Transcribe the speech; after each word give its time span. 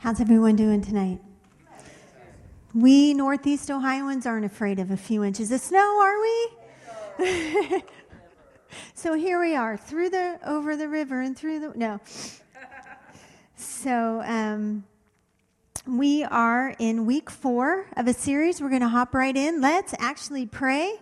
How's 0.00 0.20
everyone 0.20 0.54
doing 0.54 0.80
tonight? 0.80 1.18
We 2.72 3.14
Northeast 3.14 3.68
Ohioans 3.68 4.26
aren't 4.26 4.44
afraid 4.44 4.78
of 4.78 4.92
a 4.92 4.96
few 4.96 5.24
inches 5.24 5.50
of 5.50 5.60
snow, 5.60 6.00
are 6.00 6.20
we? 6.20 7.82
so 8.94 9.14
here 9.14 9.40
we 9.40 9.56
are, 9.56 9.76
through 9.76 10.10
the 10.10 10.38
over 10.46 10.76
the 10.76 10.88
river 10.88 11.20
and 11.20 11.36
through 11.36 11.58
the 11.58 11.72
no. 11.74 12.00
So 13.56 14.22
um, 14.24 14.84
we 15.84 16.22
are 16.22 16.76
in 16.78 17.04
week 17.04 17.28
four 17.28 17.86
of 17.96 18.06
a 18.06 18.14
series. 18.14 18.60
We're 18.60 18.68
going 18.68 18.82
to 18.82 18.88
hop 18.88 19.14
right 19.14 19.36
in. 19.36 19.60
Let's 19.60 19.94
actually 19.98 20.46
pray 20.46 21.00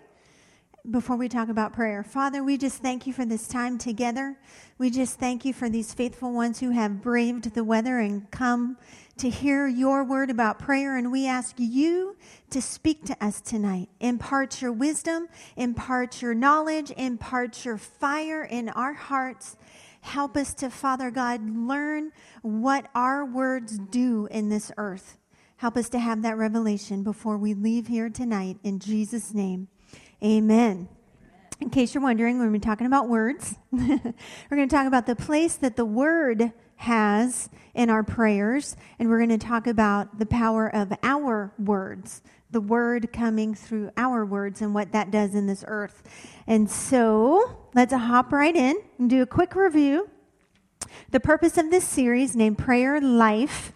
before 0.90 1.16
we 1.16 1.28
talk 1.28 1.48
about 1.48 1.72
prayer. 1.72 2.02
Father, 2.02 2.44
we 2.44 2.56
just 2.56 2.82
thank 2.82 3.06
you 3.06 3.12
for 3.12 3.24
this 3.24 3.48
time 3.48 3.78
together. 3.78 4.36
We 4.78 4.90
just 4.90 5.18
thank 5.18 5.44
you 5.44 5.52
for 5.52 5.68
these 5.68 5.92
faithful 5.92 6.32
ones 6.32 6.60
who 6.60 6.70
have 6.70 7.02
braved 7.02 7.54
the 7.54 7.64
weather 7.64 7.98
and 7.98 8.30
come 8.30 8.76
to 9.18 9.28
hear 9.28 9.66
your 9.66 10.04
word 10.04 10.30
about 10.30 10.58
prayer. 10.58 10.96
And 10.96 11.10
we 11.10 11.26
ask 11.26 11.56
you 11.58 12.16
to 12.50 12.62
speak 12.62 13.04
to 13.06 13.24
us 13.24 13.40
tonight. 13.40 13.88
Impart 14.00 14.62
your 14.62 14.72
wisdom, 14.72 15.28
impart 15.56 16.22
your 16.22 16.34
knowledge, 16.34 16.92
impart 16.96 17.64
your 17.64 17.78
fire 17.78 18.44
in 18.44 18.68
our 18.68 18.92
hearts. 18.92 19.56
Help 20.02 20.36
us 20.36 20.54
to, 20.54 20.70
Father 20.70 21.10
God, 21.10 21.40
learn 21.50 22.12
what 22.42 22.86
our 22.94 23.24
words 23.24 23.78
do 23.78 24.28
in 24.30 24.50
this 24.50 24.70
earth. 24.76 25.18
Help 25.56 25.76
us 25.76 25.88
to 25.88 25.98
have 25.98 26.22
that 26.22 26.36
revelation 26.36 27.02
before 27.02 27.38
we 27.38 27.54
leave 27.54 27.88
here 27.88 28.10
tonight. 28.10 28.58
In 28.62 28.78
Jesus' 28.78 29.34
name. 29.34 29.68
Amen. 30.22 30.88
In 31.60 31.70
case 31.70 31.94
you're 31.94 32.02
wondering, 32.02 32.38
we're 32.38 32.58
talking 32.58 32.86
about 32.86 33.08
words, 33.08 33.56
we're 33.70 34.12
going 34.50 34.68
to 34.68 34.74
talk 34.74 34.86
about 34.86 35.06
the 35.06 35.16
place 35.16 35.56
that 35.56 35.76
the 35.76 35.84
word 35.84 36.52
has 36.76 37.48
in 37.74 37.90
our 37.90 38.02
prayers, 38.02 38.76
and 38.98 39.08
we're 39.08 39.18
going 39.18 39.38
to 39.38 39.46
talk 39.46 39.66
about 39.66 40.18
the 40.18 40.26
power 40.26 40.74
of 40.74 40.92
our 41.02 41.52
words, 41.58 42.22
the 42.50 42.60
word 42.60 43.12
coming 43.12 43.54
through 43.54 43.90
our 43.96 44.24
words, 44.24 44.62
and 44.62 44.74
what 44.74 44.92
that 44.92 45.10
does 45.10 45.34
in 45.34 45.46
this 45.46 45.64
earth. 45.66 46.02
And 46.46 46.70
so 46.70 47.58
let's 47.74 47.92
hop 47.92 48.32
right 48.32 48.56
in 48.56 48.76
and 48.98 49.08
do 49.08 49.22
a 49.22 49.26
quick 49.26 49.54
review. 49.54 50.10
The 51.10 51.20
purpose 51.20 51.56
of 51.58 51.70
this 51.70 51.84
series, 51.84 52.36
named 52.36 52.58
Prayer 52.58 53.00
Life, 53.00 53.72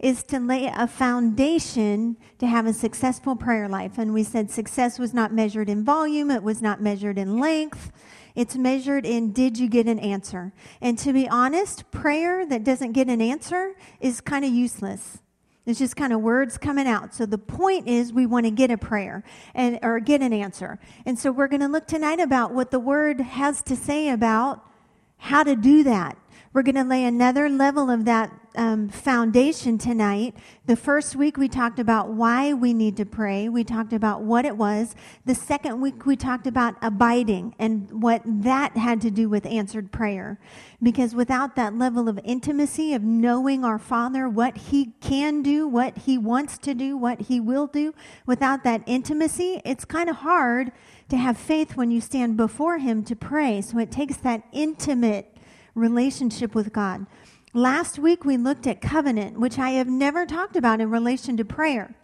is 0.00 0.22
to 0.24 0.38
lay 0.38 0.66
a 0.66 0.86
foundation 0.86 2.16
to 2.38 2.46
have 2.46 2.66
a 2.66 2.72
successful 2.72 3.36
prayer 3.36 3.68
life. 3.68 3.98
And 3.98 4.12
we 4.12 4.24
said 4.24 4.50
success 4.50 4.98
was 4.98 5.14
not 5.14 5.32
measured 5.32 5.68
in 5.68 5.84
volume, 5.84 6.30
it 6.30 6.42
was 6.42 6.62
not 6.62 6.80
measured 6.80 7.18
in 7.18 7.38
length. 7.38 7.92
It's 8.34 8.56
measured 8.56 9.04
in 9.04 9.32
did 9.32 9.58
you 9.58 9.68
get 9.68 9.86
an 9.86 9.98
answer? 9.98 10.52
And 10.80 10.98
to 10.98 11.12
be 11.12 11.28
honest, 11.28 11.90
prayer 11.90 12.46
that 12.46 12.64
doesn't 12.64 12.92
get 12.92 13.08
an 13.08 13.20
answer 13.20 13.74
is 14.00 14.20
kind 14.20 14.44
of 14.44 14.52
useless. 14.52 15.18
It's 15.64 15.78
just 15.78 15.96
kind 15.96 16.12
of 16.12 16.20
words 16.20 16.58
coming 16.58 16.88
out. 16.88 17.14
So 17.14 17.24
the 17.24 17.38
point 17.38 17.86
is 17.86 18.12
we 18.12 18.26
want 18.26 18.46
to 18.46 18.50
get 18.50 18.70
a 18.70 18.78
prayer 18.78 19.22
and 19.54 19.78
or 19.82 20.00
get 20.00 20.20
an 20.20 20.32
answer. 20.32 20.78
And 21.06 21.18
so 21.18 21.30
we're 21.30 21.46
going 21.46 21.60
to 21.60 21.68
look 21.68 21.86
tonight 21.86 22.18
about 22.18 22.52
what 22.52 22.70
the 22.70 22.80
word 22.80 23.20
has 23.20 23.62
to 23.62 23.76
say 23.76 24.08
about 24.08 24.64
how 25.18 25.44
to 25.44 25.54
do 25.54 25.84
that. 25.84 26.16
We're 26.54 26.62
going 26.62 26.74
to 26.74 26.84
lay 26.84 27.04
another 27.04 27.48
level 27.48 27.88
of 27.88 28.04
that 28.04 28.30
um, 28.56 28.90
foundation 28.90 29.78
tonight. 29.78 30.36
The 30.66 30.76
first 30.76 31.16
week 31.16 31.38
we 31.38 31.48
talked 31.48 31.78
about 31.78 32.10
why 32.10 32.52
we 32.52 32.74
need 32.74 32.98
to 32.98 33.06
pray. 33.06 33.48
We 33.48 33.64
talked 33.64 33.94
about 33.94 34.20
what 34.20 34.44
it 34.44 34.58
was. 34.58 34.94
The 35.24 35.34
second 35.34 35.80
week 35.80 36.04
we 36.04 36.14
talked 36.14 36.46
about 36.46 36.74
abiding 36.82 37.54
and 37.58 38.02
what 38.02 38.20
that 38.26 38.76
had 38.76 39.00
to 39.00 39.10
do 39.10 39.30
with 39.30 39.46
answered 39.46 39.92
prayer. 39.92 40.38
Because 40.82 41.14
without 41.14 41.56
that 41.56 41.78
level 41.78 42.06
of 42.06 42.20
intimacy 42.22 42.92
of 42.92 43.02
knowing 43.02 43.64
our 43.64 43.78
Father, 43.78 44.28
what 44.28 44.58
He 44.58 44.92
can 45.00 45.40
do, 45.40 45.66
what 45.66 45.96
He 45.96 46.18
wants 46.18 46.58
to 46.58 46.74
do, 46.74 46.98
what 46.98 47.22
He 47.22 47.40
will 47.40 47.66
do, 47.66 47.94
without 48.26 48.62
that 48.64 48.82
intimacy, 48.84 49.62
it's 49.64 49.86
kind 49.86 50.10
of 50.10 50.16
hard 50.16 50.70
to 51.08 51.16
have 51.16 51.38
faith 51.38 51.78
when 51.78 51.90
you 51.90 52.02
stand 52.02 52.36
before 52.36 52.76
Him 52.76 53.02
to 53.04 53.16
pray. 53.16 53.62
So 53.62 53.78
it 53.78 53.90
takes 53.90 54.18
that 54.18 54.42
intimate 54.52 55.31
relationship 55.74 56.54
with 56.54 56.72
God. 56.72 57.06
Last 57.54 57.98
week 57.98 58.24
we 58.24 58.36
looked 58.36 58.66
at 58.66 58.80
covenant, 58.80 59.38
which 59.38 59.58
I 59.58 59.70
have 59.70 59.88
never 59.88 60.24
talked 60.24 60.56
about 60.56 60.80
in 60.80 60.90
relation 60.90 61.36
to 61.36 61.44
prayer. 61.44 61.94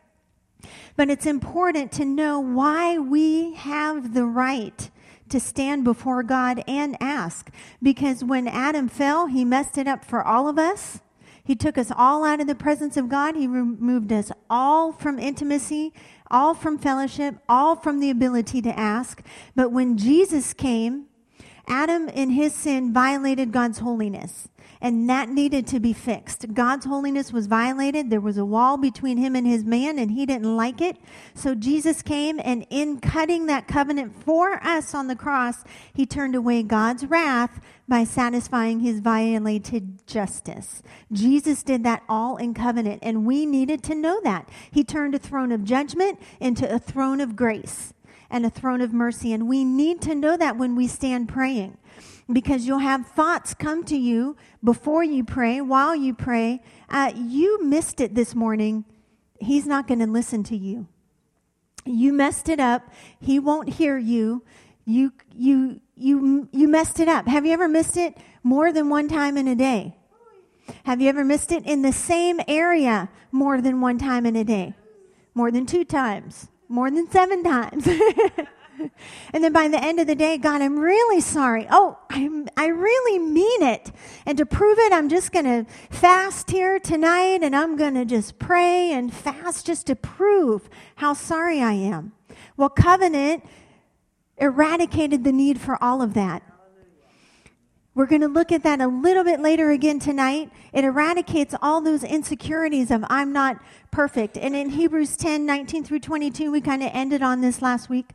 But 0.96 1.08
it's 1.08 1.26
important 1.26 1.92
to 1.92 2.04
know 2.04 2.40
why 2.40 2.98
we 2.98 3.54
have 3.54 4.14
the 4.14 4.24
right 4.24 4.90
to 5.28 5.40
stand 5.40 5.84
before 5.84 6.22
God 6.22 6.64
and 6.66 6.96
ask. 7.00 7.50
Because 7.82 8.24
when 8.24 8.48
Adam 8.48 8.88
fell, 8.88 9.26
he 9.26 9.44
messed 9.44 9.78
it 9.78 9.86
up 9.86 10.04
for 10.04 10.22
all 10.22 10.48
of 10.48 10.58
us. 10.58 11.00
He 11.44 11.54
took 11.54 11.78
us 11.78 11.90
all 11.96 12.24
out 12.24 12.40
of 12.40 12.46
the 12.46 12.54
presence 12.54 12.96
of 12.96 13.08
God. 13.08 13.34
He 13.34 13.46
removed 13.46 14.12
us 14.12 14.30
all 14.50 14.92
from 14.92 15.18
intimacy, 15.18 15.94
all 16.30 16.52
from 16.52 16.76
fellowship, 16.76 17.36
all 17.48 17.74
from 17.74 18.00
the 18.00 18.10
ability 18.10 18.60
to 18.62 18.78
ask. 18.78 19.22
But 19.54 19.72
when 19.72 19.96
Jesus 19.96 20.52
came, 20.52 21.06
Adam, 21.68 22.08
in 22.08 22.30
his 22.30 22.54
sin, 22.54 22.92
violated 22.92 23.52
God's 23.52 23.78
holiness, 23.78 24.48
and 24.80 25.08
that 25.08 25.28
needed 25.28 25.66
to 25.68 25.80
be 25.80 25.92
fixed. 25.92 26.54
God's 26.54 26.86
holiness 26.86 27.32
was 27.32 27.46
violated. 27.46 28.10
There 28.10 28.20
was 28.20 28.38
a 28.38 28.44
wall 28.44 28.76
between 28.76 29.18
him 29.18 29.36
and 29.36 29.46
his 29.46 29.64
man, 29.64 29.98
and 29.98 30.10
he 30.10 30.24
didn't 30.24 30.56
like 30.56 30.80
it. 30.80 30.96
So 31.34 31.54
Jesus 31.54 32.02
came, 32.02 32.40
and 32.42 32.66
in 32.70 33.00
cutting 33.00 33.46
that 33.46 33.68
covenant 33.68 34.14
for 34.24 34.64
us 34.64 34.94
on 34.94 35.08
the 35.08 35.16
cross, 35.16 35.64
he 35.92 36.06
turned 36.06 36.34
away 36.34 36.62
God's 36.62 37.06
wrath 37.06 37.60
by 37.86 38.04
satisfying 38.04 38.80
his 38.80 39.00
violated 39.00 40.06
justice. 40.06 40.82
Jesus 41.12 41.62
did 41.62 41.84
that 41.84 42.02
all 42.08 42.36
in 42.36 42.54
covenant, 42.54 43.00
and 43.02 43.26
we 43.26 43.46
needed 43.46 43.82
to 43.84 43.94
know 43.94 44.20
that. 44.22 44.48
He 44.70 44.84
turned 44.84 45.14
a 45.14 45.18
throne 45.18 45.52
of 45.52 45.64
judgment 45.64 46.20
into 46.40 46.72
a 46.72 46.78
throne 46.78 47.20
of 47.20 47.36
grace 47.36 47.92
and 48.30 48.44
a 48.44 48.50
throne 48.50 48.80
of 48.80 48.92
mercy. 48.92 49.32
And 49.32 49.48
we 49.48 49.64
need 49.64 50.00
to 50.02 50.14
know 50.14 50.36
that 50.36 50.56
when 50.56 50.76
we 50.76 50.86
stand 50.86 51.28
praying 51.28 51.78
because 52.30 52.66
you'll 52.66 52.78
have 52.78 53.06
thoughts 53.06 53.54
come 53.54 53.84
to 53.84 53.96
you 53.96 54.36
before 54.62 55.02
you 55.02 55.24
pray, 55.24 55.60
while 55.60 55.96
you 55.96 56.14
pray. 56.14 56.60
Uh, 56.88 57.12
you 57.14 57.64
missed 57.64 58.00
it 58.00 58.14
this 58.14 58.34
morning. 58.34 58.84
He's 59.40 59.66
not 59.66 59.86
going 59.86 60.00
to 60.00 60.06
listen 60.06 60.42
to 60.44 60.56
you. 60.56 60.86
You 61.84 62.12
messed 62.12 62.48
it 62.48 62.60
up. 62.60 62.90
He 63.20 63.38
won't 63.38 63.70
hear 63.70 63.96
you. 63.96 64.42
You, 64.84 65.12
you, 65.34 65.80
you, 65.96 66.48
you 66.52 66.68
messed 66.68 67.00
it 67.00 67.08
up. 67.08 67.26
Have 67.26 67.46
you 67.46 67.52
ever 67.52 67.68
missed 67.68 67.96
it 67.96 68.16
more 68.42 68.72
than 68.72 68.90
one 68.90 69.08
time 69.08 69.36
in 69.36 69.48
a 69.48 69.54
day? 69.54 69.96
Have 70.84 71.00
you 71.00 71.08
ever 71.08 71.24
missed 71.24 71.50
it 71.50 71.64
in 71.64 71.80
the 71.82 71.92
same 71.92 72.40
area 72.46 73.08
more 73.32 73.60
than 73.60 73.80
one 73.80 73.98
time 73.98 74.26
in 74.26 74.36
a 74.36 74.44
day? 74.44 74.74
More 75.34 75.50
than 75.50 75.64
two 75.64 75.84
times? 75.84 76.48
More 76.68 76.90
than 76.90 77.10
seven 77.10 77.42
times. 77.42 77.86
and 79.32 79.44
then 79.44 79.52
by 79.52 79.68
the 79.68 79.82
end 79.82 80.00
of 80.00 80.06
the 80.06 80.14
day, 80.14 80.38
God, 80.38 80.62
I'm 80.62 80.78
really 80.78 81.20
sorry. 81.20 81.66
Oh, 81.70 81.98
I'm, 82.10 82.48
I 82.56 82.66
really 82.66 83.18
mean 83.18 83.62
it. 83.62 83.90
And 84.26 84.38
to 84.38 84.46
prove 84.46 84.78
it, 84.78 84.92
I'm 84.92 85.08
just 85.08 85.32
going 85.32 85.44
to 85.44 85.66
fast 85.90 86.50
here 86.50 86.78
tonight 86.78 87.42
and 87.42 87.54
I'm 87.54 87.76
going 87.76 87.94
to 87.94 88.04
just 88.04 88.38
pray 88.38 88.92
and 88.92 89.12
fast 89.12 89.66
just 89.66 89.86
to 89.86 89.96
prove 89.96 90.68
how 90.96 91.14
sorry 91.14 91.60
I 91.60 91.72
am. 91.72 92.12
Well, 92.56 92.68
covenant 92.68 93.44
eradicated 94.36 95.24
the 95.24 95.32
need 95.32 95.60
for 95.60 95.82
all 95.82 96.02
of 96.02 96.14
that. 96.14 96.42
We're 97.98 98.06
going 98.06 98.20
to 98.20 98.28
look 98.28 98.52
at 98.52 98.62
that 98.62 98.80
a 98.80 98.86
little 98.86 99.24
bit 99.24 99.40
later 99.40 99.72
again 99.72 99.98
tonight. 99.98 100.52
It 100.72 100.84
eradicates 100.84 101.52
all 101.60 101.80
those 101.80 102.04
insecurities 102.04 102.92
of 102.92 103.04
I'm 103.10 103.32
not 103.32 103.60
perfect. 103.90 104.36
And 104.38 104.54
in 104.54 104.70
Hebrews 104.70 105.16
10 105.16 105.44
19 105.44 105.82
through 105.82 105.98
22, 105.98 106.52
we 106.52 106.60
kind 106.60 106.84
of 106.84 106.90
ended 106.94 107.22
on 107.22 107.40
this 107.40 107.60
last 107.60 107.88
week. 107.88 108.10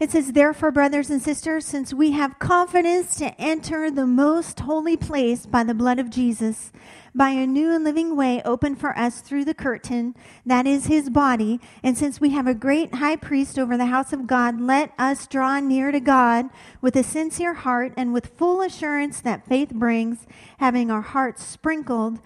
It 0.00 0.10
says, 0.10 0.32
Therefore, 0.32 0.72
brothers 0.72 1.08
and 1.08 1.22
sisters, 1.22 1.66
since 1.66 1.94
we 1.94 2.10
have 2.12 2.40
confidence 2.40 3.14
to 3.18 3.40
enter 3.40 3.92
the 3.92 4.06
most 4.06 4.58
holy 4.58 4.96
place 4.96 5.46
by 5.46 5.62
the 5.62 5.72
blood 5.72 6.00
of 6.00 6.10
Jesus, 6.10 6.72
by 7.14 7.30
a 7.30 7.46
new 7.46 7.72
and 7.72 7.84
living 7.84 8.16
way 8.16 8.42
open 8.44 8.74
for 8.74 8.96
us 8.98 9.20
through 9.20 9.44
the 9.44 9.54
curtain, 9.54 10.14
that 10.44 10.66
is 10.66 10.86
his 10.86 11.10
body. 11.10 11.60
And 11.82 11.96
since 11.96 12.20
we 12.20 12.30
have 12.30 12.46
a 12.46 12.54
great 12.54 12.94
high 12.94 13.16
priest 13.16 13.58
over 13.58 13.76
the 13.76 13.86
house 13.86 14.12
of 14.12 14.26
God, 14.26 14.60
let 14.60 14.92
us 14.98 15.26
draw 15.26 15.60
near 15.60 15.90
to 15.92 16.00
God 16.00 16.46
with 16.80 16.96
a 16.96 17.02
sincere 17.02 17.54
heart 17.54 17.92
and 17.96 18.12
with 18.12 18.36
full 18.38 18.60
assurance 18.60 19.20
that 19.20 19.46
faith 19.46 19.70
brings, 19.70 20.26
having 20.58 20.90
our 20.90 21.02
hearts 21.02 21.44
sprinkled 21.44 22.20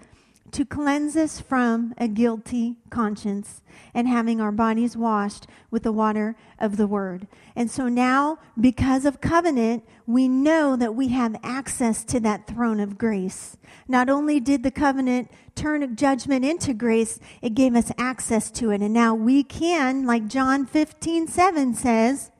to 0.53 0.65
cleanse 0.65 1.15
us 1.15 1.41
from 1.41 1.93
a 1.97 2.07
guilty 2.07 2.77
conscience 2.89 3.61
and 3.93 4.07
having 4.07 4.39
our 4.39 4.51
bodies 4.51 4.95
washed 4.95 5.47
with 5.69 5.83
the 5.83 5.91
water 5.91 6.35
of 6.59 6.77
the 6.77 6.87
word. 6.87 7.27
And 7.55 7.69
so 7.69 7.87
now, 7.87 8.37
because 8.59 9.05
of 9.05 9.19
covenant, 9.19 9.83
we 10.05 10.27
know 10.27 10.75
that 10.75 10.95
we 10.95 11.09
have 11.09 11.35
access 11.43 12.03
to 12.05 12.19
that 12.21 12.47
throne 12.47 12.79
of 12.79 12.97
grace. 12.97 13.57
Not 13.87 14.09
only 14.09 14.39
did 14.39 14.63
the 14.63 14.71
covenant 14.71 15.31
turn 15.55 15.95
judgment 15.95 16.45
into 16.45 16.73
grace, 16.73 17.19
it 17.41 17.55
gave 17.55 17.75
us 17.75 17.91
access 17.97 18.51
to 18.51 18.71
it. 18.71 18.81
And 18.81 18.93
now 18.93 19.15
we 19.15 19.43
can, 19.43 20.05
like 20.05 20.27
John 20.27 20.65
15, 20.65 21.27
7 21.27 21.73
says, 21.73 22.31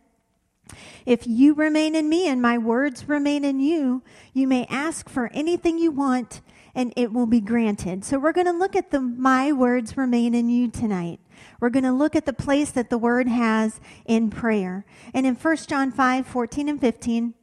if 1.05 1.27
you 1.27 1.53
remain 1.53 1.95
in 1.95 2.09
me 2.09 2.27
and 2.27 2.41
my 2.41 2.57
words 2.57 3.09
remain 3.09 3.43
in 3.43 3.59
you, 3.59 4.01
you 4.33 4.47
may 4.47 4.65
ask 4.69 5.09
for 5.09 5.29
anything 5.33 5.77
you 5.77 5.91
want 5.91 6.41
and 6.75 6.93
it 6.95 7.13
will 7.13 7.27
be 7.27 7.41
granted. 7.41 8.03
So 8.03 8.17
we're 8.17 8.31
going 8.31 8.47
to 8.47 8.53
look 8.53 8.75
at 8.75 8.91
the 8.91 8.99
my 8.99 9.51
words 9.51 9.95
remain 9.95 10.33
in 10.33 10.49
you 10.49 10.69
tonight. 10.69 11.19
We're 11.59 11.69
going 11.69 11.83
to 11.83 11.91
look 11.91 12.15
at 12.15 12.25
the 12.25 12.33
place 12.33 12.71
that 12.71 12.89
the 12.89 12.97
word 12.97 13.27
has 13.27 13.79
in 14.05 14.29
prayer. 14.29 14.85
And 15.13 15.25
in 15.25 15.35
1 15.35 15.57
John 15.67 15.91
5, 15.91 16.25
14 16.25 16.69
and 16.69 16.81
15, 16.81 17.33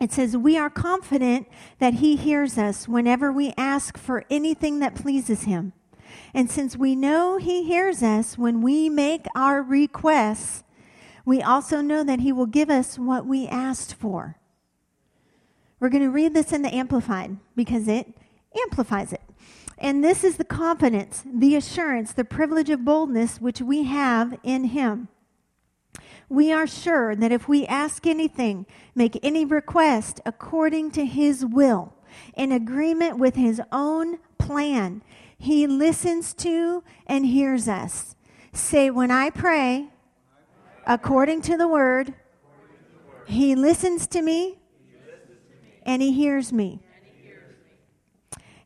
it 0.00 0.12
says, 0.12 0.36
We 0.36 0.56
are 0.56 0.70
confident 0.70 1.48
that 1.78 1.94
he 1.94 2.16
hears 2.16 2.56
us 2.58 2.86
whenever 2.86 3.32
we 3.32 3.52
ask 3.56 3.98
for 3.98 4.24
anything 4.30 4.78
that 4.80 4.94
pleases 4.94 5.42
him. 5.42 5.72
And 6.32 6.50
since 6.50 6.76
we 6.76 6.94
know 6.94 7.38
he 7.38 7.64
hears 7.64 8.02
us 8.02 8.38
when 8.38 8.62
we 8.62 8.88
make 8.88 9.26
our 9.34 9.62
requests, 9.62 10.62
we 11.24 11.42
also 11.42 11.80
know 11.80 12.04
that 12.04 12.20
he 12.20 12.32
will 12.32 12.46
give 12.46 12.70
us 12.70 12.98
what 12.98 13.26
we 13.26 13.46
asked 13.48 13.94
for. 13.94 14.38
We're 15.80 15.90
going 15.90 16.02
to 16.02 16.10
read 16.10 16.34
this 16.34 16.52
in 16.52 16.62
the 16.62 16.74
Amplified 16.74 17.36
because 17.54 17.86
it 17.86 18.14
amplifies 18.64 19.12
it. 19.12 19.22
And 19.78 20.02
this 20.02 20.24
is 20.24 20.36
the 20.36 20.44
confidence, 20.44 21.22
the 21.24 21.54
assurance, 21.54 22.12
the 22.12 22.24
privilege 22.24 22.70
of 22.70 22.84
boldness 22.84 23.40
which 23.40 23.60
we 23.60 23.84
have 23.84 24.38
in 24.42 24.64
him. 24.64 25.08
We 26.28 26.52
are 26.52 26.66
sure 26.66 27.14
that 27.14 27.32
if 27.32 27.48
we 27.48 27.66
ask 27.66 28.06
anything, 28.06 28.66
make 28.94 29.18
any 29.22 29.44
request 29.44 30.20
according 30.26 30.90
to 30.92 31.06
his 31.06 31.44
will, 31.46 31.94
in 32.34 32.52
agreement 32.52 33.18
with 33.18 33.34
his 33.36 33.60
own 33.72 34.18
plan, 34.36 35.02
he 35.38 35.66
listens 35.66 36.34
to 36.34 36.82
and 37.06 37.24
hears 37.24 37.68
us. 37.68 38.16
Say, 38.52 38.90
when 38.90 39.10
I 39.10 39.30
pray, 39.30 39.88
according 40.86 41.42
to 41.42 41.56
the 41.56 41.68
word, 41.68 42.14
he 43.26 43.54
listens 43.54 44.06
to 44.08 44.22
me 44.22 44.58
and 45.84 46.02
he 46.02 46.12
hears 46.12 46.52
me. 46.52 46.80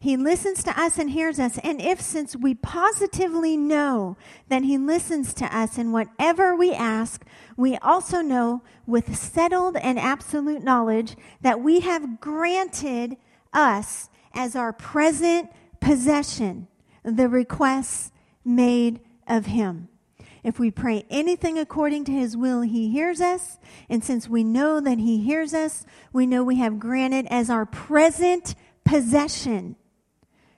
He 0.03 0.17
listens 0.17 0.65
to 0.65 0.77
us 0.77 0.99
and 0.99 1.11
hears 1.11 1.39
us. 1.39 1.59
And 1.63 1.81
if, 1.81 2.01
since 2.01 2.35
we 2.35 2.57
positively 2.57 3.57
know 3.57 4.17
that 4.49 4.65
He 4.65 4.77
listens 4.77 5.33
to 5.35 5.45
us 5.57 5.79
in 5.79 5.93
whatever 5.93 6.57
we 6.57 6.73
ask, 6.73 7.25
we 7.57 7.77
also 7.77 8.21
know 8.21 8.63
with 8.85 9.17
settled 9.17 9.77
and 9.77 10.01
absolute 10.01 10.65
knowledge 10.65 11.15
that 11.43 11.61
we 11.61 11.81
have 11.81 12.21
granted 12.21 13.17
us 13.53 14.11
as 14.35 14.57
our 14.57 14.73
present 14.73 15.53
possession 15.79 16.67
the 17.05 17.29
requests 17.29 18.11
made 18.45 18.99
of 19.29 19.47
Him. 19.47 19.87
If 20.43 20.59
we 20.59 20.73
pray 20.73 21.05
anything 21.11 21.61
according 21.61 22.07
to 22.07 22.13
his 22.13 22.37
will, 22.37 22.63
he 22.63 22.91
hears 22.91 23.21
us. 23.21 23.61
And 23.89 24.03
since 24.03 24.29
we 24.29 24.43
know 24.43 24.81
that 24.81 24.99
he 24.99 25.19
hears 25.19 25.55
us, 25.55 25.87
we 26.13 26.27
know 26.27 26.43
we 26.43 26.57
have 26.57 26.81
granted 26.81 27.29
as 27.31 27.49
our 27.49 27.65
present 27.65 28.57
possession 28.85 29.77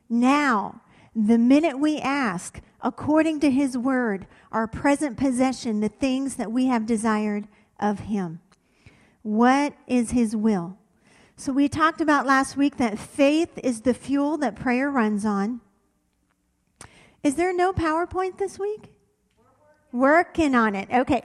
now, 0.09 0.81
the 1.15 1.39
minute 1.39 1.79
we 1.79 1.99
ask, 1.99 2.61
according 2.83 3.41
to 3.41 3.51
his 3.51 3.79
word, 3.79 4.27
our 4.53 4.67
present 4.67 5.17
possession, 5.17 5.81
the 5.81 5.89
things 5.89 6.37
that 6.37 6.53
we 6.53 6.67
have 6.67 6.87
desired 6.87 7.49
of 7.81 8.01
him. 8.01 8.41
What 9.23 9.75
is 9.87 10.11
his 10.11 10.37
will? 10.37 10.77
So, 11.37 11.53
we 11.53 11.69
talked 11.69 12.01
about 12.01 12.27
last 12.27 12.57
week 12.57 12.77
that 12.77 12.99
faith 12.99 13.59
is 13.63 13.81
the 13.81 13.95
fuel 13.95 14.37
that 14.39 14.55
prayer 14.55 14.91
runs 14.91 15.25
on. 15.25 15.61
Is 17.23 17.37
there 17.37 17.55
no 17.55 17.73
PowerPoint 17.73 18.39
this 18.39 18.59
week? 18.59 18.93
Working 19.93 20.55
on 20.55 20.75
it. 20.75 20.89
Okay. 20.93 21.23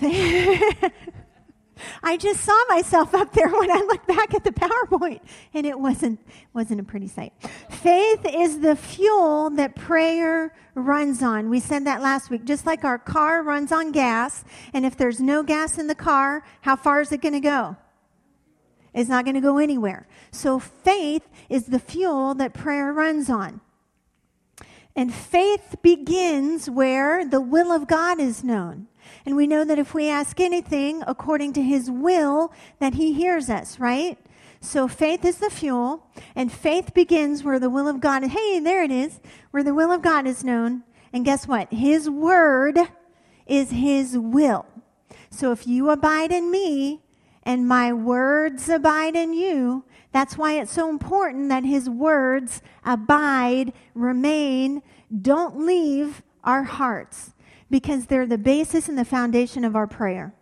I 2.02 2.16
just 2.16 2.40
saw 2.40 2.58
myself 2.68 3.14
up 3.14 3.32
there 3.32 3.48
when 3.48 3.70
I 3.70 3.80
looked 3.86 4.06
back 4.06 4.34
at 4.34 4.44
the 4.44 4.52
PowerPoint, 4.52 5.20
and 5.54 5.66
it 5.66 5.78
wasn't 5.78 6.20
wasn't 6.52 6.80
a 6.80 6.84
pretty 6.84 7.08
sight. 7.08 7.32
Faith 7.70 8.24
is 8.24 8.60
the 8.60 8.76
fuel 8.76 9.50
that 9.50 9.74
prayer 9.76 10.54
runs 10.74 11.22
on. 11.22 11.50
We 11.50 11.60
said 11.60 11.84
that 11.86 12.02
last 12.02 12.30
week. 12.30 12.44
Just 12.44 12.66
like 12.66 12.84
our 12.84 12.98
car 12.98 13.42
runs 13.42 13.72
on 13.72 13.92
gas, 13.92 14.44
and 14.72 14.86
if 14.86 14.96
there's 14.96 15.20
no 15.20 15.42
gas 15.42 15.78
in 15.78 15.86
the 15.86 15.94
car, 15.94 16.42
how 16.62 16.76
far 16.76 17.00
is 17.00 17.12
it 17.12 17.20
going 17.20 17.34
to 17.34 17.40
go? 17.40 17.76
It's 18.94 19.10
not 19.10 19.26
going 19.26 19.34
to 19.34 19.42
go 19.42 19.58
anywhere. 19.58 20.08
So 20.30 20.58
faith 20.58 21.28
is 21.50 21.66
the 21.66 21.78
fuel 21.78 22.34
that 22.36 22.54
prayer 22.54 22.92
runs 22.92 23.28
on. 23.28 23.60
And 24.96 25.12
faith 25.12 25.76
begins 25.82 26.70
where 26.70 27.26
the 27.26 27.42
will 27.42 27.70
of 27.70 27.86
God 27.86 28.18
is 28.18 28.42
known. 28.42 28.86
And 29.24 29.36
we 29.36 29.46
know 29.46 29.64
that 29.64 29.78
if 29.78 29.94
we 29.94 30.08
ask 30.08 30.40
anything 30.40 31.02
according 31.06 31.52
to 31.54 31.62
his 31.62 31.90
will, 31.90 32.52
that 32.78 32.94
he 32.94 33.12
hears 33.12 33.50
us, 33.50 33.78
right? 33.78 34.18
So 34.60 34.88
faith 34.88 35.24
is 35.24 35.38
the 35.38 35.50
fuel, 35.50 36.06
and 36.34 36.50
faith 36.50 36.94
begins 36.94 37.44
where 37.44 37.58
the 37.58 37.70
will 37.70 37.88
of 37.88 38.00
God, 38.00 38.24
is. 38.24 38.32
hey, 38.32 38.58
there 38.58 38.82
it 38.82 38.90
is, 38.90 39.20
where 39.50 39.62
the 39.62 39.74
will 39.74 39.92
of 39.92 40.02
God 40.02 40.26
is 40.26 40.44
known. 40.44 40.82
And 41.12 41.24
guess 41.24 41.46
what? 41.46 41.72
His 41.72 42.10
word 42.10 42.78
is 43.46 43.70
his 43.70 44.18
will. 44.18 44.66
So 45.30 45.52
if 45.52 45.66
you 45.66 45.90
abide 45.90 46.32
in 46.32 46.50
me 46.50 47.02
and 47.42 47.68
my 47.68 47.92
words 47.92 48.68
abide 48.68 49.14
in 49.14 49.32
you, 49.34 49.84
that's 50.12 50.36
why 50.36 50.54
it's 50.54 50.72
so 50.72 50.88
important 50.88 51.48
that 51.50 51.64
his 51.64 51.88
words 51.88 52.62
abide, 52.84 53.72
remain, 53.94 54.82
don't 55.22 55.64
leave 55.64 56.22
our 56.42 56.64
hearts 56.64 57.34
because 57.70 58.06
they're 58.06 58.26
the 58.26 58.38
basis 58.38 58.88
and 58.88 58.98
the 58.98 59.04
foundation 59.04 59.64
of 59.64 59.74
our 59.74 59.86
prayer. 59.86 60.34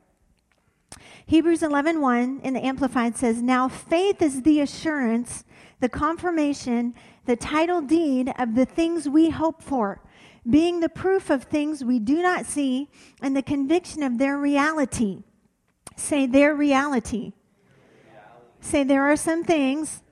Hebrews 1.27 1.63
11:1 1.63 2.01
1 2.01 2.41
in 2.43 2.55
the 2.55 2.65
amplified 2.65 3.17
says, 3.17 3.43
"Now 3.43 3.69
faith 3.69 4.21
is 4.21 4.43
the 4.43 4.61
assurance, 4.61 5.45
the 5.81 5.89
confirmation, 5.89 6.95
the 7.25 7.37
title 7.37 7.81
deed 7.81 8.33
of 8.39 8.55
the 8.55 8.67
things 8.67 9.09
we 9.09 9.31
hope 9.31 9.63
for, 9.63 10.03
being 10.49 10.81
the 10.81 10.89
proof 10.91 11.31
of 11.31 11.45
things 11.45 11.83
we 11.83 11.99
do 11.99 12.21
not 12.21 12.45
see 12.45 12.91
and 13.23 13.35
the 13.35 13.43
conviction 13.43 14.03
of 14.03 14.19
their 14.19 14.37
reality." 14.39 15.23
Say 15.97 16.27
their 16.27 16.55
reality. 16.55 17.33
Say 18.61 18.83
there 18.83 19.05
are 19.05 19.17
some 19.17 19.45
things, 19.45 20.03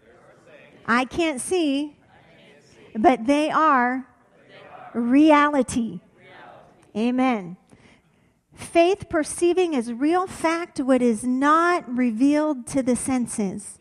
I, 0.86 1.04
can't 1.04 1.40
see, 1.40 1.96
but 2.94 3.26
they 3.26 3.50
are, 3.50 4.06
reality. 4.94 6.00
Amen. 6.96 7.56
Faith 8.54 9.08
perceiving 9.08 9.74
as 9.74 9.92
real 9.92 10.26
fact 10.26 10.78
what 10.78 11.00
is 11.00 11.24
not 11.24 11.88
revealed 11.88 12.66
to 12.68 12.82
the 12.82 12.96
senses. 12.96 13.78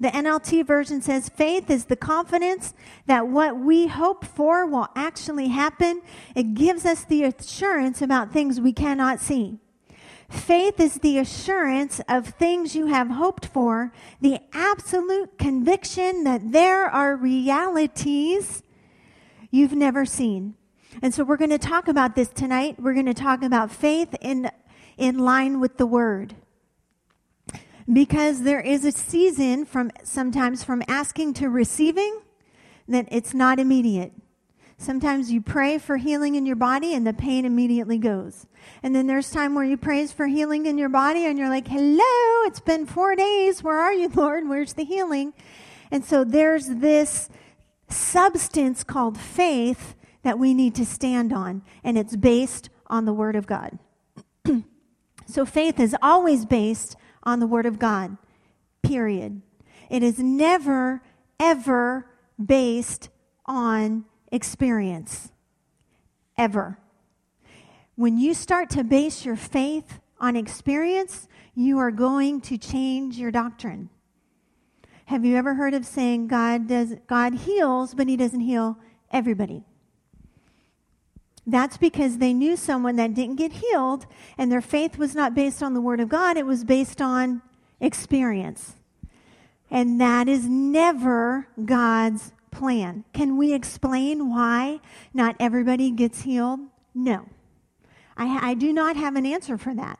The 0.00 0.08
NLT 0.08 0.66
version 0.66 1.00
says 1.02 1.28
faith 1.28 1.70
is 1.70 1.86
the 1.86 1.96
confidence 1.96 2.74
that 3.06 3.28
what 3.28 3.58
we 3.58 3.86
hope 3.86 4.24
for 4.24 4.66
will 4.66 4.88
actually 4.94 5.48
happen. 5.48 6.02
It 6.34 6.54
gives 6.54 6.84
us 6.84 7.04
the 7.04 7.24
assurance 7.24 8.02
about 8.02 8.32
things 8.32 8.60
we 8.60 8.72
cannot 8.72 9.20
see. 9.20 9.58
Faith 10.28 10.80
is 10.80 10.94
the 10.96 11.18
assurance 11.18 12.00
of 12.08 12.26
things 12.26 12.74
you 12.74 12.86
have 12.86 13.08
hoped 13.08 13.46
for, 13.46 13.92
the 14.20 14.40
absolute 14.52 15.38
conviction 15.38 16.24
that 16.24 16.52
there 16.52 16.86
are 16.86 17.14
realities 17.16 18.62
you've 19.50 19.74
never 19.74 20.04
seen. 20.04 20.54
And 21.02 21.14
so 21.14 21.24
we're 21.24 21.36
going 21.36 21.50
to 21.50 21.58
talk 21.58 21.88
about 21.88 22.14
this 22.14 22.28
tonight. 22.28 22.76
We're 22.78 22.94
going 22.94 23.06
to 23.06 23.14
talk 23.14 23.42
about 23.42 23.70
faith 23.70 24.14
in, 24.20 24.50
in 24.96 25.18
line 25.18 25.60
with 25.60 25.76
the 25.76 25.86
word. 25.86 26.34
Because 27.92 28.42
there 28.42 28.60
is 28.60 28.84
a 28.84 28.92
season 28.92 29.64
from 29.66 29.90
sometimes 30.02 30.64
from 30.64 30.82
asking 30.88 31.34
to 31.34 31.48
receiving 31.48 32.20
that 32.88 33.06
it's 33.10 33.34
not 33.34 33.58
immediate. 33.58 34.12
Sometimes 34.76 35.30
you 35.30 35.40
pray 35.40 35.78
for 35.78 35.96
healing 35.96 36.34
in 36.34 36.46
your 36.46 36.56
body 36.56 36.94
and 36.94 37.06
the 37.06 37.12
pain 37.12 37.44
immediately 37.44 37.98
goes. 37.98 38.46
And 38.82 38.94
then 38.94 39.06
there's 39.06 39.30
time 39.30 39.54
where 39.54 39.64
you 39.64 39.76
praise 39.76 40.12
for 40.12 40.26
healing 40.26 40.66
in 40.66 40.78
your 40.78 40.88
body 40.88 41.26
and 41.26 41.38
you're 41.38 41.48
like, 41.48 41.68
hello, 41.68 42.46
it's 42.46 42.60
been 42.60 42.86
four 42.86 43.14
days. 43.14 43.62
Where 43.62 43.78
are 43.78 43.92
you, 43.92 44.08
Lord? 44.14 44.48
Where's 44.48 44.72
the 44.72 44.84
healing? 44.84 45.32
And 45.90 46.04
so 46.04 46.24
there's 46.24 46.66
this 46.66 47.28
substance 47.88 48.82
called 48.82 49.18
faith 49.18 49.94
that 50.24 50.38
we 50.38 50.54
need 50.54 50.74
to 50.74 50.84
stand 50.84 51.32
on, 51.32 51.62
and 51.84 51.96
it's 51.96 52.16
based 52.16 52.70
on 52.88 53.04
the 53.04 53.12
Word 53.12 53.36
of 53.36 53.46
God. 53.46 53.78
so 55.26 55.46
faith 55.46 55.78
is 55.78 55.94
always 56.02 56.44
based 56.44 56.96
on 57.22 57.40
the 57.40 57.46
Word 57.46 57.66
of 57.66 57.78
God, 57.78 58.16
period. 58.82 59.42
It 59.88 60.02
is 60.02 60.18
never, 60.18 61.02
ever 61.38 62.06
based 62.44 63.10
on 63.46 64.06
experience. 64.32 65.30
Ever. 66.36 66.78
When 67.94 68.18
you 68.18 68.34
start 68.34 68.70
to 68.70 68.82
base 68.82 69.24
your 69.24 69.36
faith 69.36 70.00
on 70.18 70.36
experience, 70.36 71.28
you 71.54 71.78
are 71.78 71.92
going 71.92 72.40
to 72.40 72.58
change 72.58 73.18
your 73.18 73.30
doctrine. 73.30 73.90
Have 75.06 75.24
you 75.24 75.36
ever 75.36 75.54
heard 75.54 75.74
of 75.74 75.84
saying 75.84 76.28
God 76.28 76.66
does 76.66 76.94
God 77.06 77.34
heals, 77.34 77.94
but 77.94 78.08
he 78.08 78.16
doesn't 78.16 78.40
heal 78.40 78.78
everybody? 79.12 79.64
That's 81.46 81.76
because 81.76 82.18
they 82.18 82.32
knew 82.32 82.56
someone 82.56 82.96
that 82.96 83.14
didn't 83.14 83.36
get 83.36 83.52
healed, 83.52 84.06
and 84.38 84.50
their 84.50 84.62
faith 84.62 84.96
was 84.96 85.14
not 85.14 85.34
based 85.34 85.62
on 85.62 85.74
the 85.74 85.80
Word 85.80 86.00
of 86.00 86.08
God, 86.08 86.36
it 86.36 86.46
was 86.46 86.64
based 86.64 87.02
on 87.02 87.42
experience. 87.80 88.76
And 89.70 90.00
that 90.00 90.28
is 90.28 90.46
never 90.46 91.48
God's 91.64 92.32
plan. 92.50 93.04
Can 93.12 93.36
we 93.36 93.52
explain 93.52 94.30
why 94.30 94.80
not 95.12 95.36
everybody 95.40 95.90
gets 95.90 96.22
healed? 96.22 96.60
No. 96.94 97.28
I, 98.16 98.50
I 98.50 98.54
do 98.54 98.72
not 98.72 98.96
have 98.96 99.16
an 99.16 99.26
answer 99.26 99.58
for 99.58 99.74
that. 99.74 99.98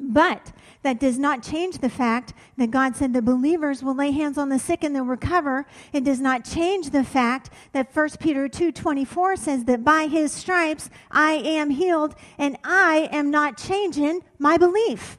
But 0.00 0.52
that 0.82 1.00
does 1.00 1.18
not 1.18 1.42
change 1.42 1.78
the 1.78 1.88
fact 1.88 2.32
that 2.56 2.70
God 2.70 2.94
said 2.94 3.12
the 3.12 3.22
believers 3.22 3.82
will 3.82 3.96
lay 3.96 4.12
hands 4.12 4.38
on 4.38 4.48
the 4.48 4.58
sick 4.58 4.84
and 4.84 4.94
they'll 4.94 5.04
recover. 5.04 5.66
It 5.92 6.04
does 6.04 6.20
not 6.20 6.44
change 6.44 6.90
the 6.90 7.02
fact 7.02 7.50
that 7.72 7.92
1 7.92 8.18
Peter 8.20 8.48
2:24 8.48 9.36
says 9.36 9.64
that 9.64 9.84
by 9.84 10.06
his 10.06 10.30
stripes 10.32 10.88
I 11.10 11.32
am 11.32 11.70
healed 11.70 12.14
and 12.38 12.56
I 12.62 13.08
am 13.10 13.30
not 13.30 13.56
changing 13.56 14.22
my 14.38 14.56
belief. 14.56 15.18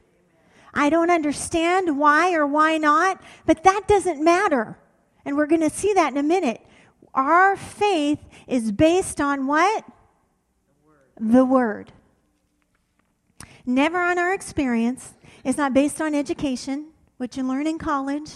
I 0.73 0.89
don't 0.89 1.09
understand 1.09 1.97
why 1.97 2.33
or 2.33 2.45
why 2.45 2.77
not, 2.77 3.21
but 3.45 3.63
that 3.63 3.87
doesn't 3.87 4.23
matter. 4.23 4.77
And 5.25 5.35
we're 5.35 5.47
going 5.47 5.61
to 5.61 5.69
see 5.69 5.93
that 5.93 6.13
in 6.13 6.17
a 6.17 6.23
minute. 6.23 6.61
Our 7.13 7.57
faith 7.57 8.19
is 8.47 8.71
based 8.71 9.19
on 9.19 9.45
what? 9.47 9.83
The 10.67 10.85
word. 10.87 11.33
The 11.33 11.45
word 11.45 11.91
never 13.65 13.99
on 13.99 14.17
our 14.17 14.33
experience. 14.33 15.13
It's 15.43 15.57
not 15.57 15.73
based 15.73 16.01
on 16.01 16.15
education, 16.15 16.87
what 17.17 17.37
you 17.37 17.43
learn 17.43 17.67
in 17.67 17.77
college. 17.77 18.31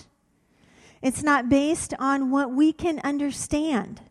It's 1.02 1.24
not 1.24 1.50
based 1.50 1.94
on 2.00 2.32
what 2.32 2.52
we 2.52 2.72
can 2.72 3.00
understand. 3.04 4.02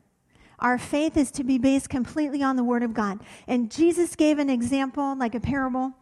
Our 0.58 0.78
faith 0.78 1.16
is 1.16 1.30
to 1.32 1.44
be 1.44 1.58
based 1.58 1.88
completely 1.88 2.42
on 2.42 2.56
the 2.56 2.62
Word 2.64 2.82
of 2.82 2.94
God. 2.94 3.20
And 3.48 3.70
Jesus 3.70 4.14
gave 4.14 4.38
an 4.38 4.50
example, 4.50 5.16
like 5.16 5.34
a 5.34 5.40
parable, 5.40 5.92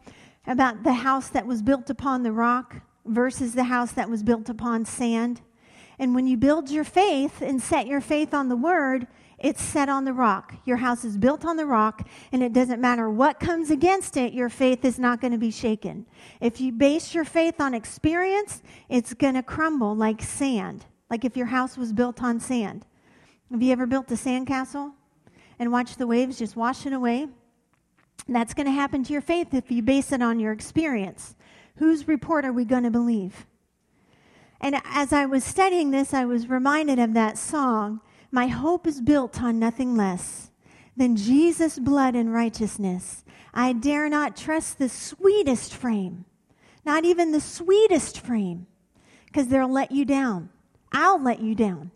about 0.45 0.83
the 0.83 0.93
house 0.93 1.29
that 1.29 1.47
was 1.47 1.61
built 1.61 1.89
upon 1.89 2.23
the 2.23 2.31
rock 2.31 2.81
versus 3.05 3.53
the 3.53 3.63
house 3.63 3.91
that 3.93 4.09
was 4.09 4.21
built 4.21 4.49
upon 4.49 4.85
sand. 4.85 5.41
And 5.97 6.13
when 6.13 6.27
you 6.27 6.37
build 6.37 6.69
your 6.69 6.83
faith 6.83 7.41
and 7.41 7.61
set 7.61 7.87
your 7.87 8.01
faith 8.01 8.33
on 8.33 8.49
the 8.49 8.55
Word, 8.55 9.07
it's 9.41 9.61
set 9.61 9.89
on 9.89 10.05
the 10.05 10.13
rock. 10.13 10.53
Your 10.65 10.77
house 10.77 11.03
is 11.03 11.17
built 11.17 11.43
on 11.45 11.57
the 11.57 11.65
rock, 11.65 12.07
and 12.31 12.43
it 12.43 12.53
doesn't 12.53 12.79
matter 12.79 13.09
what 13.09 13.39
comes 13.39 13.71
against 13.71 14.15
it, 14.15 14.33
your 14.33 14.49
faith 14.49 14.85
is 14.85 14.99
not 14.99 15.19
going 15.19 15.33
to 15.33 15.39
be 15.39 15.49
shaken. 15.49 16.05
If 16.39 16.61
you 16.61 16.71
base 16.71 17.15
your 17.15 17.25
faith 17.25 17.59
on 17.59 17.73
experience, 17.73 18.61
it's 18.87 19.15
going 19.15 19.33
to 19.33 19.41
crumble 19.41 19.95
like 19.95 20.21
sand, 20.21 20.85
like 21.09 21.25
if 21.25 21.35
your 21.35 21.47
house 21.47 21.75
was 21.75 21.91
built 21.91 22.21
on 22.21 22.39
sand. 22.39 22.85
Have 23.49 23.63
you 23.63 23.71
ever 23.71 23.87
built 23.87 24.11
a 24.11 24.13
sandcastle 24.13 24.93
and 25.57 25.71
watched 25.71 25.97
the 25.97 26.07
waves 26.07 26.37
just 26.37 26.55
wash 26.55 26.85
it 26.85 26.93
away? 26.93 27.27
That's 28.27 28.53
going 28.53 28.67
to 28.67 28.71
happen 28.71 29.03
to 29.03 29.11
your 29.11 29.23
faith 29.23 29.55
if 29.55 29.71
you 29.71 29.81
base 29.81 30.11
it 30.11 30.21
on 30.21 30.39
your 30.39 30.53
experience. 30.53 31.35
Whose 31.77 32.07
report 32.07 32.45
are 32.45 32.53
we 32.53 32.63
going 32.63 32.83
to 32.83 32.91
believe? 32.91 33.47
And 34.61 34.79
as 34.85 35.11
I 35.11 35.25
was 35.25 35.43
studying 35.43 35.89
this, 35.89 36.13
I 36.13 36.25
was 36.25 36.47
reminded 36.47 36.99
of 36.99 37.15
that 37.15 37.39
song 37.39 38.01
my 38.31 38.47
hope 38.47 38.87
is 38.87 39.01
built 39.01 39.41
on 39.41 39.59
nothing 39.59 39.95
less 39.95 40.51
than 40.95 41.15
Jesus' 41.15 41.79
blood 41.79 42.15
and 42.15 42.33
righteousness. 42.33 43.23
I 43.53 43.73
dare 43.73 44.09
not 44.09 44.37
trust 44.37 44.77
the 44.77 44.89
sweetest 44.89 45.73
frame, 45.73 46.25
not 46.85 47.03
even 47.03 47.31
the 47.31 47.41
sweetest 47.41 48.19
frame, 48.19 48.67
because 49.25 49.47
they'll 49.47 49.71
let 49.71 49.91
you 49.91 50.05
down. 50.05 50.49
I'll 50.91 51.21
let 51.21 51.41
you 51.41 51.55
down. 51.55 51.91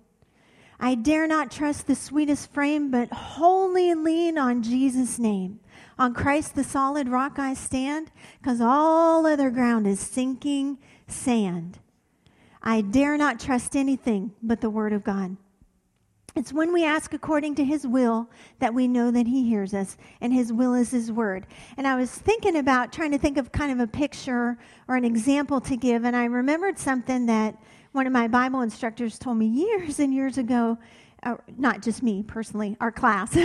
I 0.79 0.95
dare 0.95 1.27
not 1.27 1.51
trust 1.51 1.87
the 1.87 1.95
sweetest 1.95 2.51
frame, 2.51 2.91
but 2.91 3.11
wholly 3.11 3.95
lean 3.95 4.37
on 4.37 4.61
Jesus' 4.61 5.17
name. 5.17 5.61
On 5.97 6.13
Christ, 6.13 6.55
the 6.55 6.63
solid 6.65 7.07
rock 7.07 7.39
I 7.39 7.53
stand, 7.53 8.11
because 8.41 8.59
all 8.59 9.25
other 9.25 9.49
ground 9.49 9.87
is 9.87 10.01
sinking 10.01 10.77
sand. 11.07 11.79
I 12.61 12.81
dare 12.81 13.15
not 13.15 13.39
trust 13.39 13.75
anything 13.75 14.33
but 14.43 14.59
the 14.59 14.69
Word 14.69 14.91
of 14.91 15.03
God. 15.03 15.37
It's 16.35 16.51
when 16.51 16.73
we 16.73 16.83
ask 16.83 17.13
according 17.13 17.55
to 17.55 17.63
his 17.63 17.87
will 17.87 18.29
that 18.59 18.73
we 18.73 18.89
know 18.89 19.09
that 19.09 19.25
he 19.25 19.47
hears 19.47 19.73
us, 19.73 19.95
and 20.19 20.33
his 20.33 20.51
will 20.51 20.73
is 20.73 20.91
his 20.91 21.09
word. 21.09 21.47
And 21.77 21.87
I 21.87 21.95
was 21.95 22.11
thinking 22.11 22.57
about 22.57 22.91
trying 22.91 23.11
to 23.11 23.17
think 23.17 23.37
of 23.37 23.53
kind 23.53 23.71
of 23.71 23.79
a 23.79 23.87
picture 23.87 24.57
or 24.89 24.97
an 24.97 25.05
example 25.05 25.61
to 25.61 25.77
give, 25.77 26.03
and 26.03 26.13
I 26.13 26.25
remembered 26.25 26.77
something 26.77 27.25
that 27.27 27.57
one 27.93 28.05
of 28.05 28.11
my 28.11 28.27
Bible 28.27 28.61
instructors 28.61 29.17
told 29.17 29.37
me 29.37 29.45
years 29.45 29.99
and 29.99 30.13
years 30.13 30.37
ago. 30.37 30.77
Uh, 31.23 31.37
not 31.57 31.81
just 31.81 32.03
me 32.03 32.21
personally, 32.21 32.77
our 32.79 32.91
class. 32.91 33.35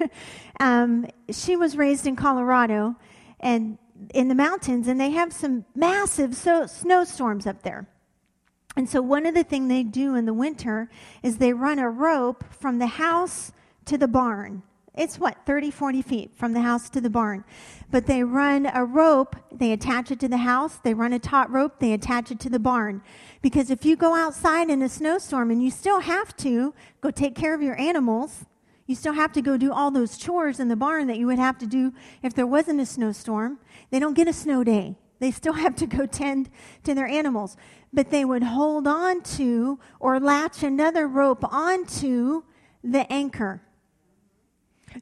um, 0.60 1.06
she 1.30 1.56
was 1.56 1.76
raised 1.76 2.06
in 2.06 2.16
Colorado 2.16 2.96
and 3.40 3.76
in 4.14 4.28
the 4.28 4.34
mountains, 4.34 4.88
and 4.88 4.98
they 4.98 5.10
have 5.10 5.30
some 5.32 5.66
massive 5.74 6.34
so- 6.34 6.66
snowstorms 6.66 7.46
up 7.46 7.62
there. 7.62 7.86
And 8.76 8.88
so, 8.88 9.02
one 9.02 9.26
of 9.26 9.34
the 9.34 9.44
things 9.44 9.68
they 9.68 9.82
do 9.82 10.14
in 10.14 10.24
the 10.24 10.34
winter 10.34 10.88
is 11.22 11.38
they 11.38 11.52
run 11.52 11.78
a 11.78 11.90
rope 11.90 12.44
from 12.52 12.78
the 12.78 12.86
house 12.86 13.52
to 13.86 13.98
the 13.98 14.08
barn. 14.08 14.62
It's 14.98 15.18
what, 15.18 15.36
30, 15.46 15.70
40 15.70 16.02
feet 16.02 16.30
from 16.36 16.52
the 16.54 16.60
house 16.60 16.90
to 16.90 17.00
the 17.00 17.08
barn. 17.08 17.44
But 17.88 18.06
they 18.06 18.24
run 18.24 18.66
a 18.66 18.84
rope, 18.84 19.36
they 19.52 19.70
attach 19.70 20.10
it 20.10 20.18
to 20.20 20.28
the 20.28 20.38
house, 20.38 20.80
they 20.82 20.92
run 20.92 21.12
a 21.12 21.20
taut 21.20 21.48
rope, 21.50 21.78
they 21.78 21.92
attach 21.92 22.32
it 22.32 22.40
to 22.40 22.50
the 22.50 22.58
barn. 22.58 23.02
Because 23.40 23.70
if 23.70 23.84
you 23.84 23.94
go 23.94 24.16
outside 24.16 24.70
in 24.70 24.82
a 24.82 24.88
snowstorm 24.88 25.52
and 25.52 25.62
you 25.62 25.70
still 25.70 26.00
have 26.00 26.36
to 26.38 26.74
go 27.00 27.12
take 27.12 27.36
care 27.36 27.54
of 27.54 27.62
your 27.62 27.78
animals, 27.80 28.44
you 28.86 28.96
still 28.96 29.12
have 29.12 29.32
to 29.34 29.42
go 29.42 29.56
do 29.56 29.72
all 29.72 29.92
those 29.92 30.18
chores 30.18 30.58
in 30.58 30.66
the 30.66 30.74
barn 30.74 31.06
that 31.06 31.18
you 31.18 31.26
would 31.26 31.38
have 31.38 31.58
to 31.58 31.66
do 31.66 31.92
if 32.22 32.34
there 32.34 32.46
wasn't 32.46 32.80
a 32.80 32.86
snowstorm. 32.86 33.58
They 33.90 34.00
don't 34.00 34.14
get 34.14 34.26
a 34.26 34.32
snow 34.32 34.64
day. 34.64 34.96
They 35.20 35.30
still 35.30 35.52
have 35.64 35.76
to 35.76 35.86
go 35.86 36.06
tend 36.06 36.50
to 36.82 36.92
their 36.92 37.06
animals 37.06 37.56
but 37.92 38.10
they 38.10 38.24
would 38.24 38.42
hold 38.42 38.86
on 38.86 39.22
to 39.22 39.78
or 40.00 40.20
latch 40.20 40.62
another 40.62 41.06
rope 41.06 41.44
onto 41.52 42.42
the 42.82 43.10
anchor 43.12 43.62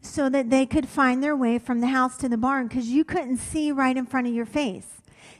so 0.03 0.29
that 0.29 0.51
they 0.51 0.67
could 0.67 0.89
find 0.89 1.23
their 1.23 1.37
way 1.37 1.59
from 1.59 1.81
the 1.81 1.89
house 1.89 2.17
to 2.19 2.29
the 2.29 2.37
barn 2.37 2.67
because 2.67 2.89
you 2.89 3.05
couldn't 3.05 3.39
see 3.39 3.73
right 3.73 3.97
in 3.97 4.07
front 4.07 4.27
of 4.27 4.35
your 4.35 4.47
face. 4.47 4.97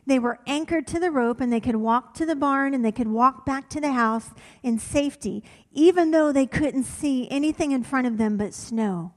They 0.07 0.19
were 0.21 0.39
anchored 0.47 0.87
to 0.89 1.01
the 1.01 1.11
rope 1.11 1.41
and 1.41 1.53
they 1.53 1.61
could 1.61 1.77
walk 1.77 2.15
to 2.15 2.27
the 2.27 2.37
barn 2.37 2.75
and 2.75 2.85
they 2.85 2.93
could 2.93 3.09
walk 3.09 3.45
back 3.45 3.69
to 3.71 3.81
the 3.81 3.93
house 3.93 4.31
in 4.63 4.79
safety, 4.79 5.43
even 5.73 6.13
though 6.13 6.33
they 6.33 6.47
couldn't 6.47 6.85
see 6.85 7.29
anything 7.31 7.73
in 7.73 7.83
front 7.83 8.07
of 8.07 8.17
them 8.17 8.37
but 8.37 8.55
snow. 8.55 9.13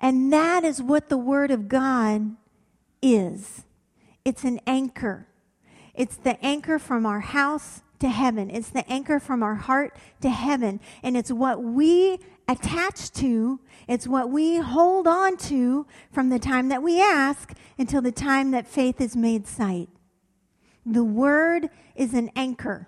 And 0.00 0.32
that 0.32 0.62
is 0.62 0.82
what 0.82 1.08
the 1.08 1.18
Word 1.18 1.50
of 1.50 1.68
God 1.68 2.36
is 3.00 3.64
it's 4.24 4.44
an 4.44 4.60
anchor. 4.66 5.26
It's 5.98 6.16
the 6.16 6.42
anchor 6.46 6.78
from 6.78 7.04
our 7.04 7.18
house 7.18 7.82
to 7.98 8.08
heaven. 8.08 8.50
It's 8.50 8.70
the 8.70 8.88
anchor 8.90 9.18
from 9.18 9.42
our 9.42 9.56
heart 9.56 9.96
to 10.20 10.30
heaven. 10.30 10.78
And 11.02 11.16
it's 11.16 11.32
what 11.32 11.60
we 11.60 12.20
attach 12.46 13.10
to, 13.14 13.58
it's 13.88 14.06
what 14.06 14.30
we 14.30 14.58
hold 14.58 15.08
on 15.08 15.36
to 15.36 15.86
from 16.12 16.28
the 16.28 16.38
time 16.38 16.68
that 16.68 16.84
we 16.84 17.02
ask 17.02 17.52
until 17.76 18.00
the 18.00 18.12
time 18.12 18.52
that 18.52 18.68
faith 18.68 19.00
is 19.00 19.16
made 19.16 19.48
sight. 19.48 19.88
The 20.86 21.02
word 21.02 21.68
is 21.96 22.14
an 22.14 22.30
anchor. 22.36 22.86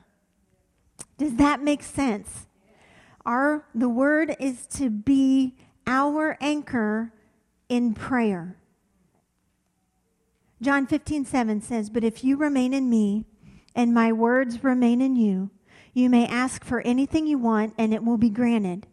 Does 1.19 1.35
that 1.35 1.61
make 1.61 1.83
sense? 1.83 2.47
Our 3.27 3.67
the 3.75 3.89
word 3.89 4.37
is 4.39 4.67
to 4.69 4.89
be 4.89 5.57
our 5.85 6.39
anchor 6.41 7.13
in 7.69 7.93
prayer. 7.93 8.60
John 10.63 10.87
15, 10.87 11.25
7 11.25 11.63
says, 11.63 11.89
But 11.89 12.05
if 12.05 12.23
you 12.23 12.37
remain 12.37 12.75
in 12.75 12.91
me 12.91 13.25
and 13.75 13.95
my 13.95 14.13
words 14.13 14.63
remain 14.63 15.01
in 15.01 15.17
you, 15.17 15.51
you 15.95 16.11
may 16.11 16.27
ask 16.27 16.65
for 16.65 16.81
anything 16.83 17.27
you 17.27 17.39
want 17.39 17.75
and 17.79 17.95
it 17.95 18.05
will 18.05 18.19
be 18.19 18.31
granted. 18.31 18.87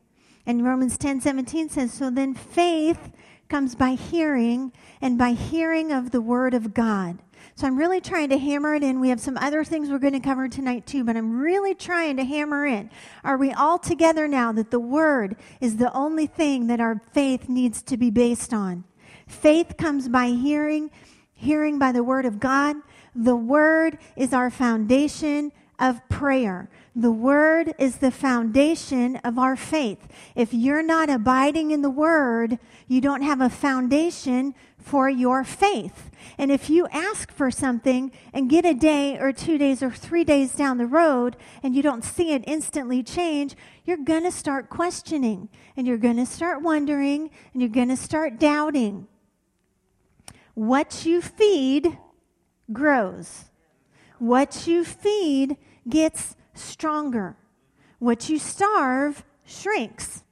And 0.45 0.63
Romans 0.63 0.97
10, 0.97 1.19
17 1.21 1.69
says, 1.69 1.93
So 1.93 2.09
then 2.09 2.33
faith 2.33 3.11
comes 3.49 3.75
by 3.75 3.91
hearing 3.91 4.71
and 5.01 5.17
by 5.17 5.31
hearing 5.31 5.91
of 5.91 6.11
the 6.11 6.21
word 6.21 6.53
of 6.53 6.73
God. 6.73 7.19
So 7.55 7.67
I'm 7.67 7.77
really 7.77 8.01
trying 8.01 8.29
to 8.29 8.37
hammer 8.37 8.75
it 8.75 8.83
in. 8.83 8.99
We 8.99 9.09
have 9.09 9.19
some 9.19 9.37
other 9.37 9.63
things 9.63 9.89
we're 9.89 9.99
going 9.99 10.13
to 10.13 10.19
cover 10.19 10.47
tonight 10.47 10.85
too, 10.85 11.03
but 11.03 11.17
I'm 11.17 11.39
really 11.39 11.75
trying 11.75 12.17
to 12.17 12.23
hammer 12.23 12.65
in. 12.65 12.89
Are 13.23 13.37
we 13.37 13.51
all 13.51 13.77
together 13.79 14.27
now 14.27 14.51
that 14.53 14.71
the 14.71 14.79
word 14.79 15.35
is 15.59 15.77
the 15.77 15.91
only 15.93 16.27
thing 16.27 16.67
that 16.67 16.79
our 16.79 17.01
faith 17.13 17.49
needs 17.49 17.81
to 17.83 17.97
be 17.97 18.09
based 18.09 18.53
on? 18.53 18.83
Faith 19.27 19.75
comes 19.77 20.07
by 20.07 20.27
hearing 20.27 20.89
hearing 21.37 21.79
by 21.79 21.93
the 21.93 22.03
word 22.03 22.25
of 22.25 22.41
God. 22.41 22.75
The 23.15 23.37
word 23.37 23.97
is 24.17 24.33
our 24.33 24.49
foundation 24.49 25.53
of 25.79 26.07
prayer. 26.09 26.69
The 26.95 27.11
word 27.11 27.75
is 27.77 27.97
the 27.97 28.09
foundation 28.09 29.17
of 29.17 29.37
our 29.37 29.55
faith. 29.55 30.07
If 30.35 30.51
you're 30.51 30.81
not 30.81 31.09
abiding 31.09 31.69
in 31.69 31.83
the 31.83 31.91
word, 31.91 32.57
you 32.87 33.01
don't 33.01 33.21
have 33.21 33.39
a 33.39 33.49
foundation 33.49 34.55
for 34.79 35.07
your 35.07 35.43
faith. 35.43 36.09
And 36.39 36.51
if 36.51 36.69
you 36.69 36.87
ask 36.91 37.31
for 37.31 37.51
something 37.51 38.11
and 38.33 38.49
get 38.49 38.65
a 38.65 38.73
day 38.73 39.19
or 39.19 39.31
two 39.31 39.59
days 39.59 39.83
or 39.83 39.91
three 39.91 40.23
days 40.23 40.53
down 40.53 40.79
the 40.79 40.87
road 40.87 41.37
and 41.61 41.75
you 41.75 41.83
don't 41.83 42.03
see 42.03 42.33
it 42.33 42.43
instantly 42.47 43.03
change, 43.03 43.55
you're 43.85 43.97
going 43.97 44.23
to 44.23 44.31
start 44.31 44.69
questioning 44.69 45.49
and 45.75 45.85
you're 45.85 45.97
going 45.97 46.17
to 46.17 46.25
start 46.25 46.63
wondering 46.63 47.29
and 47.53 47.61
you're 47.61 47.69
going 47.69 47.89
to 47.89 47.97
start 47.97 48.39
doubting. 48.39 49.07
What 50.57 51.05
you 51.05 51.21
feed 51.21 51.99
grows. 52.73 53.51
What 54.17 54.65
you 54.65 54.83
feed 54.83 55.55
gets 55.87 56.35
stronger. 56.55 57.37
What 57.99 58.27
you 58.27 58.39
starve 58.39 59.23
shrinks. 59.45 60.23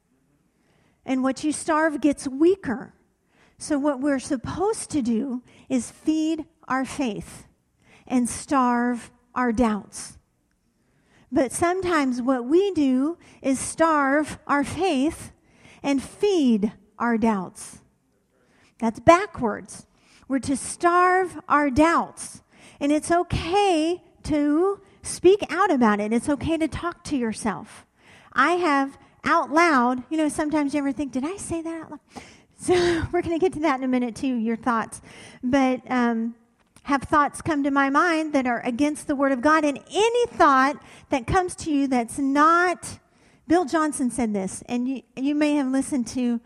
And 1.05 1.22
what 1.22 1.44
you 1.44 1.51
starve 1.51 2.01
gets 2.01 2.27
weaker. 2.27 2.96
So, 3.60 3.77
what 3.77 4.01
we're 4.01 4.17
supposed 4.17 4.89
to 4.89 5.03
do 5.03 5.44
is 5.70 5.91
feed 5.91 6.46
our 6.67 6.86
faith 6.86 7.46
and 8.08 8.27
starve 8.27 9.12
our 9.36 9.51
doubts. 9.51 10.17
But 11.32 11.51
sometimes 11.51 12.20
what 12.20 12.46
we 12.46 12.72
do 12.72 13.20
is 13.44 13.60
starve 13.60 14.39
our 14.48 14.63
faith 14.63 15.34
and 15.84 16.01
feed 16.01 16.74
our 16.98 17.20
doubts. 17.20 17.77
That's 18.79 19.00
backwards. 19.00 19.86
We're 20.27 20.39
to 20.39 20.58
starve 20.58 21.39
our 21.48 21.70
doubts. 21.70 22.41
And 22.79 22.91
it's 22.91 23.12
okay 23.12 24.01
to 24.24 24.82
speak 25.01 25.46
out 25.50 25.72
about 25.72 26.00
it. 26.00 26.12
It's 26.12 26.29
okay 26.29 26.58
to 26.58 26.67
talk 26.67 27.03
to 27.05 27.17
yourself. 27.17 27.86
I 28.34 28.53
have 28.53 28.98
out 29.24 29.51
loud, 29.51 30.03
you 30.10 30.17
know, 30.17 30.29
sometimes 30.29 30.74
you 30.74 30.79
ever 30.79 30.91
think, 30.91 31.12
did 31.12 31.24
I 31.24 31.38
say 31.38 31.62
that 31.62 31.82
out 31.82 31.91
loud? 31.91 32.00
So 32.58 32.74
we're 33.12 33.22
going 33.22 33.38
to 33.38 33.39
get 33.39 33.53
to 33.53 33.60
that 33.62 33.79
in 33.79 33.84
a 33.84 33.88
minute 33.88 34.15
too, 34.15 34.36
your 34.36 34.55
thoughts. 34.55 35.01
But 35.44 35.82
um, 35.89 36.36
have 36.84 37.03
thoughts 37.03 37.41
come 37.41 37.63
to 37.63 37.72
my 37.72 37.89
mind 37.89 38.34
that 38.34 38.46
are 38.46 38.62
against 38.62 39.08
the 39.08 39.15
Word 39.15 39.32
of 39.32 39.41
God. 39.41 39.65
And 39.65 39.79
any 39.91 40.25
thought 40.27 40.82
that 41.10 41.25
comes 41.25 41.55
to 41.58 41.72
you 41.72 41.88
that's 41.88 42.20
not, 42.20 43.00
Bill 43.48 43.65
Johnson 43.65 44.12
said 44.12 44.34
this, 44.34 44.63
and 44.67 44.88
you, 44.88 45.01
you 45.15 45.34
may 45.34 45.55
have 45.55 45.67
listened 45.67 46.08
to 46.08 46.39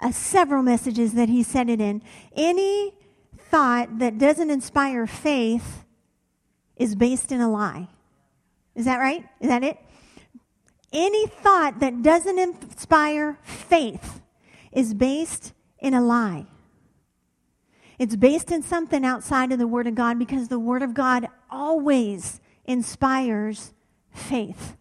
uh, 0.00 0.10
several 0.10 0.62
messages 0.62 1.14
that 1.14 1.28
he 1.28 1.42
said 1.42 1.68
it 1.68 1.80
in. 1.80 2.02
Any 2.36 2.94
thought 3.36 3.98
that 3.98 4.18
doesn't 4.18 4.50
inspire 4.50 5.06
faith 5.06 5.84
is 6.76 6.94
based 6.94 7.32
in 7.32 7.40
a 7.40 7.50
lie. 7.50 7.88
Is 8.74 8.84
that 8.84 8.98
right? 8.98 9.24
Is 9.40 9.48
that 9.48 9.64
it? 9.64 9.78
Any 10.92 11.26
thought 11.26 11.80
that 11.80 12.02
doesn't 12.02 12.38
inspire 12.38 13.38
faith 13.42 14.22
is 14.72 14.94
based 14.94 15.52
in 15.78 15.94
a 15.94 16.00
lie. 16.00 16.46
It's 17.98 18.16
based 18.16 18.52
in 18.52 18.62
something 18.62 19.04
outside 19.04 19.50
of 19.50 19.58
the 19.58 19.66
Word 19.66 19.86
of 19.86 19.94
God 19.94 20.18
because 20.18 20.48
the 20.48 20.58
Word 20.58 20.82
of 20.82 20.94
God 20.94 21.28
always 21.50 22.40
inspires 22.64 23.74
faith. 24.12 24.76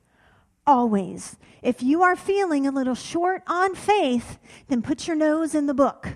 Always. 0.67 1.37
If 1.67 1.83
you 1.83 2.01
are 2.01 2.15
feeling 2.15 2.65
a 2.65 2.71
little 2.71 2.95
short 2.95 3.43
on 3.45 3.75
faith, 3.75 4.39
then 4.69 4.81
put 4.81 5.05
your 5.05 5.17
nose 5.17 5.53
in 5.53 5.65
the 5.65 5.73
book. 5.73 6.15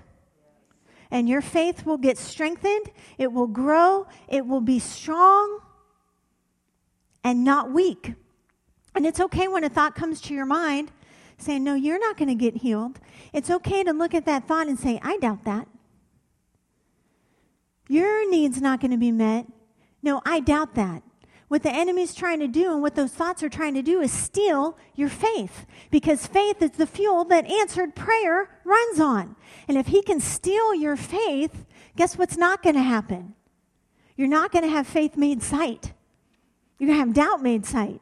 And 1.10 1.28
your 1.28 1.42
faith 1.42 1.84
will 1.84 1.98
get 1.98 2.16
strengthened, 2.16 2.90
it 3.18 3.30
will 3.30 3.48
grow, 3.48 4.06
it 4.28 4.46
will 4.46 4.62
be 4.62 4.78
strong 4.78 5.58
and 7.22 7.44
not 7.44 7.70
weak. 7.70 8.14
And 8.94 9.04
it's 9.04 9.20
okay 9.20 9.46
when 9.46 9.62
a 9.62 9.68
thought 9.68 9.94
comes 9.94 10.22
to 10.22 10.34
your 10.34 10.46
mind 10.46 10.90
saying, 11.36 11.62
No, 11.62 11.74
you're 11.74 12.00
not 12.00 12.16
going 12.16 12.30
to 12.30 12.34
get 12.34 12.62
healed. 12.62 12.98
It's 13.34 13.50
okay 13.50 13.84
to 13.84 13.92
look 13.92 14.14
at 14.14 14.24
that 14.24 14.48
thought 14.48 14.68
and 14.68 14.78
say, 14.78 14.98
I 15.02 15.18
doubt 15.18 15.44
that. 15.44 15.68
Your 17.88 18.30
need's 18.30 18.62
not 18.62 18.80
going 18.80 18.92
to 18.92 18.96
be 18.96 19.12
met. 19.12 19.44
No, 20.02 20.22
I 20.24 20.40
doubt 20.40 20.76
that. 20.76 21.02
What 21.52 21.64
the 21.64 21.70
enemy's 21.70 22.14
trying 22.14 22.40
to 22.40 22.48
do 22.48 22.72
and 22.72 22.80
what 22.80 22.94
those 22.94 23.12
thoughts 23.12 23.42
are 23.42 23.50
trying 23.50 23.74
to 23.74 23.82
do 23.82 24.00
is 24.00 24.10
steal 24.10 24.78
your 24.94 25.10
faith 25.10 25.66
because 25.90 26.26
faith 26.26 26.62
is 26.62 26.70
the 26.70 26.86
fuel 26.86 27.24
that 27.24 27.44
answered 27.44 27.94
prayer 27.94 28.48
runs 28.64 28.98
on. 28.98 29.36
And 29.68 29.76
if 29.76 29.88
he 29.88 30.00
can 30.00 30.18
steal 30.18 30.74
your 30.74 30.96
faith, 30.96 31.66
guess 31.94 32.16
what's 32.16 32.38
not 32.38 32.62
going 32.62 32.76
to 32.76 32.82
happen? 32.82 33.34
You're 34.16 34.28
not 34.28 34.50
going 34.50 34.64
to 34.64 34.70
have 34.70 34.86
faith 34.86 35.18
made 35.18 35.42
sight. 35.42 35.92
You're 36.78 36.86
going 36.86 36.98
to 36.98 37.04
have 37.04 37.14
doubt 37.14 37.42
made 37.42 37.66
sight. 37.66 38.00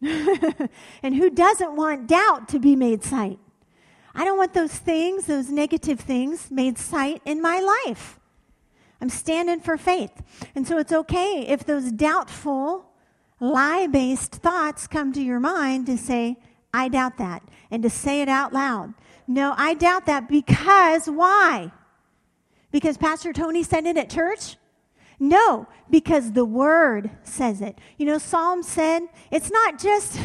and 0.00 1.16
who 1.16 1.30
doesn't 1.30 1.74
want 1.74 2.06
doubt 2.06 2.46
to 2.50 2.60
be 2.60 2.76
made 2.76 3.02
sight? 3.02 3.40
I 4.14 4.24
don't 4.24 4.38
want 4.38 4.54
those 4.54 4.72
things, 4.72 5.26
those 5.26 5.50
negative 5.50 5.98
things, 5.98 6.48
made 6.48 6.78
sight 6.78 7.22
in 7.24 7.42
my 7.42 7.58
life. 7.58 8.17
I'm 9.00 9.10
standing 9.10 9.60
for 9.60 9.76
faith. 9.76 10.22
And 10.54 10.66
so 10.66 10.78
it's 10.78 10.92
okay 10.92 11.46
if 11.46 11.64
those 11.64 11.92
doubtful, 11.92 12.90
lie 13.40 13.86
based 13.86 14.36
thoughts 14.36 14.86
come 14.86 15.12
to 15.12 15.22
your 15.22 15.40
mind 15.40 15.86
to 15.86 15.96
say, 15.96 16.38
I 16.72 16.88
doubt 16.88 17.18
that, 17.18 17.42
and 17.70 17.82
to 17.82 17.90
say 17.90 18.20
it 18.20 18.28
out 18.28 18.52
loud. 18.52 18.94
No, 19.26 19.54
I 19.56 19.74
doubt 19.74 20.06
that 20.06 20.28
because 20.28 21.06
why? 21.06 21.72
Because 22.70 22.98
Pastor 22.98 23.32
Tony 23.32 23.62
said 23.62 23.86
it 23.86 23.96
at 23.96 24.10
church? 24.10 24.56
No, 25.18 25.66
because 25.90 26.32
the 26.32 26.44
word 26.44 27.10
says 27.22 27.60
it. 27.60 27.78
You 27.96 28.06
know, 28.06 28.18
Psalm 28.18 28.62
said 28.62 29.02
it's 29.30 29.50
not 29.50 29.78
just 29.78 30.18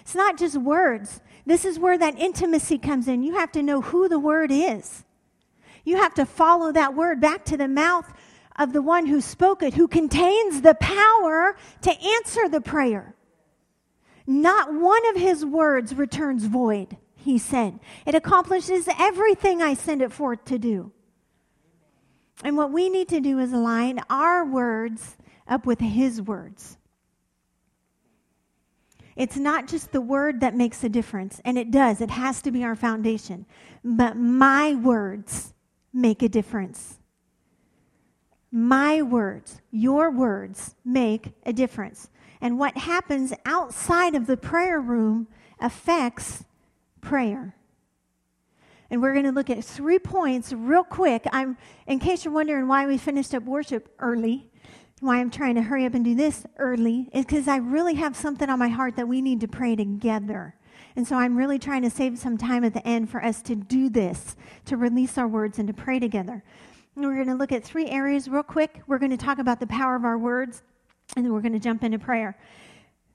it's 0.00 0.14
not 0.14 0.38
just 0.38 0.56
words. 0.56 1.20
This 1.46 1.64
is 1.64 1.78
where 1.78 1.98
that 1.98 2.18
intimacy 2.18 2.78
comes 2.78 3.06
in. 3.06 3.22
You 3.22 3.34
have 3.34 3.52
to 3.52 3.62
know 3.62 3.80
who 3.80 4.08
the 4.08 4.18
word 4.18 4.50
is. 4.50 5.04
You 5.84 5.96
have 5.98 6.14
to 6.14 6.26
follow 6.26 6.72
that 6.72 6.94
word 6.94 7.20
back 7.20 7.44
to 7.46 7.56
the 7.56 7.68
mouth 7.68 8.10
of 8.56 8.72
the 8.72 8.82
one 8.82 9.06
who 9.06 9.20
spoke 9.20 9.62
it, 9.62 9.74
who 9.74 9.88
contains 9.88 10.60
the 10.62 10.74
power 10.74 11.56
to 11.82 11.90
answer 11.90 12.48
the 12.48 12.60
prayer. 12.60 13.14
Not 14.26 14.72
one 14.72 15.06
of 15.10 15.16
his 15.16 15.44
words 15.44 15.94
returns 15.94 16.46
void, 16.46 16.96
he 17.16 17.36
said. 17.36 17.80
It 18.06 18.14
accomplishes 18.14 18.88
everything 18.98 19.60
I 19.60 19.74
send 19.74 20.02
it 20.02 20.12
forth 20.12 20.44
to 20.46 20.58
do. 20.58 20.92
And 22.42 22.56
what 22.56 22.72
we 22.72 22.88
need 22.88 23.08
to 23.08 23.20
do 23.20 23.38
is 23.38 23.52
align 23.52 24.00
our 24.08 24.44
words 24.44 25.16
up 25.46 25.66
with 25.66 25.80
his 25.80 26.22
words. 26.22 26.78
It's 29.16 29.36
not 29.36 29.68
just 29.68 29.92
the 29.92 30.00
word 30.00 30.40
that 30.40 30.56
makes 30.56 30.82
a 30.82 30.88
difference, 30.88 31.40
and 31.44 31.56
it 31.56 31.70
does. 31.70 32.00
It 32.00 32.10
has 32.10 32.42
to 32.42 32.50
be 32.50 32.64
our 32.64 32.74
foundation. 32.74 33.46
But 33.84 34.16
my 34.16 34.74
words 34.74 35.53
make 35.94 36.22
a 36.22 36.28
difference. 36.28 36.98
My 38.50 39.00
words, 39.00 39.60
your 39.70 40.10
words 40.10 40.74
make 40.84 41.32
a 41.46 41.52
difference. 41.52 42.10
And 42.40 42.58
what 42.58 42.76
happens 42.76 43.32
outside 43.46 44.14
of 44.14 44.26
the 44.26 44.36
prayer 44.36 44.80
room 44.80 45.28
affects 45.60 46.44
prayer. 47.00 47.56
And 48.90 49.00
we're 49.00 49.12
going 49.12 49.24
to 49.24 49.32
look 49.32 49.50
at 49.50 49.64
three 49.64 49.98
points 49.98 50.52
real 50.52 50.84
quick. 50.84 51.26
I'm, 51.32 51.56
in 51.86 51.98
case 51.98 52.24
you're 52.24 52.34
wondering 52.34 52.68
why 52.68 52.86
we 52.86 52.98
finished 52.98 53.34
up 53.34 53.44
worship 53.44 53.88
early, 53.98 54.50
why 55.00 55.18
I'm 55.18 55.30
trying 55.30 55.54
to 55.54 55.62
hurry 55.62 55.86
up 55.86 55.94
and 55.94 56.04
do 56.04 56.14
this 56.14 56.44
early, 56.58 57.08
is 57.12 57.24
because 57.24 57.48
I 57.48 57.56
really 57.56 57.94
have 57.94 58.14
something 58.14 58.48
on 58.48 58.58
my 58.58 58.68
heart 58.68 58.96
that 58.96 59.08
we 59.08 59.20
need 59.22 59.40
to 59.40 59.48
pray 59.48 59.74
together. 59.74 60.54
And 60.96 61.06
so 61.06 61.16
I'm 61.16 61.36
really 61.36 61.58
trying 61.58 61.82
to 61.82 61.90
save 61.90 62.18
some 62.18 62.38
time 62.38 62.64
at 62.64 62.72
the 62.72 62.86
end 62.86 63.10
for 63.10 63.24
us 63.24 63.42
to 63.42 63.56
do 63.56 63.88
this, 63.88 64.36
to 64.66 64.76
release 64.76 65.18
our 65.18 65.26
words 65.26 65.58
and 65.58 65.66
to 65.66 65.74
pray 65.74 65.98
together. 65.98 66.44
And 66.94 67.04
we're 67.04 67.16
going 67.16 67.26
to 67.26 67.34
look 67.34 67.50
at 67.50 67.64
three 67.64 67.86
areas 67.86 68.28
real 68.28 68.44
quick. 68.44 68.80
We're 68.86 68.98
going 68.98 69.10
to 69.10 69.16
talk 69.16 69.38
about 69.38 69.58
the 69.58 69.66
power 69.66 69.96
of 69.96 70.04
our 70.04 70.16
words, 70.16 70.62
and 71.16 71.24
then 71.24 71.32
we're 71.32 71.40
going 71.40 71.52
to 71.52 71.58
jump 71.58 71.82
into 71.82 71.98
prayer. 71.98 72.38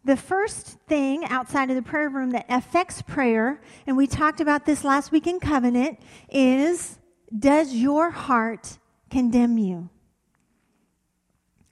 The 0.04 0.18
first 0.18 0.78
thing 0.88 1.24
outside 1.26 1.70
of 1.70 1.76
the 1.76 1.82
prayer 1.82 2.10
room 2.10 2.32
that 2.32 2.46
affects 2.50 3.02
prayer, 3.02 3.62
and 3.88 3.96
we 3.96 4.08
talked 4.08 4.42
about 4.42 4.66
this 4.66 4.84
last 4.84 5.12
week 5.12 5.28
in 5.28 5.40
covenant, 5.40 6.00
is 6.30 7.00
does 7.38 7.74
your 7.74 8.10
heart 8.10 8.78
condemn 9.10 9.58
you? 9.58 9.90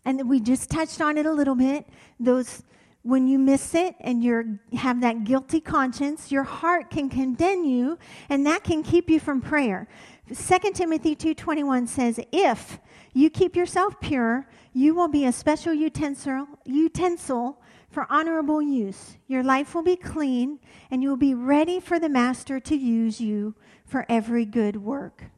And 0.05 0.29
we 0.29 0.39
just 0.39 0.69
touched 0.69 1.01
on 1.01 1.17
it 1.17 1.25
a 1.25 1.31
little 1.31 1.55
bit. 1.55 1.85
Those 2.19 2.63
when 3.07 3.25
you 3.25 3.39
miss 3.39 3.73
it 3.73 3.95
and 4.01 4.21
you 4.21 4.59
have 4.73 4.99
that 4.99 5.23
guilty 5.23 5.61
conscience, 5.61 6.29
your 6.29 6.43
heart 6.43 6.89
can 6.89 7.09
condemn 7.09 7.63
you, 7.63 7.97
and 8.27 8.45
that 8.45 8.65
can 8.65 8.83
keep 8.83 9.09
you 9.09 9.17
from 9.17 9.39
prayer. 9.39 9.87
2 10.33 10.73
Timothy 10.73 11.15
2:21 11.15 11.87
says, 11.87 12.19
"If 12.33 12.79
you 13.13 13.29
keep 13.29 13.55
yourself 13.55 14.01
pure, 14.01 14.45
you 14.73 14.93
will 14.93 15.07
be 15.07 15.23
a 15.23 15.31
special 15.31 15.73
utensil, 15.73 16.47
utensil 16.65 17.61
for 17.89 18.05
honorable 18.09 18.61
use. 18.61 19.17
Your 19.27 19.41
life 19.41 19.73
will 19.73 19.83
be 19.83 19.95
clean, 19.95 20.59
and 20.91 21.01
you 21.01 21.07
will 21.07 21.15
be 21.15 21.33
ready 21.33 21.79
for 21.79 21.99
the 21.99 22.09
master 22.09 22.59
to 22.59 22.75
use 22.75 23.21
you 23.21 23.55
for 23.85 24.05
every 24.09 24.43
good 24.45 24.83
work." 24.83 25.31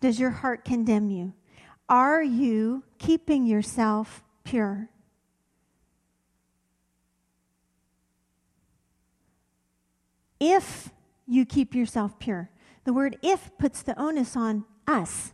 Does 0.00 0.18
your 0.18 0.30
heart 0.30 0.64
condemn 0.64 1.10
you? 1.10 1.32
Are 1.88 2.22
you 2.22 2.82
keeping 2.98 3.46
yourself 3.46 4.24
pure? 4.42 4.90
If 10.52 10.90
you 11.26 11.46
keep 11.46 11.74
yourself 11.74 12.18
pure. 12.18 12.50
The 12.84 12.92
word 12.92 13.16
if 13.22 13.50
puts 13.58 13.82
the 13.82 13.98
onus 13.98 14.36
on 14.36 14.64
us. 14.86 15.32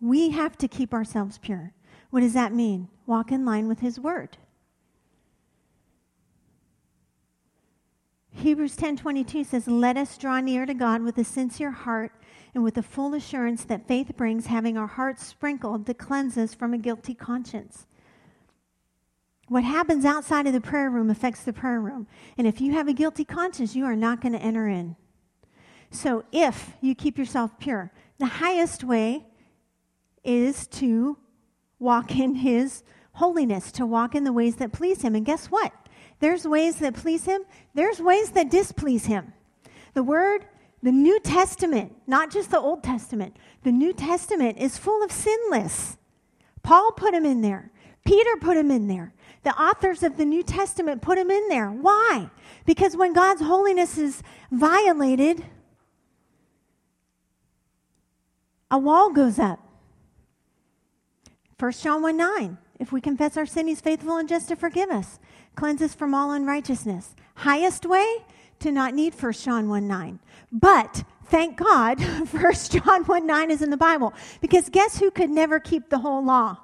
We 0.00 0.30
have 0.30 0.58
to 0.58 0.68
keep 0.68 0.92
ourselves 0.92 1.38
pure. 1.38 1.72
What 2.10 2.20
does 2.20 2.32
that 2.34 2.52
mean? 2.52 2.88
Walk 3.06 3.30
in 3.30 3.44
line 3.44 3.68
with 3.68 3.80
His 3.80 4.00
Word. 4.00 4.36
Hebrews 8.30 8.76
10:22 8.76 9.44
says, 9.44 9.68
"Let 9.68 9.96
us 9.96 10.18
draw 10.18 10.40
near 10.40 10.66
to 10.66 10.74
God 10.74 11.02
with 11.02 11.16
a 11.18 11.24
sincere 11.24 11.70
heart 11.70 12.12
and 12.54 12.64
with 12.64 12.74
the 12.74 12.82
full 12.82 13.14
assurance 13.14 13.64
that 13.64 13.86
faith 13.86 14.16
brings, 14.16 14.46
having 14.46 14.76
our 14.76 14.88
hearts 14.88 15.24
sprinkled 15.24 15.86
to 15.86 15.94
cleanse 15.94 16.36
us 16.36 16.54
from 16.54 16.74
a 16.74 16.78
guilty 16.78 17.14
conscience." 17.14 17.86
What 19.52 19.64
happens 19.64 20.06
outside 20.06 20.46
of 20.46 20.54
the 20.54 20.62
prayer 20.62 20.88
room 20.88 21.10
affects 21.10 21.42
the 21.42 21.52
prayer 21.52 21.78
room. 21.78 22.06
And 22.38 22.46
if 22.46 22.58
you 22.58 22.72
have 22.72 22.88
a 22.88 22.94
guilty 22.94 23.22
conscience, 23.22 23.76
you 23.76 23.84
are 23.84 23.94
not 23.94 24.22
going 24.22 24.32
to 24.32 24.40
enter 24.40 24.66
in. 24.66 24.96
So 25.90 26.24
if 26.32 26.72
you 26.80 26.94
keep 26.94 27.18
yourself 27.18 27.58
pure, 27.58 27.92
the 28.16 28.24
highest 28.24 28.82
way 28.82 29.26
is 30.24 30.66
to 30.68 31.18
walk 31.78 32.18
in 32.18 32.36
His 32.36 32.82
holiness, 33.12 33.70
to 33.72 33.84
walk 33.84 34.14
in 34.14 34.24
the 34.24 34.32
ways 34.32 34.56
that 34.56 34.72
please 34.72 35.02
Him. 35.02 35.14
And 35.14 35.26
guess 35.26 35.48
what? 35.48 35.70
There's 36.20 36.46
ways 36.46 36.76
that 36.76 36.94
please 36.94 37.26
Him, 37.26 37.42
there's 37.74 38.00
ways 38.00 38.30
that 38.30 38.50
displease 38.50 39.04
Him. 39.04 39.34
The 39.92 40.02
Word, 40.02 40.46
the 40.82 40.92
New 40.92 41.20
Testament, 41.20 41.94
not 42.06 42.30
just 42.30 42.50
the 42.50 42.58
Old 42.58 42.82
Testament, 42.82 43.36
the 43.64 43.72
New 43.72 43.92
Testament 43.92 44.56
is 44.56 44.78
full 44.78 45.04
of 45.04 45.12
sinless. 45.12 45.98
Paul 46.62 46.92
put 46.92 47.12
him 47.12 47.26
in 47.26 47.42
there. 47.42 47.70
Peter 48.04 48.36
put 48.40 48.56
him 48.56 48.70
in 48.70 48.88
there. 48.88 49.12
The 49.42 49.60
authors 49.60 50.02
of 50.02 50.16
the 50.16 50.24
New 50.24 50.42
Testament 50.42 51.02
put 51.02 51.18
him 51.18 51.30
in 51.30 51.48
there. 51.48 51.68
Why? 51.68 52.30
Because 52.64 52.96
when 52.96 53.12
God's 53.12 53.42
holiness 53.42 53.98
is 53.98 54.22
violated, 54.50 55.44
a 58.70 58.78
wall 58.78 59.10
goes 59.10 59.38
up. 59.38 59.58
1 61.58 61.72
John 61.72 62.02
1 62.02 62.16
9. 62.16 62.58
If 62.78 62.90
we 62.90 63.00
confess 63.00 63.36
our 63.36 63.46
sin, 63.46 63.68
he's 63.68 63.80
faithful 63.80 64.16
and 64.16 64.28
just 64.28 64.48
to 64.48 64.56
forgive 64.56 64.90
us, 64.90 65.20
cleanse 65.54 65.82
us 65.82 65.94
from 65.94 66.14
all 66.14 66.32
unrighteousness. 66.32 67.14
Highest 67.36 67.86
way 67.86 68.24
to 68.60 68.72
not 68.72 68.94
need 68.94 69.14
1 69.14 69.32
John 69.34 69.68
1 69.68 69.86
9. 69.86 70.18
But 70.50 71.04
thank 71.26 71.56
God, 71.56 72.00
1 72.30 72.52
John 72.70 73.04
1 73.04 73.26
9 73.26 73.50
is 73.50 73.62
in 73.62 73.70
the 73.70 73.76
Bible. 73.76 74.14
Because 74.40 74.68
guess 74.68 74.98
who 74.98 75.10
could 75.10 75.30
never 75.30 75.60
keep 75.60 75.90
the 75.90 75.98
whole 75.98 76.24
law? 76.24 76.58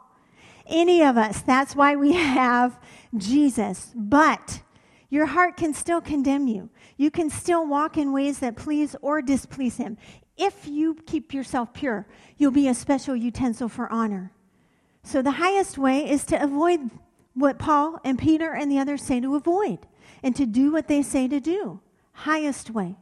Any 0.68 1.02
of 1.02 1.16
us. 1.16 1.40
That's 1.40 1.74
why 1.74 1.96
we 1.96 2.12
have 2.12 2.78
Jesus. 3.16 3.92
But 3.94 4.62
your 5.10 5.26
heart 5.26 5.56
can 5.56 5.72
still 5.72 6.00
condemn 6.00 6.46
you. 6.46 6.68
You 6.96 7.10
can 7.10 7.30
still 7.30 7.66
walk 7.66 7.96
in 7.96 8.12
ways 8.12 8.40
that 8.40 8.56
please 8.56 8.94
or 9.00 9.22
displease 9.22 9.78
Him. 9.78 9.96
If 10.36 10.66
you 10.66 10.96
keep 11.06 11.32
yourself 11.32 11.72
pure, 11.72 12.06
you'll 12.36 12.50
be 12.50 12.68
a 12.68 12.74
special 12.74 13.16
utensil 13.16 13.68
for 13.68 13.90
honor. 13.90 14.32
So 15.02 15.22
the 15.22 15.32
highest 15.32 15.78
way 15.78 16.08
is 16.08 16.24
to 16.26 16.42
avoid 16.42 16.90
what 17.34 17.58
Paul 17.58 17.98
and 18.04 18.18
Peter 18.18 18.52
and 18.52 18.70
the 18.70 18.78
others 18.78 19.02
say 19.02 19.20
to 19.20 19.36
avoid 19.36 19.86
and 20.22 20.36
to 20.36 20.44
do 20.44 20.72
what 20.72 20.88
they 20.88 21.02
say 21.02 21.28
to 21.28 21.40
do. 21.40 21.80
Highest 22.12 22.70
way. 22.70 22.96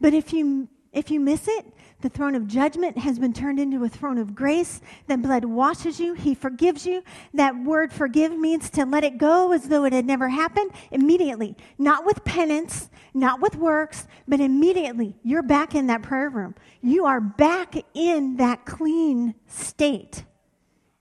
But 0.00 0.12
if 0.12 0.32
you 0.32 0.68
if 0.92 1.10
you 1.10 1.20
miss 1.20 1.46
it, 1.46 1.66
the 2.00 2.08
throne 2.08 2.34
of 2.34 2.48
judgment 2.48 2.98
has 2.98 3.18
been 3.18 3.32
turned 3.32 3.60
into 3.60 3.84
a 3.84 3.88
throne 3.88 4.18
of 4.18 4.34
grace. 4.34 4.80
That 5.06 5.22
blood 5.22 5.44
washes 5.44 6.00
you. 6.00 6.14
He 6.14 6.34
forgives 6.34 6.86
you. 6.86 7.02
That 7.34 7.62
word 7.62 7.92
forgive 7.92 8.36
means 8.36 8.70
to 8.70 8.84
let 8.84 9.04
it 9.04 9.18
go 9.18 9.52
as 9.52 9.68
though 9.68 9.84
it 9.84 9.92
had 9.92 10.06
never 10.06 10.28
happened 10.28 10.70
immediately. 10.90 11.56
Not 11.78 12.04
with 12.06 12.24
penance, 12.24 12.90
not 13.14 13.40
with 13.40 13.54
works, 13.56 14.08
but 14.26 14.40
immediately. 14.40 15.14
You're 15.22 15.42
back 15.42 15.74
in 15.74 15.86
that 15.88 16.02
prayer 16.02 16.30
room. 16.30 16.54
You 16.80 17.04
are 17.04 17.20
back 17.20 17.74
in 17.94 18.36
that 18.36 18.64
clean 18.64 19.34
state. 19.46 20.24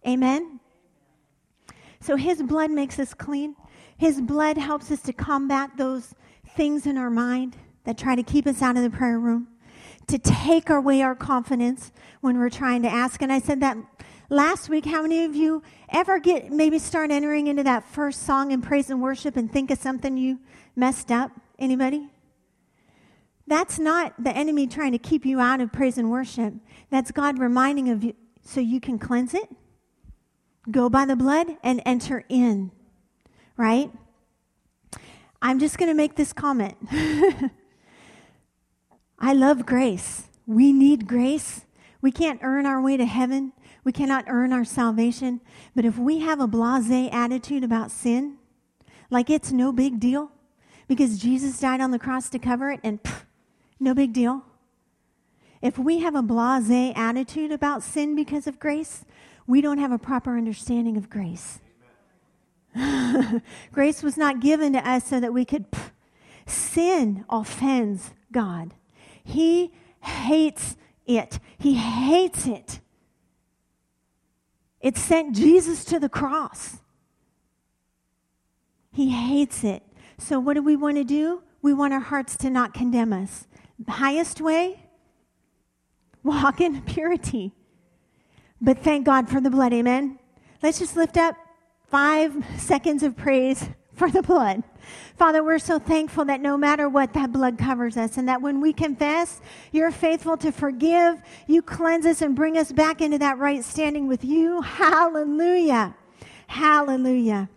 Amen? 0.06 0.60
So 2.02 2.15
his 2.15 2.41
blood 2.43 2.71
makes 2.71 2.99
us 2.99 3.13
clean. 3.13 3.56
His 3.97 4.21
blood 4.21 4.58
helps 4.58 4.91
us 4.91 5.02
to 5.02 5.13
combat 5.13 5.71
those 5.78 6.13
things 6.56 6.86
in 6.86 6.97
our 6.97 7.10
mind 7.10 7.58
that 7.84 7.97
try 7.97 8.15
to 8.15 8.23
keep 8.23 8.47
us 8.47 8.62
out 8.62 8.78
of 8.78 8.84
the 8.84 8.89
prayer 8.89 9.19
room, 9.19 9.49
to 10.10 10.19
take 10.19 10.69
away 10.69 11.02
our 11.02 11.15
confidence 11.15 11.91
when 12.22 12.38
we're 12.38 12.50
trying 12.50 12.82
to 12.84 12.89
ask. 12.89 13.22
And 13.22 13.32
I 13.32 13.39
said 13.39 13.62
that 13.62 13.78
last 14.30 14.69
week. 14.69 14.86
How 14.86 15.02
many 15.02 15.24
of 15.26 15.36
you 15.36 15.63
ever 15.89 16.19
get 16.19 16.52
maybe 16.52 16.80
start 16.80 17.12
entering 17.12 17.48
into 17.48 17.63
that 17.63 17.86
first 17.86 18.24
song 18.24 18.52
in 18.52 18.62
praise 18.62 18.89
and 18.89 19.02
worship 19.02 19.36
and 19.38 19.52
think 19.52 19.72
of 19.72 19.80
something 19.80 20.17
you 20.17 20.39
messed 20.76 21.12
up? 21.12 21.32
Anybody? 21.58 22.10
That's 23.48 23.80
not 23.80 24.13
the 24.24 24.36
enemy 24.36 24.67
trying 24.67 24.91
to 24.91 25.00
keep 25.00 25.26
you 25.26 25.39
out 25.39 25.62
of 25.62 25.72
praise 25.72 25.98
and 25.98 26.12
worship. 26.12 26.54
That's 26.91 27.12
God 27.12 27.39
reminding 27.39 27.89
of 27.89 28.04
you 28.04 28.13
so 28.43 28.60
you 28.60 28.80
can 28.80 29.00
cleanse 29.00 29.34
it 29.34 29.50
go 30.72 30.89
by 30.89 31.06
the 31.06 31.15
blood 31.15 31.48
and 31.63 31.82
enter 31.86 32.24
in, 32.30 32.72
right? 33.58 33.91
I'm 35.41 35.60
just 35.60 35.78
going 35.78 35.89
to 35.89 35.95
make 35.95 36.15
this 36.15 36.34
comment. 36.34 36.76
I 39.19 39.34
love 39.34 39.65
grace. 39.65 40.23
We 40.47 40.71
need 40.71 41.08
grace. 41.08 41.65
We 42.01 42.12
can't 42.12 42.39
earn 42.41 42.65
our 42.65 42.82
way 42.82 42.95
to 42.97 43.05
heaven. 43.05 43.51
We 43.84 43.91
cannot 43.91 44.25
earn 44.27 44.53
our 44.53 44.63
salvation. 44.63 45.41
But 45.75 45.86
if 45.86 45.97
we 45.97 46.19
have 46.19 46.39
a 46.39 46.47
blase 46.47 47.10
attitude 47.12 47.63
about 47.63 47.91
sin, 47.91 48.38
like 49.10 49.29
it's 49.29 49.51
no 49.51 49.71
big 49.71 49.99
deal, 49.99 50.32
because 50.88 51.19
Jesus 51.19 51.60
died 51.60 51.82
on 51.82 51.91
the 51.91 51.99
cross 51.99 52.29
to 52.29 52.39
cover 52.39 52.71
it, 52.71 52.79
and 52.84 53.03
pff, 53.03 53.23
no 53.79 53.93
big 53.93 54.13
deal. 54.13 54.43
If 55.62 55.77
we 55.77 55.99
have 55.99 56.15
a 56.15 56.21
blase 56.21 56.93
attitude 56.95 57.51
about 57.51 57.84
sin 57.84 58.15
because 58.15 58.47
of 58.47 58.60
grace, 58.60 59.03
we 59.45 59.62
don't 59.62 59.79
have 59.79 59.91
a 59.91 59.99
proper 59.99 60.38
understanding 60.38 60.95
of 60.95 61.10
grace. 61.10 61.60
grace 63.71 64.01
was 64.01 64.15
not 64.15 64.39
given 64.39 64.73
to 64.73 64.89
us 64.89 65.05
so 65.05 65.19
that 65.19 65.34
we 65.34 65.43
could. 65.43 65.69
Pff, 65.71 65.91
sin 66.45 67.25
offends 67.29 68.12
God. 68.32 68.73
He 69.30 69.72
hates 70.02 70.76
it. 71.06 71.39
He 71.60 71.76
hates 71.76 72.48
it. 72.48 72.80
It 74.82 74.98
sent 74.98 75.36
Jesus 75.36 75.86
to 75.86 76.00
the 76.00 76.10
cross. 76.10 76.78
He 78.92 79.10
hates 79.10 79.63
it. 79.63 79.84
So, 80.18 80.39
what 80.39 80.56
do 80.56 80.63
we 80.63 80.76
want 80.76 80.98
to 80.98 81.04
do? 81.04 81.44
We 81.62 81.74
want 81.74 81.94
our 81.94 82.00
hearts 82.00 82.36
to 82.38 82.50
not 82.50 82.74
condemn 82.74 83.13
us. 83.13 83.46
The 83.78 83.92
highest 83.92 84.42
way? 84.42 84.88
Walk 86.24 86.60
in 86.60 86.82
purity. 86.82 87.54
But 88.60 88.80
thank 88.80 89.06
God 89.06 89.30
for 89.30 89.39
the 89.39 89.50
blood, 89.50 89.74
amen? 89.74 90.18
Let's 90.63 90.80
just 90.80 90.98
lift 90.98 91.18
up 91.18 91.36
five 91.88 92.36
seconds 92.58 93.04
of 93.04 93.15
praise 93.15 93.70
for 94.00 94.10
the 94.10 94.24
blood. 94.24 94.64
Father, 95.18 95.44
we're 95.44 95.60
so 95.60 95.78
thankful 95.78 96.24
that 96.26 96.40
no 96.40 96.58
matter 96.58 96.88
what, 96.88 97.14
that 97.14 97.34
blood 97.34 97.58
covers 97.58 97.98
us, 97.98 98.18
and 98.18 98.28
that 98.30 98.42
when 98.42 98.62
we 98.62 98.72
confess, 98.72 99.42
you're 99.74 99.92
faithful 99.92 100.38
to 100.38 100.52
forgive, 100.54 101.22
you 101.48 101.62
cleanse 101.62 102.06
us 102.06 102.22
and 102.22 102.34
bring 102.34 102.58
us 102.58 102.72
back 102.72 103.02
into 103.02 103.18
that 103.18 103.38
right 103.38 103.64
standing 103.64 104.08
with 104.08 104.24
you. 104.24 104.62
Hallelujah. 104.62 105.96
Hallelujah. 106.48 107.50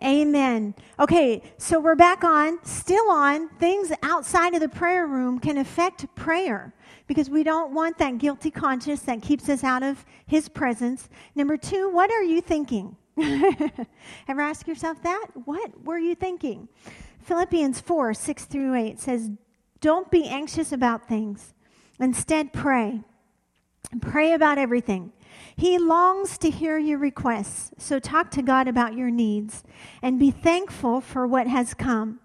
Amen. 0.00 0.74
Okay, 1.00 1.42
so 1.58 1.80
we're 1.80 1.96
back 1.96 2.22
on, 2.22 2.64
still 2.64 3.10
on. 3.10 3.48
Things 3.58 3.90
outside 4.02 4.54
of 4.54 4.60
the 4.60 4.68
prayer 4.68 5.06
room 5.06 5.40
can 5.40 5.58
affect 5.58 6.06
prayer 6.14 6.72
because 7.08 7.28
we 7.28 7.42
don't 7.42 7.74
want 7.74 7.98
that 7.98 8.18
guilty 8.18 8.50
conscience 8.52 9.00
that 9.02 9.22
keeps 9.22 9.48
us 9.48 9.64
out 9.64 9.82
of 9.82 10.04
His 10.26 10.48
presence. 10.48 11.08
Number 11.34 11.56
two, 11.56 11.90
what 11.90 12.12
are 12.12 12.22
you 12.22 12.40
thinking? 12.40 12.96
Ever 14.28 14.40
ask 14.40 14.66
yourself 14.66 15.02
that? 15.02 15.28
What 15.44 15.84
were 15.84 15.98
you 15.98 16.14
thinking? 16.14 16.68
Philippians 17.20 17.80
4 17.80 18.14
6 18.14 18.44
through 18.44 18.74
8 18.74 19.00
says, 19.00 19.30
Don't 19.80 20.10
be 20.10 20.28
anxious 20.28 20.72
about 20.72 21.08
things. 21.08 21.54
Instead, 21.98 22.52
pray. 22.52 23.00
Pray 24.00 24.32
about 24.32 24.58
everything. 24.58 25.12
He 25.56 25.78
longs 25.78 26.38
to 26.38 26.50
hear 26.50 26.78
your 26.78 26.98
requests, 26.98 27.70
so 27.78 27.98
talk 27.98 28.30
to 28.32 28.42
God 28.42 28.68
about 28.68 28.94
your 28.94 29.10
needs 29.10 29.64
and 30.02 30.18
be 30.18 30.30
thankful 30.30 31.00
for 31.00 31.26
what 31.26 31.46
has 31.46 31.72
come. 31.72 32.20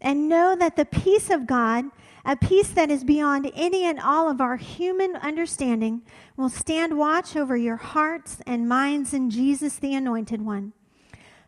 And 0.00 0.28
know 0.28 0.56
that 0.56 0.76
the 0.76 0.84
peace 0.84 1.30
of 1.30 1.46
God 1.46 1.84
a 2.24 2.36
peace 2.36 2.68
that 2.68 2.90
is 2.90 3.04
beyond 3.04 3.50
any 3.54 3.84
and 3.84 3.98
all 3.98 4.30
of 4.30 4.40
our 4.40 4.56
human 4.56 5.16
understanding 5.16 6.02
will 6.36 6.48
stand 6.48 6.96
watch 6.96 7.34
over 7.36 7.56
your 7.56 7.76
hearts 7.76 8.38
and 8.46 8.68
minds 8.68 9.12
in 9.12 9.28
Jesus, 9.30 9.76
the 9.76 9.94
Anointed 9.94 10.42
One. 10.42 10.72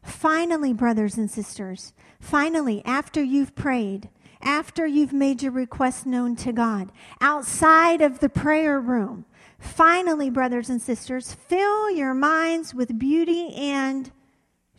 Finally, 0.03 0.73
brothers 0.73 1.17
and 1.17 1.31
sisters, 1.31 1.93
finally, 2.21 2.83
after 2.85 3.23
you've 3.23 3.55
prayed, 3.55 4.11
after 4.43 4.87
you've 4.87 5.13
made 5.13 5.43
your 5.43 5.53
request 5.53 6.05
known 6.05 6.37
to 6.37 6.53
God, 6.53 6.93
outside 7.21 8.03
of 8.03 8.19
the 8.19 8.29
prayer 8.29 8.79
room, 8.81 9.25
finally, 9.59 10.29
brothers 10.29 10.69
and 10.69 10.83
sisters, 10.83 11.33
fill 11.33 11.91
your 11.91 12.13
minds 12.13 12.75
with 12.75 12.99
beauty 12.99 13.55
and 13.55 14.11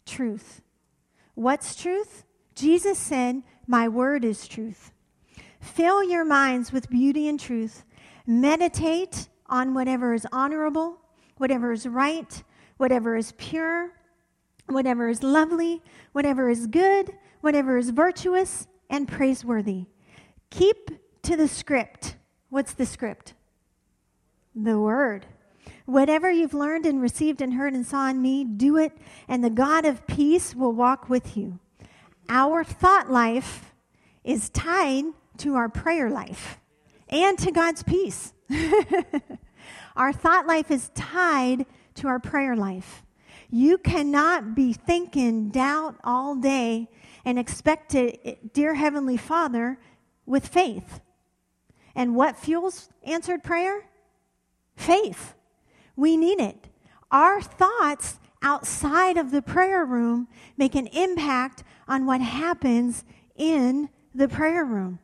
truth. 0.05 0.61
What's 1.33 1.75
truth? 1.75 2.23
Jesus 2.53 2.99
said, 2.99 3.41
My 3.65 3.87
word 3.87 4.23
is 4.23 4.47
truth. 4.47 4.91
Fill 5.65 6.03
your 6.03 6.23
minds 6.23 6.71
with 6.71 6.89
beauty 6.89 7.27
and 7.27 7.39
truth. 7.39 7.83
Meditate 8.27 9.27
on 9.47 9.73
whatever 9.73 10.13
is 10.13 10.25
honorable, 10.31 10.99
whatever 11.37 11.71
is 11.71 11.87
right, 11.87 12.43
whatever 12.77 13.17
is 13.17 13.33
pure, 13.37 13.91
whatever 14.67 15.09
is 15.09 15.23
lovely, 15.23 15.81
whatever 16.11 16.49
is 16.49 16.67
good, 16.67 17.13
whatever 17.41 17.77
is 17.77 17.89
virtuous 17.89 18.67
and 18.91 19.07
praiseworthy. 19.07 19.85
Keep 20.51 20.91
to 21.23 21.35
the 21.35 21.47
script. 21.47 22.15
What's 22.49 22.73
the 22.73 22.85
script? 22.85 23.33
The 24.55 24.79
Word. 24.79 25.25
Whatever 25.85 26.31
you've 26.31 26.53
learned 26.53 26.85
and 26.85 27.01
received 27.01 27.41
and 27.41 27.55
heard 27.55 27.73
and 27.73 27.85
saw 27.85 28.07
in 28.09 28.21
me, 28.21 28.43
do 28.43 28.77
it, 28.77 28.93
and 29.27 29.43
the 29.43 29.49
God 29.49 29.83
of 29.83 30.05
peace 30.05 30.55
will 30.55 30.71
walk 30.71 31.09
with 31.09 31.35
you. 31.35 31.59
Our 32.29 32.63
thought 32.63 33.11
life 33.11 33.73
is 34.23 34.49
tied 34.49 35.05
to 35.39 35.55
our 35.55 35.69
prayer 35.69 36.09
life 36.09 36.59
and 37.09 37.37
to 37.39 37.51
God's 37.51 37.83
peace. 37.83 38.33
our 39.95 40.13
thought 40.13 40.47
life 40.47 40.71
is 40.71 40.89
tied 40.95 41.65
to 41.95 42.07
our 42.07 42.19
prayer 42.19 42.55
life. 42.55 43.03
You 43.49 43.77
cannot 43.77 44.55
be 44.55 44.73
thinking 44.73 45.49
doubt 45.49 45.95
all 46.03 46.35
day 46.35 46.89
and 47.23 47.39
expect 47.39 47.91
to, 47.91 48.35
dear 48.53 48.75
Heavenly 48.75 49.17
Father, 49.17 49.79
with 50.25 50.47
faith. 50.47 51.01
And 51.95 52.15
what 52.15 52.37
fuels 52.37 52.89
answered 53.03 53.43
prayer? 53.43 53.87
Faith. 54.75 55.35
We 55.95 56.17
need 56.17 56.39
it. 56.39 56.67
Our 57.11 57.41
thoughts 57.41 58.19
outside 58.41 59.17
of 59.17 59.31
the 59.31 59.41
prayer 59.41 59.85
room 59.85 60.27
make 60.57 60.75
an 60.75 60.87
impact 60.87 61.63
on 61.87 62.05
what 62.05 62.21
happens 62.21 63.05
in 63.35 63.89
the 64.13 64.27
prayer 64.27 64.65
room. 64.65 64.99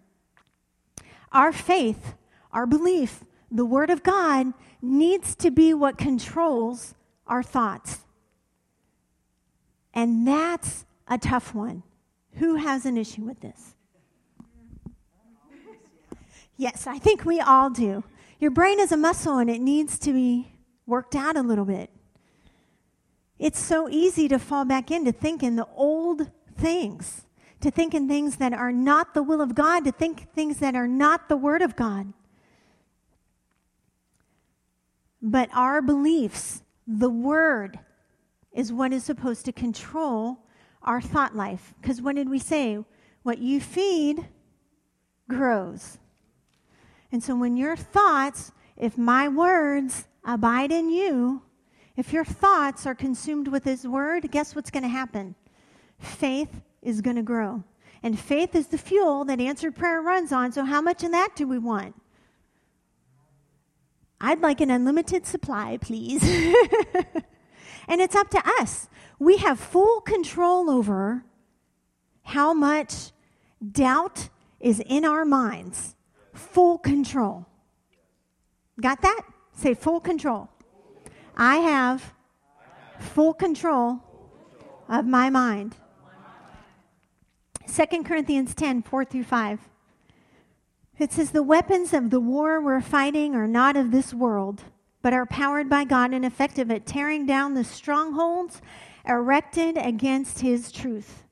Our 1.31 1.51
faith, 1.51 2.15
our 2.51 2.65
belief, 2.65 3.23
the 3.49 3.65
Word 3.65 3.89
of 3.89 4.03
God 4.03 4.53
needs 4.81 5.35
to 5.35 5.51
be 5.51 5.73
what 5.73 5.97
controls 5.97 6.95
our 7.27 7.43
thoughts. 7.43 7.99
And 9.93 10.27
that's 10.27 10.85
a 11.07 11.17
tough 11.17 11.53
one. 11.53 11.83
Who 12.35 12.55
has 12.55 12.85
an 12.85 12.97
issue 12.97 13.23
with 13.23 13.41
this? 13.41 13.75
Yes, 16.57 16.87
I 16.87 16.99
think 16.99 17.25
we 17.25 17.39
all 17.39 17.69
do. 17.69 18.03
Your 18.39 18.51
brain 18.51 18.79
is 18.79 18.91
a 18.91 18.97
muscle 18.97 19.37
and 19.37 19.49
it 19.49 19.61
needs 19.61 19.99
to 19.99 20.13
be 20.13 20.51
worked 20.85 21.15
out 21.15 21.35
a 21.35 21.41
little 21.41 21.65
bit. 21.65 21.89
It's 23.39 23.59
so 23.59 23.89
easy 23.89 24.27
to 24.27 24.37
fall 24.37 24.65
back 24.65 24.91
into 24.91 25.11
thinking 25.11 25.55
the 25.55 25.67
old 25.75 26.29
things, 26.55 27.25
to 27.61 27.71
think 27.71 27.93
in 27.93 28.07
things 28.07 28.37
that 28.37 28.53
are 28.53 28.71
not 28.71 29.13
the 29.13 29.23
will 29.23 29.41
of 29.41 29.55
God, 29.55 29.85
to 29.85 29.91
think 29.91 30.31
things 30.33 30.57
that 30.57 30.75
are 30.75 30.87
not 30.87 31.29
the 31.29 31.37
Word 31.37 31.61
of 31.61 31.75
God. 31.75 32.13
But 35.21 35.49
our 35.53 35.81
beliefs, 35.81 36.63
the 36.87 37.09
Word, 37.09 37.79
is 38.51 38.73
what 38.73 38.91
is 38.91 39.03
supposed 39.03 39.45
to 39.45 39.51
control 39.51 40.39
our 40.81 40.99
thought 40.99 41.35
life. 41.35 41.73
Because 41.79 42.01
what 42.01 42.15
did 42.15 42.29
we 42.29 42.39
say? 42.39 42.83
What 43.23 43.37
you 43.37 43.61
feed 43.61 44.27
grows. 45.29 45.99
And 47.11 47.23
so 47.23 47.35
when 47.35 47.55
your 47.55 47.75
thoughts, 47.75 48.51
if 48.75 48.97
my 48.97 49.27
words 49.27 50.07
abide 50.25 50.71
in 50.71 50.89
you, 50.89 51.43
if 51.95 52.11
your 52.11 52.25
thoughts 52.25 52.87
are 52.87 52.95
consumed 52.95 53.47
with 53.47 53.63
His 53.63 53.87
Word, 53.87 54.31
guess 54.31 54.55
what's 54.55 54.71
going 54.71 54.83
to 54.83 54.89
happen? 54.89 55.35
Faith 55.99 56.61
is 56.81 57.01
going 57.01 57.15
to 57.15 57.23
grow. 57.23 57.63
And 58.03 58.19
faith 58.19 58.55
is 58.55 58.67
the 58.67 58.77
fuel 58.77 59.25
that 59.25 59.39
answered 59.39 59.75
prayer 59.75 60.01
runs 60.01 60.31
on. 60.31 60.51
So, 60.51 60.65
how 60.65 60.81
much 60.81 61.03
of 61.03 61.11
that 61.11 61.35
do 61.35 61.47
we 61.47 61.59
want? 61.59 61.95
I'd 64.19 64.41
like 64.41 64.61
an 64.61 64.69
unlimited 64.69 65.25
supply, 65.25 65.77
please. 65.77 66.23
and 67.87 68.01
it's 68.01 68.15
up 68.15 68.29
to 68.29 68.41
us. 68.59 68.87
We 69.19 69.37
have 69.37 69.59
full 69.59 70.01
control 70.01 70.69
over 70.69 71.25
how 72.23 72.53
much 72.53 73.11
doubt 73.71 74.29
is 74.59 74.79
in 74.79 75.05
our 75.05 75.25
minds. 75.25 75.95
Full 76.33 76.77
control. 76.77 77.45
Got 78.79 79.01
that? 79.01 79.21
Say 79.53 79.73
full 79.73 79.99
control. 79.99 80.49
I 81.35 81.57
have 81.57 82.13
full 82.99 83.33
control 83.33 83.99
of 84.87 85.05
my 85.05 85.29
mind. 85.29 85.75
2 87.73 88.03
Corinthians 88.03 88.53
10 88.53 88.83
4 88.83 89.05
through 89.05 89.23
5. 89.23 89.59
It 90.99 91.11
says, 91.11 91.31
The 91.31 91.43
weapons 91.43 91.93
of 91.93 92.09
the 92.09 92.19
war 92.19 92.61
we're 92.61 92.81
fighting 92.81 93.35
are 93.35 93.47
not 93.47 93.75
of 93.77 93.91
this 93.91 94.13
world, 94.13 94.63
but 95.01 95.13
are 95.13 95.25
powered 95.25 95.69
by 95.69 95.83
God 95.83 96.13
and 96.13 96.25
effective 96.25 96.69
at 96.69 96.85
tearing 96.85 97.25
down 97.25 97.53
the 97.53 97.63
strongholds 97.63 98.61
erected 99.07 99.77
against 99.77 100.41
His 100.41 100.71
truth. 100.71 101.23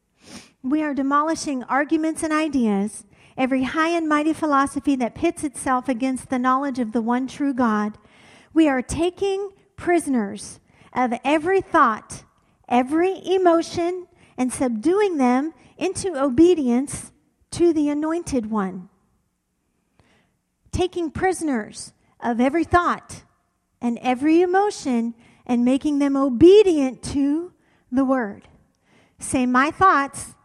We 0.64 0.82
are 0.82 0.94
demolishing 0.94 1.64
arguments 1.64 2.24
and 2.24 2.34
ideas, 2.34 3.06
every 3.38 3.64
high 3.64 3.90
and 3.90 4.08
mighty 4.08 4.34
philosophy 4.34 4.96
that 4.96 5.16
pits 5.16 5.44
itself 5.44 5.88
against 5.88 6.30
the 6.30 6.40
knowledge 6.40 6.80
of 6.80 6.92
the 6.92 7.02
one 7.02 7.28
true 7.28 7.54
God 7.54 7.98
we 8.54 8.68
are 8.68 8.82
taking 8.82 9.52
prisoners 9.76 10.60
of 10.94 11.14
every 11.24 11.62
thought, 11.62 12.24
every 12.68 13.22
emotion, 13.26 14.08
and 14.38 14.52
subduing 14.52 15.18
them 15.18 15.54
into 15.80 16.22
obedience 16.22 17.12
to 17.52 17.74
the 17.74 17.90
anointed 17.90 18.52
one. 18.52 18.90
Taking 20.72 21.10
prisoners 21.10 21.94
of 22.20 22.40
every 22.40 22.64
thought 22.64 23.24
and 23.82 23.98
every 24.02 24.42
emotion 24.42 25.16
and 25.46 25.66
making 25.66 25.98
them 25.98 26.16
obedient 26.16 27.02
to 27.02 27.54
the 27.92 28.06
word. 28.06 28.48
Say, 29.18 29.46
My 29.46 29.72
thoughts, 29.72 30.36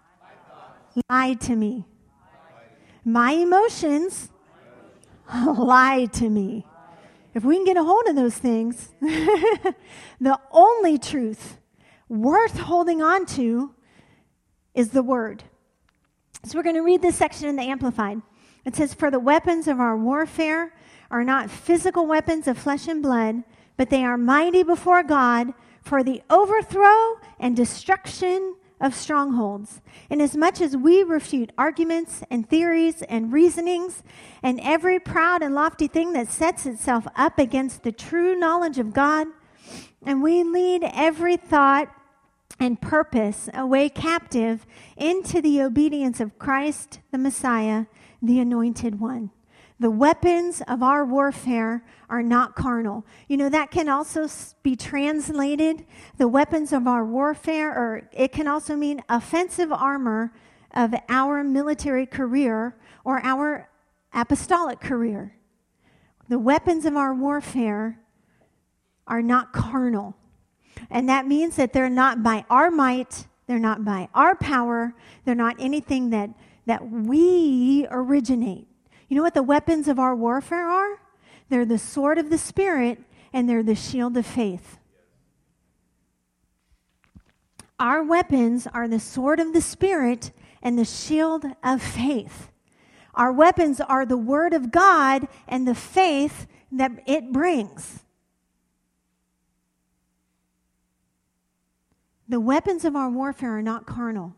lied 1.11 1.41
to 1.43 1.57
me. 1.57 1.85
My 3.05 3.33
emotions 3.33 4.31
lie 5.59 6.07
to 6.13 6.31
me. 6.31 6.65
If 7.35 7.45
we 7.45 7.57
can 7.57 7.65
get 7.65 7.77
a 7.77 7.83
hold 7.83 8.07
of 8.07 8.15
those 8.15 8.39
things, 8.39 8.95
the 9.01 10.39
only 10.53 10.99
truth 10.99 11.59
worth 12.09 12.59
holding 12.59 13.03
on 13.03 13.27
to 13.27 13.74
is 14.75 14.91
the 14.91 15.03
word. 15.03 15.45
So 16.45 16.59
we're 16.59 16.65
going 16.65 16.75
to 16.77 16.83
read 16.83 17.03
this 17.03 17.17
section 17.17 17.49
in 17.49 17.57
the 17.57 17.63
Amplified. 17.63 18.21
It 18.65 18.77
says, 18.77 18.93
For 18.93 19.11
the 19.11 19.21
weapons 19.21 19.69
of 19.69 19.81
our 19.81 19.97
warfare 19.97 20.75
are 21.11 21.25
not 21.25 21.51
physical 21.51 22.07
weapons 22.07 22.49
of 22.49 22.59
flesh 22.59 22.89
and 22.89 23.03
blood, 23.03 23.45
but 23.77 23.91
they 23.91 24.05
are 24.05 24.19
mighty 24.19 24.63
before 24.63 25.03
God 25.03 25.55
for 25.83 26.03
the 26.03 26.23
overthrow 26.31 27.19
and 27.39 27.57
destruction 27.57 28.57
of 28.81 28.95
strongholds, 28.95 29.81
inasmuch 30.11 30.61
as 30.61 30.77
we 30.77 31.03
refute 31.03 31.53
arguments 31.57 32.23
and 32.31 32.49
theories 32.49 33.03
and 33.03 33.33
reasonings 33.33 34.03
and 34.43 34.61
every 34.61 34.99
proud 34.99 35.43
and 35.43 35.55
lofty 35.55 35.87
thing 35.87 36.13
that 36.13 36.29
sets 36.29 36.67
itself 36.67 37.07
up 37.17 37.39
against 37.39 37.83
the 37.83 37.93
true 37.93 38.39
knowledge 38.39 38.79
of 38.79 38.93
God, 38.93 39.29
and 40.05 40.23
we 40.23 40.43
lead 40.43 40.83
every 40.93 41.37
thought 41.37 41.89
and 42.59 42.81
purpose 42.81 43.49
away 43.53 43.89
captive 43.89 44.67
into 44.97 45.41
the 45.43 45.61
obedience 45.61 46.21
of 46.21 46.39
Christ 46.39 47.01
the 47.11 47.19
Messiah, 47.19 47.87
the 48.23 48.39
Anointed 48.39 49.01
One. 49.01 49.31
The 49.81 49.91
weapons 49.91 50.63
of 50.69 50.83
our 50.83 51.05
warfare 51.05 51.85
are 52.09 52.23
not 52.23 52.55
carnal. 52.55 53.05
You 53.27 53.37
know, 53.37 53.49
that 53.49 53.73
can 53.73 53.89
also 53.89 54.29
be 54.63 54.77
translated, 54.77 55.85
the 56.17 56.29
weapons 56.29 56.73
of 56.73 56.87
our 56.87 57.05
warfare, 57.05 57.71
or 57.71 58.09
it 58.13 58.31
can 58.31 58.47
also 58.47 58.77
mean 58.77 59.03
offensive 59.09 59.73
armor 59.73 60.33
of 60.73 60.95
our 61.09 61.43
military 61.43 62.07
career 62.07 62.77
or 63.05 63.21
our 63.25 63.69
apostolic 64.13 64.81
career. 64.81 65.37
The 66.29 66.39
weapons 66.39 66.85
of 66.85 66.97
our 66.97 67.13
warfare 67.13 68.01
are 69.07 69.23
not 69.23 69.53
carnal. 69.53 70.17
And 70.91 71.09
that 71.09 71.27
means 71.27 71.57
that 71.57 71.73
they're 71.73 71.91
not 71.91 72.23
by 72.23 72.45
our 72.51 72.71
might, 72.71 73.27
they're 73.47 73.59
not 73.59 73.85
by 73.85 74.09
our 74.15 74.35
power, 74.35 74.95
they're 75.25 75.35
not 75.35 75.57
anything 75.59 76.11
that, 76.11 76.31
that 76.67 76.89
we 76.91 77.87
originate. 77.91 78.67
You 79.09 79.17
know 79.17 79.23
what 79.23 79.35
the 79.35 79.43
weapons 79.43 79.89
of 79.89 79.99
our 79.99 80.15
warfare 80.17 80.69
are? 80.69 80.99
They're 81.49 81.65
the 81.65 81.79
sword 81.79 82.19
of 82.19 82.31
the 82.31 82.39
Spirit 82.39 83.01
and 83.33 83.49
they're 83.49 83.63
the 83.63 83.75
shield 83.75 84.17
of 84.17 84.27
faith. 84.27 84.79
Our 87.79 88.03
weapons 88.03 88.67
are 88.73 88.89
the 88.89 89.01
sword 89.01 89.41
of 89.41 89.53
the 89.53 89.61
Spirit 89.61 90.31
and 90.63 90.79
the 90.79 90.85
shield 90.85 91.45
of 91.63 91.83
faith. 91.83 92.49
Our 93.15 93.33
weapons 93.33 93.81
are 93.81 94.07
the 94.07 94.17
Word 94.17 94.55
of 94.55 94.71
God 94.71 95.29
and 95.47 95.67
the 95.67 95.75
faith 95.75 96.47
that 96.73 96.93
it 97.07 97.33
brings. 97.33 98.04
The 102.29 102.41
weapons 102.41 102.85
of 102.85 102.97
our 102.97 103.11
warfare 103.11 103.59
are 103.59 103.63
not 103.63 103.87
carnal. 103.87 104.35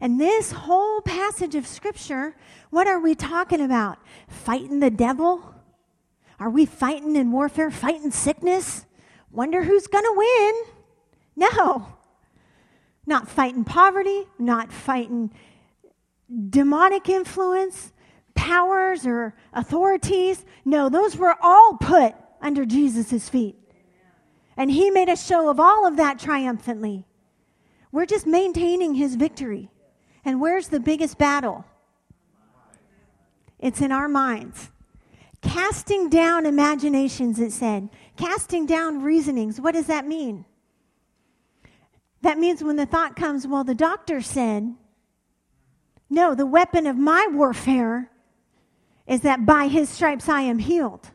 And 0.00 0.20
this 0.20 0.52
whole 0.52 1.00
passage 1.00 1.54
of 1.54 1.66
Scripture, 1.66 2.34
what 2.70 2.86
are 2.86 2.98
we 2.98 3.14
talking 3.14 3.60
about? 3.60 3.98
Fighting 4.28 4.80
the 4.80 4.90
devil? 4.90 5.54
Are 6.40 6.50
we 6.50 6.66
fighting 6.66 7.14
in 7.16 7.30
warfare, 7.30 7.70
fighting 7.70 8.10
sickness? 8.10 8.84
Wonder 9.30 9.62
who's 9.62 9.86
going 9.86 10.04
to 10.04 10.14
win? 10.16 10.54
No. 11.36 11.86
Not 13.06 13.28
fighting 13.28 13.64
poverty, 13.64 14.24
not 14.38 14.72
fighting 14.72 15.32
demonic 16.50 17.08
influence, 17.08 17.92
powers, 18.34 19.06
or 19.06 19.34
authorities. 19.52 20.44
No, 20.64 20.88
those 20.88 21.16
were 21.16 21.36
all 21.40 21.76
put 21.76 22.14
under 22.40 22.64
Jesus' 22.64 23.28
feet. 23.28 23.56
And 24.56 24.70
he 24.70 24.90
made 24.90 25.08
a 25.08 25.16
show 25.16 25.48
of 25.48 25.60
all 25.60 25.86
of 25.86 25.96
that 25.96 26.18
triumphantly. 26.18 27.06
We're 27.92 28.06
just 28.06 28.26
maintaining 28.26 28.94
his 28.94 29.14
victory. 29.14 29.70
And 30.24 30.40
where's 30.40 30.68
the 30.68 30.80
biggest 30.80 31.18
battle? 31.18 31.64
It's 33.58 33.80
in 33.80 33.92
our 33.92 34.08
minds. 34.08 34.70
Casting 35.42 36.08
down 36.08 36.46
imaginations, 36.46 37.38
it 37.38 37.52
said. 37.52 37.90
Casting 38.16 38.64
down 38.66 39.02
reasonings. 39.02 39.60
What 39.60 39.74
does 39.74 39.86
that 39.86 40.06
mean? 40.06 40.44
That 42.22 42.38
means 42.38 42.62
when 42.62 42.76
the 42.76 42.86
thought 42.86 43.16
comes, 43.16 43.46
well, 43.46 43.64
the 43.64 43.74
doctor 43.74 44.20
said, 44.20 44.74
no, 46.08 46.34
the 46.34 46.46
weapon 46.46 46.86
of 46.86 46.96
my 46.96 47.26
warfare 47.30 48.10
is 49.06 49.22
that 49.22 49.44
by 49.44 49.66
his 49.66 49.88
stripes 49.88 50.28
I 50.28 50.42
am 50.42 50.58
healed. 50.58 51.10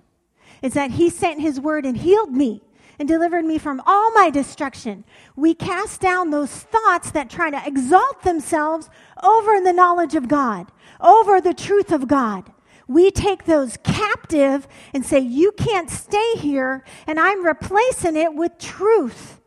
Is 0.62 0.74
that 0.74 0.92
he 0.92 1.10
sent 1.10 1.40
his 1.40 1.60
word 1.60 1.86
and 1.86 1.96
healed 1.96 2.32
me 2.32 2.62
and 3.00 3.08
delivered 3.08 3.46
me 3.46 3.58
from 3.58 3.82
all 3.86 4.12
my 4.12 4.30
destruction. 4.30 5.04
We 5.36 5.54
cast 5.54 6.02
down 6.02 6.30
those 6.30 6.52
thoughts 6.52 7.12
that 7.12 7.30
try 7.30 7.50
to 7.50 7.62
exalt 7.66 8.24
themselves 8.24 8.90
over 9.24 9.62
the 9.62 9.74
knowledge 9.74 10.16
of 10.16 10.28
God, 10.28 10.72
over 11.00 11.40
the 11.40 11.54
truth 11.54 11.92
of 11.92 12.08
God. 12.08 12.52
We 12.88 13.12
take 13.12 13.46
those 13.46 13.78
captive 13.84 14.68
and 14.94 15.06
say, 15.06 15.20
You 15.20 15.52
can't 15.52 15.90
stay 15.90 16.36
here, 16.38 16.84
and 17.06 17.20
I'm 17.20 17.46
replacing 17.46 18.16
it 18.16 18.34
with 18.34 18.58
truth. 18.58 19.42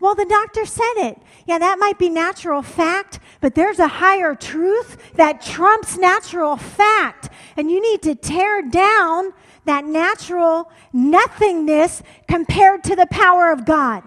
Well, 0.00 0.16
the 0.16 0.24
doctor 0.24 0.66
said 0.66 0.94
it. 0.96 1.22
Yeah, 1.46 1.58
that 1.58 1.78
might 1.78 1.96
be 1.96 2.08
natural 2.08 2.60
fact, 2.62 3.20
but 3.40 3.54
there's 3.54 3.78
a 3.78 3.86
higher 3.86 4.34
truth 4.34 5.12
that 5.14 5.40
trumps 5.40 5.96
natural 5.96 6.56
fact. 6.56 7.28
And 7.56 7.70
you 7.70 7.80
need 7.80 8.02
to 8.02 8.16
tear 8.16 8.62
down 8.62 9.32
that 9.64 9.84
natural 9.84 10.70
nothingness 10.92 12.02
compared 12.28 12.84
to 12.84 12.96
the 12.96 13.06
power 13.06 13.50
of 13.50 13.64
God. 13.64 14.02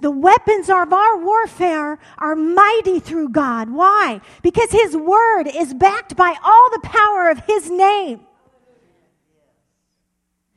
The 0.00 0.10
weapons 0.10 0.68
of 0.68 0.92
our 0.92 1.16
warfare 1.18 1.98
are 2.18 2.34
mighty 2.34 2.98
through 2.98 3.28
God. 3.28 3.70
Why? 3.70 4.20
Because 4.42 4.70
His 4.72 4.96
word 4.96 5.44
is 5.46 5.72
backed 5.74 6.16
by 6.16 6.34
all 6.42 6.70
the 6.72 6.80
power 6.82 7.30
of 7.30 7.38
His 7.46 7.70
name. 7.70 8.20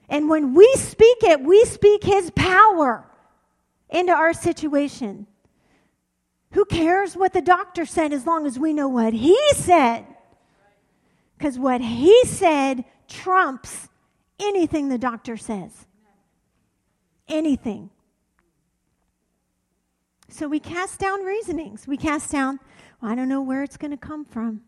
And 0.10 0.30
when 0.30 0.56
we 0.56 0.71
speak 0.76 1.19
it, 1.21 1.41
we 1.41 1.63
speak 1.65 2.04
His 2.04 2.32
power 2.32 3.06
into 3.89 4.12
our 4.12 4.34
situation. 4.34 5.28
Who 6.54 6.65
cares 6.65 7.15
what 7.15 7.34
the 7.34 7.41
doctor 7.41 7.86
said 7.86 8.13
as 8.13 8.26
long 8.26 8.48
as 8.48 8.58
we 8.58 8.74
know 8.74 8.88
what 8.88 9.13
He 9.13 9.38
said? 9.54 10.06
Because 11.45 11.60
what 11.60 11.79
he 11.79 12.25
said 12.25 12.86
trumps 13.08 13.88
anything 14.39 14.89
the 14.89 14.97
doctor 14.97 15.38
says. 15.38 15.86
Anything. 17.27 17.91
So 20.27 20.47
we 20.47 20.60
cast 20.60 20.99
down 20.99 21.21
reasonings. 21.21 21.88
We 21.88 21.97
cast 21.97 22.31
down, 22.31 22.60
well, 22.99 23.12
I 23.12 23.15
don't 23.15 23.29
know 23.29 23.43
where 23.43 23.62
it's 23.62 23.77
going 23.77 23.91
to 23.91 23.97
come 23.97 24.25
from. 24.25 24.62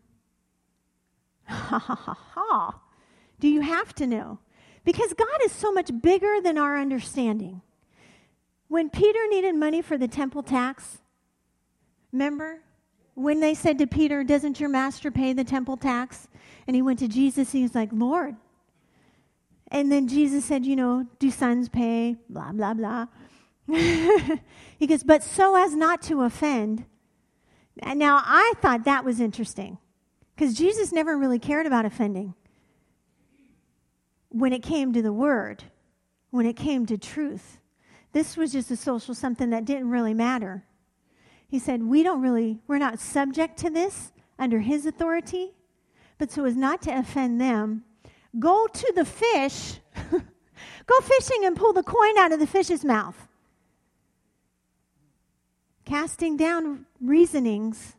Ha 1.48 1.80
ha 1.80 1.96
ha 1.96 2.14
ha. 2.14 2.80
Do 3.40 3.48
you 3.48 3.62
have 3.62 3.92
to 3.96 4.06
know? 4.06 4.38
Because 4.84 5.12
God 5.14 5.42
is 5.44 5.50
so 5.50 5.72
much 5.72 5.90
bigger 6.00 6.40
than 6.40 6.56
our 6.58 6.78
understanding. 6.78 7.60
When 8.68 8.88
Peter 8.88 9.26
needed 9.28 9.56
money 9.56 9.82
for 9.82 9.98
the 9.98 10.06
temple 10.06 10.44
tax, 10.44 10.98
remember? 12.12 12.60
When 13.18 13.40
they 13.40 13.52
said 13.54 13.78
to 13.78 13.86
Peter, 13.88 14.22
Doesn't 14.22 14.60
your 14.60 14.68
master 14.68 15.10
pay 15.10 15.32
the 15.32 15.42
temple 15.42 15.76
tax? 15.76 16.28
And 16.68 16.76
he 16.76 16.82
went 16.82 17.00
to 17.00 17.08
Jesus, 17.08 17.50
he 17.50 17.62
was 17.62 17.74
like, 17.74 17.88
Lord. 17.92 18.36
And 19.72 19.90
then 19.90 20.06
Jesus 20.06 20.44
said, 20.44 20.64
You 20.64 20.76
know, 20.76 21.04
do 21.18 21.28
sons 21.32 21.68
pay? 21.68 22.14
Blah, 22.30 22.52
blah, 22.52 22.74
blah. 22.74 23.06
he 23.66 24.86
goes, 24.86 25.02
But 25.02 25.24
so 25.24 25.56
as 25.56 25.74
not 25.74 26.00
to 26.02 26.22
offend. 26.22 26.84
And 27.80 27.98
now 27.98 28.22
I 28.24 28.52
thought 28.62 28.84
that 28.84 29.04
was 29.04 29.18
interesting 29.18 29.78
because 30.36 30.54
Jesus 30.54 30.92
never 30.92 31.18
really 31.18 31.40
cared 31.40 31.66
about 31.66 31.84
offending 31.84 32.34
when 34.28 34.52
it 34.52 34.62
came 34.62 34.92
to 34.92 35.02
the 35.02 35.12
word, 35.12 35.64
when 36.30 36.46
it 36.46 36.54
came 36.54 36.86
to 36.86 36.96
truth. 36.96 37.58
This 38.12 38.36
was 38.36 38.52
just 38.52 38.70
a 38.70 38.76
social 38.76 39.12
something 39.12 39.50
that 39.50 39.64
didn't 39.64 39.90
really 39.90 40.14
matter. 40.14 40.64
He 41.48 41.58
said, 41.58 41.82
We 41.82 42.02
don't 42.02 42.20
really, 42.20 42.60
we're 42.66 42.78
not 42.78 43.00
subject 43.00 43.58
to 43.58 43.70
this 43.70 44.12
under 44.38 44.60
his 44.60 44.86
authority 44.86 45.54
but 46.18 46.32
so 46.32 46.44
as 46.44 46.56
not 46.56 46.82
to 46.82 46.98
offend 46.98 47.40
them, 47.40 47.84
go 48.38 48.66
to 48.66 48.92
the 48.94 49.04
fish, 49.04 49.78
go 50.10 51.00
fishing 51.00 51.44
and 51.44 51.56
pull 51.56 51.72
the 51.72 51.84
coin 51.84 52.18
out 52.18 52.32
of 52.32 52.40
the 52.40 52.46
fish's 52.46 52.84
mouth. 52.84 53.28
Casting 55.84 56.36
down 56.36 56.86
reasonings. 57.00 57.94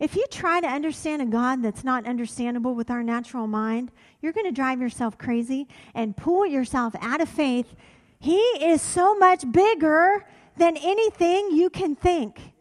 If 0.00 0.16
you 0.16 0.26
try 0.30 0.60
to 0.60 0.66
understand 0.66 1.22
a 1.22 1.26
God 1.26 1.62
that's 1.62 1.84
not 1.84 2.06
understandable 2.06 2.74
with 2.74 2.90
our 2.90 3.04
natural 3.04 3.46
mind, 3.46 3.92
you're 4.20 4.32
going 4.32 4.46
to 4.46 4.52
drive 4.52 4.80
yourself 4.80 5.16
crazy 5.16 5.68
and 5.94 6.16
pull 6.16 6.44
yourself 6.44 6.94
out 7.00 7.20
of 7.20 7.28
faith. 7.28 7.76
He 8.18 8.38
is 8.38 8.82
so 8.82 9.14
much 9.16 9.44
bigger 9.52 10.26
than 10.56 10.76
anything 10.78 11.50
you 11.52 11.70
can 11.70 11.94
think. 11.94 12.51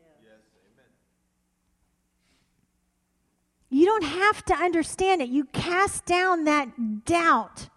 You 3.74 3.86
don't 3.86 4.04
have 4.04 4.44
to 4.46 4.54
understand 4.54 5.22
it. 5.22 5.30
You 5.30 5.46
cast 5.46 6.06
down 6.06 6.44
that 6.44 7.06
doubt. 7.06 7.70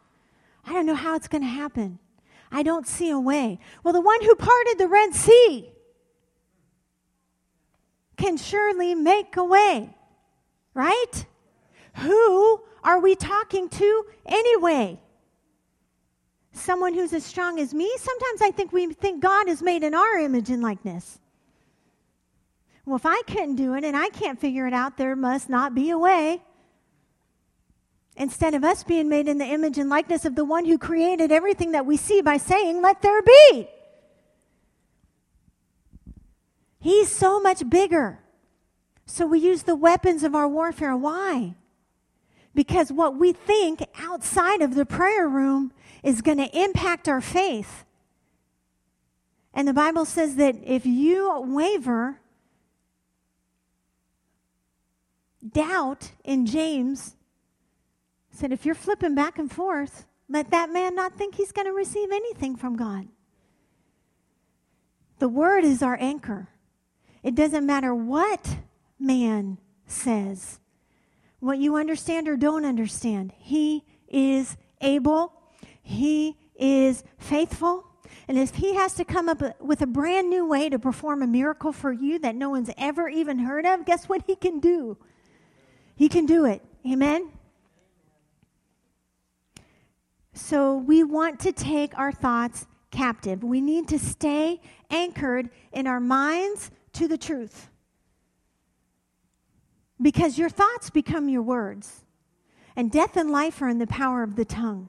I 0.66 0.72
don't 0.72 0.86
know 0.86 0.96
how 0.96 1.14
it's 1.14 1.28
going 1.28 1.42
to 1.42 1.48
happen. 1.48 2.00
I 2.50 2.64
don't 2.64 2.86
see 2.86 3.10
a 3.10 3.18
way. 3.18 3.60
Well, 3.84 3.94
the 3.94 4.00
one 4.00 4.20
who 4.22 4.34
parted 4.34 4.76
the 4.76 4.88
Red 4.88 5.14
Sea 5.14 5.70
can 8.16 8.36
surely 8.36 8.96
make 8.96 9.36
a 9.36 9.44
way, 9.44 9.94
right? 10.74 11.26
Who 11.98 12.62
are 12.82 12.98
we 12.98 13.14
talking 13.14 13.68
to 13.68 14.04
anyway? 14.26 14.98
Someone 16.52 16.94
who's 16.94 17.12
as 17.12 17.24
strong 17.24 17.60
as 17.60 17.72
me? 17.72 17.92
Sometimes 17.98 18.42
I 18.42 18.50
think 18.50 18.72
we 18.72 18.92
think 18.92 19.22
God 19.22 19.48
is 19.48 19.62
made 19.62 19.84
in 19.84 19.94
our 19.94 20.18
image 20.18 20.50
and 20.50 20.60
likeness. 20.60 21.20
Well, 22.86 22.96
if 22.96 23.06
I 23.06 23.22
couldn't 23.26 23.56
do 23.56 23.74
it 23.74 23.84
and 23.84 23.96
I 23.96 24.08
can't 24.10 24.38
figure 24.38 24.66
it 24.66 24.74
out, 24.74 24.96
there 24.96 25.16
must 25.16 25.48
not 25.48 25.74
be 25.74 25.90
a 25.90 25.98
way. 25.98 26.42
Instead 28.16 28.54
of 28.54 28.62
us 28.62 28.84
being 28.84 29.08
made 29.08 29.26
in 29.26 29.38
the 29.38 29.46
image 29.46 29.78
and 29.78 29.90
likeness 29.90 30.24
of 30.24 30.36
the 30.36 30.44
one 30.44 30.66
who 30.66 30.78
created 30.78 31.32
everything 31.32 31.72
that 31.72 31.86
we 31.86 31.96
see 31.96 32.20
by 32.20 32.36
saying, 32.36 32.80
Let 32.80 33.02
there 33.02 33.22
be. 33.22 33.68
He's 36.78 37.08
so 37.08 37.40
much 37.40 37.68
bigger. 37.68 38.20
So 39.06 39.26
we 39.26 39.38
use 39.38 39.62
the 39.62 39.74
weapons 39.74 40.22
of 40.22 40.34
our 40.34 40.46
warfare. 40.46 40.96
Why? 40.96 41.54
Because 42.54 42.92
what 42.92 43.16
we 43.16 43.32
think 43.32 43.82
outside 43.98 44.60
of 44.60 44.74
the 44.74 44.86
prayer 44.86 45.28
room 45.28 45.72
is 46.02 46.20
going 46.20 46.38
to 46.38 46.58
impact 46.58 47.08
our 47.08 47.20
faith. 47.20 47.84
And 49.52 49.66
the 49.66 49.74
Bible 49.74 50.04
says 50.04 50.36
that 50.36 50.56
if 50.64 50.86
you 50.86 51.40
waver, 51.40 52.20
doubt 55.52 56.12
in 56.24 56.46
James 56.46 57.16
said, 58.30 58.52
if 58.52 58.66
you're 58.66 58.74
flipping 58.74 59.14
back 59.14 59.38
and 59.38 59.50
forth, 59.50 60.06
let 60.28 60.50
that 60.50 60.70
man 60.70 60.94
not 60.94 61.14
think 61.14 61.34
he's 61.34 61.52
going 61.52 61.66
to 61.66 61.72
receive 61.72 62.10
anything 62.10 62.56
from 62.56 62.76
God. 62.76 63.08
The 65.18 65.28
word 65.28 65.64
is 65.64 65.82
our 65.82 65.96
anchor. 66.00 66.48
It 67.22 67.34
doesn't 67.34 67.64
matter 67.64 67.94
what 67.94 68.58
man 68.98 69.58
says, 69.86 70.60
what 71.40 71.58
you 71.58 71.76
understand 71.76 72.28
or 72.28 72.36
don't 72.36 72.64
understand. 72.64 73.32
He 73.38 73.84
is 74.08 74.56
able, 74.80 75.32
he 75.82 76.36
is 76.56 77.04
faithful. 77.18 77.86
And 78.26 78.38
if 78.38 78.54
he 78.54 78.74
has 78.74 78.94
to 78.94 79.04
come 79.04 79.28
up 79.28 79.60
with 79.60 79.82
a 79.82 79.86
brand 79.86 80.30
new 80.30 80.46
way 80.46 80.68
to 80.68 80.78
perform 80.78 81.22
a 81.22 81.26
miracle 81.26 81.72
for 81.72 81.92
you 81.92 82.18
that 82.20 82.34
no 82.34 82.50
one's 82.50 82.70
ever 82.76 83.08
even 83.08 83.38
heard 83.38 83.66
of, 83.66 83.84
guess 83.84 84.08
what 84.08 84.24
he 84.26 84.36
can 84.36 84.60
do? 84.60 84.96
He 85.96 86.08
can 86.08 86.26
do 86.26 86.44
it. 86.44 86.62
Amen? 86.86 87.30
So 90.32 90.76
we 90.76 91.04
want 91.04 91.40
to 91.40 91.52
take 91.52 91.96
our 91.96 92.12
thoughts 92.12 92.66
captive. 92.90 93.42
We 93.42 93.60
need 93.60 93.88
to 93.88 93.98
stay 93.98 94.60
anchored 94.90 95.50
in 95.72 95.86
our 95.86 96.00
minds 96.00 96.70
to 96.94 97.08
the 97.08 97.18
truth. 97.18 97.70
Because 100.00 100.38
your 100.38 100.48
thoughts 100.50 100.90
become 100.90 101.28
your 101.28 101.42
words. 101.42 102.04
And 102.76 102.90
death 102.90 103.16
and 103.16 103.30
life 103.30 103.62
are 103.62 103.68
in 103.68 103.78
the 103.78 103.86
power 103.86 104.22
of 104.22 104.34
the 104.34 104.44
tongue. 104.44 104.88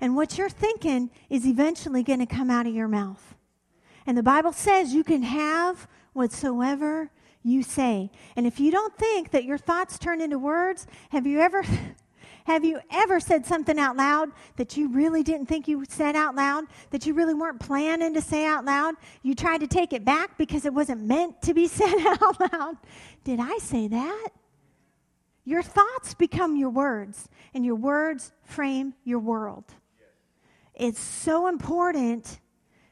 And 0.00 0.16
what 0.16 0.36
you're 0.36 0.50
thinking 0.50 1.10
is 1.30 1.46
eventually 1.46 2.02
going 2.02 2.18
to 2.18 2.26
come 2.26 2.50
out 2.50 2.66
of 2.66 2.74
your 2.74 2.88
mouth. 2.88 3.36
And 4.04 4.18
the 4.18 4.22
Bible 4.22 4.52
says 4.52 4.92
you 4.92 5.04
can 5.04 5.22
have 5.22 5.86
whatsoever 6.12 7.10
you 7.42 7.62
say. 7.62 8.10
And 8.36 8.46
if 8.46 8.60
you 8.60 8.70
don't 8.70 8.96
think 8.96 9.30
that 9.30 9.44
your 9.44 9.58
thoughts 9.58 9.98
turn 9.98 10.20
into 10.20 10.38
words, 10.38 10.86
have 11.10 11.26
you 11.26 11.40
ever 11.40 11.64
Have 12.44 12.64
you 12.64 12.80
ever 12.90 13.20
said 13.20 13.46
something 13.46 13.78
out 13.78 13.96
loud 13.96 14.30
that 14.56 14.76
you 14.76 14.88
really 14.88 15.22
didn't 15.22 15.46
think 15.46 15.68
you 15.68 15.84
said 15.88 16.16
out 16.16 16.34
loud, 16.34 16.64
that 16.90 17.06
you 17.06 17.14
really 17.14 17.34
weren't 17.34 17.60
planning 17.60 18.14
to 18.14 18.20
say 18.20 18.44
out 18.44 18.64
loud? 18.64 18.96
You 19.22 19.34
tried 19.34 19.58
to 19.58 19.68
take 19.68 19.92
it 19.92 20.04
back 20.04 20.36
because 20.38 20.64
it 20.64 20.74
wasn't 20.74 21.02
meant 21.02 21.40
to 21.42 21.54
be 21.54 21.68
said 21.68 21.94
out 22.04 22.52
loud. 22.52 22.78
Did 23.22 23.38
I 23.38 23.58
say 23.58 23.86
that? 23.88 24.28
Your 25.44 25.62
thoughts 25.62 26.14
become 26.14 26.56
your 26.56 26.70
words, 26.70 27.28
and 27.54 27.64
your 27.64 27.74
words 27.74 28.32
frame 28.42 28.94
your 29.04 29.18
world. 29.18 29.64
It's 30.74 31.00
so 31.00 31.48
important, 31.48 32.40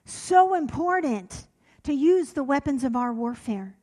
so 0.05 0.55
important 0.55 1.47
to 1.85 1.93
use 1.93 2.33
the 2.33 2.45
weapons 2.45 2.85
of 2.85 2.95
our 2.97 3.13
warfare 3.13 3.77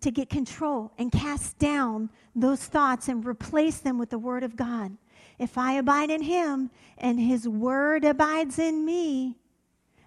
to 0.00 0.10
get 0.10 0.30
control 0.30 0.92
and 0.98 1.12
cast 1.12 1.58
down 1.58 2.10
those 2.34 2.64
thoughts 2.64 3.08
and 3.08 3.24
replace 3.26 3.78
them 3.78 3.98
with 3.98 4.10
the 4.10 4.18
Word 4.18 4.42
of 4.42 4.56
God. 4.56 4.96
If 5.38 5.56
I 5.58 5.74
abide 5.74 6.10
in 6.10 6.22
Him 6.22 6.70
and 6.98 7.18
His 7.18 7.48
Word 7.48 8.04
abides 8.04 8.58
in 8.58 8.84
me, 8.84 9.36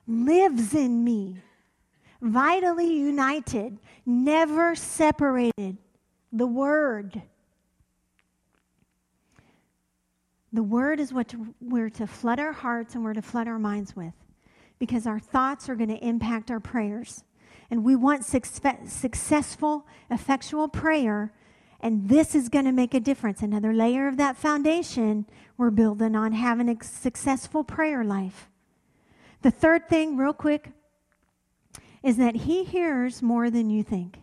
lives 0.08 0.74
in 0.74 1.04
me, 1.04 1.38
vitally 2.22 2.94
united, 2.94 3.78
never 4.06 4.76
separated, 4.76 5.78
the 6.32 6.48
Word. 6.48 7.22
The 10.52 10.64
Word 10.64 11.00
is 11.00 11.12
what 11.12 11.28
to, 11.30 11.54
we're 11.62 11.90
to 11.92 12.06
flood 12.06 12.40
our 12.40 12.54
hearts 12.54 12.96
and 12.96 13.04
we're 13.04 13.14
to 13.14 13.22
flood 13.22 13.48
our 13.48 13.60
minds 13.60 13.96
with 13.96 14.14
because 14.78 15.08
our 15.08 15.20
thoughts 15.20 15.70
are 15.70 15.76
going 15.76 15.90
to 15.90 16.06
impact 16.06 16.52
our 16.52 16.60
prayers. 16.60 17.24
And 17.70 17.84
we 17.84 17.96
want 17.96 18.26
successful, 18.26 19.88
effectual 20.10 20.68
prayer. 20.68 21.34
And 21.80 22.08
this 22.10 22.36
is 22.36 22.50
going 22.50 22.66
to 22.66 22.72
make 22.72 22.94
a 22.94 23.00
difference. 23.00 23.42
Another 23.42 23.74
layer 23.74 24.08
of 24.08 24.18
that 24.18 24.38
foundation 24.38 25.26
we're 25.58 25.72
building 25.72 26.16
on 26.16 26.34
having 26.34 26.70
a 26.70 26.84
successful 26.84 27.64
prayer 27.64 28.04
life. 28.04 28.50
The 29.42 29.52
third 29.52 29.90
thing, 29.90 30.18
real 30.18 30.34
quick, 30.34 30.72
is 32.02 32.18
that 32.18 32.36
he 32.36 32.64
hears 32.64 33.22
more 33.22 33.50
than 33.50 33.70
you 33.70 33.84
think. 33.84 34.20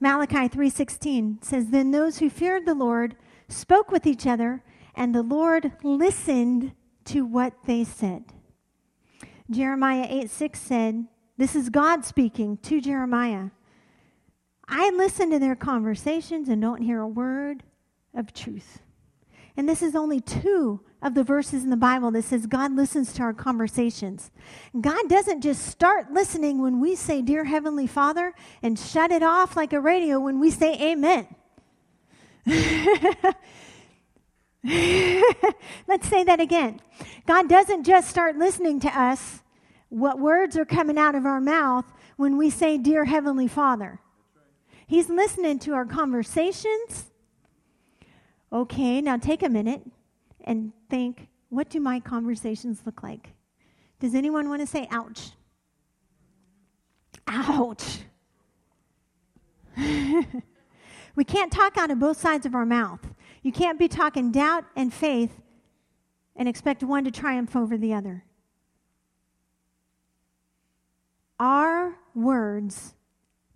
Malachi 0.00 0.48
3:16 0.48 1.44
says 1.44 1.68
then 1.68 1.90
those 1.90 2.18
who 2.18 2.30
feared 2.30 2.64
the 2.64 2.74
Lord 2.74 3.16
spoke 3.48 3.90
with 3.90 4.06
each 4.06 4.26
other 4.26 4.62
and 4.94 5.14
the 5.14 5.22
Lord 5.22 5.72
listened 5.82 6.72
to 7.06 7.24
what 7.24 7.54
they 7.66 7.84
said. 7.84 8.24
Jeremiah 9.50 10.06
8 10.08 10.30
6 10.30 10.60
said, 10.60 11.06
this 11.40 11.56
is 11.56 11.70
God 11.70 12.04
speaking 12.04 12.58
to 12.58 12.82
Jeremiah. 12.82 13.48
I 14.68 14.90
listen 14.90 15.30
to 15.30 15.38
their 15.38 15.56
conversations 15.56 16.50
and 16.50 16.60
don't 16.60 16.82
hear 16.82 17.00
a 17.00 17.08
word 17.08 17.62
of 18.14 18.34
truth. 18.34 18.82
And 19.56 19.66
this 19.66 19.80
is 19.80 19.96
only 19.96 20.20
two 20.20 20.80
of 21.00 21.14
the 21.14 21.24
verses 21.24 21.64
in 21.64 21.70
the 21.70 21.78
Bible 21.78 22.10
that 22.10 22.24
says 22.24 22.44
God 22.44 22.76
listens 22.76 23.14
to 23.14 23.22
our 23.22 23.32
conversations. 23.32 24.30
God 24.78 25.08
doesn't 25.08 25.40
just 25.40 25.64
start 25.64 26.12
listening 26.12 26.60
when 26.60 26.78
we 26.78 26.94
say, 26.94 27.22
Dear 27.22 27.44
Heavenly 27.44 27.86
Father, 27.86 28.34
and 28.62 28.78
shut 28.78 29.10
it 29.10 29.22
off 29.22 29.56
like 29.56 29.72
a 29.72 29.80
radio 29.80 30.20
when 30.20 30.40
we 30.40 30.50
say 30.50 30.74
Amen. 30.92 31.26
Let's 35.88 36.06
say 36.06 36.22
that 36.22 36.38
again. 36.38 36.82
God 37.26 37.48
doesn't 37.48 37.84
just 37.84 38.10
start 38.10 38.36
listening 38.36 38.78
to 38.80 38.88
us 38.88 39.40
what 39.90 40.18
words 40.18 40.56
are 40.56 40.64
coming 40.64 40.96
out 40.96 41.14
of 41.14 41.26
our 41.26 41.40
mouth 41.40 41.84
when 42.16 42.36
we 42.36 42.48
say, 42.48 42.78
Dear 42.78 43.04
Heavenly 43.04 43.46
Father. 43.46 44.00
He's 44.86 45.08
listening 45.08 45.58
to 45.60 45.72
our 45.72 45.84
conversations. 45.84 47.12
Okay, 48.52 49.00
now 49.00 49.16
take 49.16 49.42
a 49.42 49.48
minute 49.48 49.82
and 50.44 50.72
think 50.88 51.28
what 51.50 51.68
do 51.68 51.80
my 51.80 52.00
conversations 52.00 52.82
look 52.86 53.02
like? 53.02 53.30
Does 53.98 54.14
anyone 54.14 54.48
want 54.48 54.62
to 54.62 54.66
say, 54.66 54.88
ouch? 54.90 55.30
Ouch. 57.26 57.98
we 59.76 61.24
can't 61.24 61.52
talk 61.52 61.76
out 61.76 61.90
of 61.90 61.98
both 61.98 62.18
sides 62.18 62.46
of 62.46 62.54
our 62.54 62.66
mouth. 62.66 63.00
You 63.42 63.52
can't 63.52 63.78
be 63.78 63.88
talking 63.88 64.32
doubt 64.32 64.64
and 64.76 64.92
faith 64.92 65.40
and 66.36 66.48
expect 66.48 66.82
one 66.82 67.04
to 67.04 67.10
triumph 67.10 67.54
over 67.54 67.76
the 67.76 67.94
other. 67.94 68.24
Our 71.40 71.96
words 72.14 72.92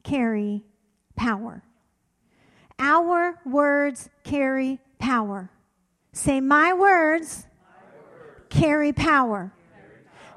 carry 0.02 0.64
power. 1.16 1.62
Our 2.78 3.38
words 3.44 4.08
carry 4.24 4.80
power. 4.98 5.50
Say, 6.12 6.40
My 6.40 6.72
words, 6.72 7.46
carry 8.48 8.94
power. 8.94 9.52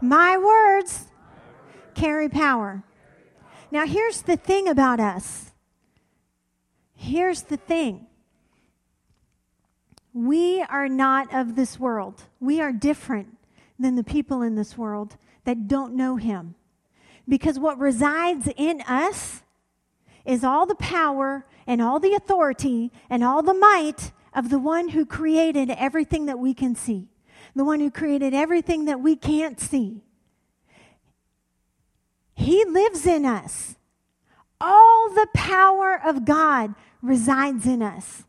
My 0.02 0.38
words 0.38 1.06
carry 1.95 2.28
power. 2.28 2.84
Now, 3.72 3.86
here's 3.86 4.24
the 4.24 4.36
thing 4.36 4.68
about 4.68 5.00
us. 5.00 5.52
Here's 6.95 7.43
the 7.43 7.58
thing. 7.58 8.08
We 10.14 10.62
are 10.64 10.89
not 10.89 11.34
of 11.34 11.56
this 11.56 11.80
world. 11.80 12.24
We 12.41 12.60
are 12.60 12.74
different 12.74 13.38
than 13.80 13.95
the 13.95 14.04
people 14.04 14.41
in 14.41 14.56
this 14.56 14.78
world 14.78 15.16
that 15.45 15.68
don't 15.70 15.95
know 15.95 16.18
Him. 16.18 16.56
Because 17.28 17.59
what 17.59 17.78
resides 17.78 18.47
in 18.55 18.82
us 18.82 19.43
is 20.25 20.43
all 20.43 20.65
the 20.65 20.75
power 20.75 21.45
and 21.65 21.82
all 21.82 21.99
the 21.99 22.13
authority 22.13 22.91
and 23.09 23.23
all 23.23 23.41
the 23.41 23.53
might 23.53 24.11
of 24.34 24.49
the 24.49 24.59
one 24.59 24.89
who 24.89 25.05
created 25.05 25.69
everything 25.71 26.25
that 26.28 26.39
we 26.39 26.53
can 26.53 26.75
see, 26.75 27.07
the 27.55 27.65
one 27.65 27.80
who 27.80 27.91
created 27.91 28.34
everything 28.34 28.86
that 28.86 28.99
we 28.99 29.15
can't 29.15 29.59
see. 29.59 30.01
He 32.36 32.63
lives 32.65 33.05
in 33.05 33.25
us. 33.25 33.75
All 34.61 35.09
the 35.09 35.28
power 35.34 35.99
of 36.03 36.25
God 36.25 36.75
resides 37.01 37.65
in 37.65 37.82
us. 37.82 38.23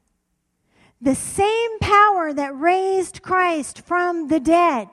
The 1.00 1.14
same 1.14 1.78
power 1.78 2.32
that 2.32 2.58
raised 2.58 3.22
Christ 3.22 3.82
from 3.82 4.28
the 4.28 4.40
dead 4.40 4.88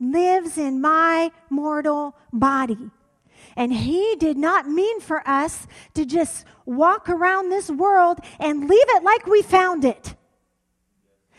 lives 0.00 0.58
in 0.58 0.80
my 0.80 1.30
mortal 1.48 2.14
body. 2.32 2.90
And 3.56 3.72
He 3.72 4.16
did 4.16 4.36
not 4.36 4.68
mean 4.68 5.00
for 5.00 5.26
us 5.26 5.66
to 5.94 6.04
just 6.04 6.44
walk 6.66 7.08
around 7.08 7.48
this 7.48 7.70
world 7.70 8.18
and 8.38 8.68
leave 8.68 8.88
it 8.88 9.02
like 9.02 9.26
we 9.26 9.42
found 9.42 9.84
it. 9.84 10.14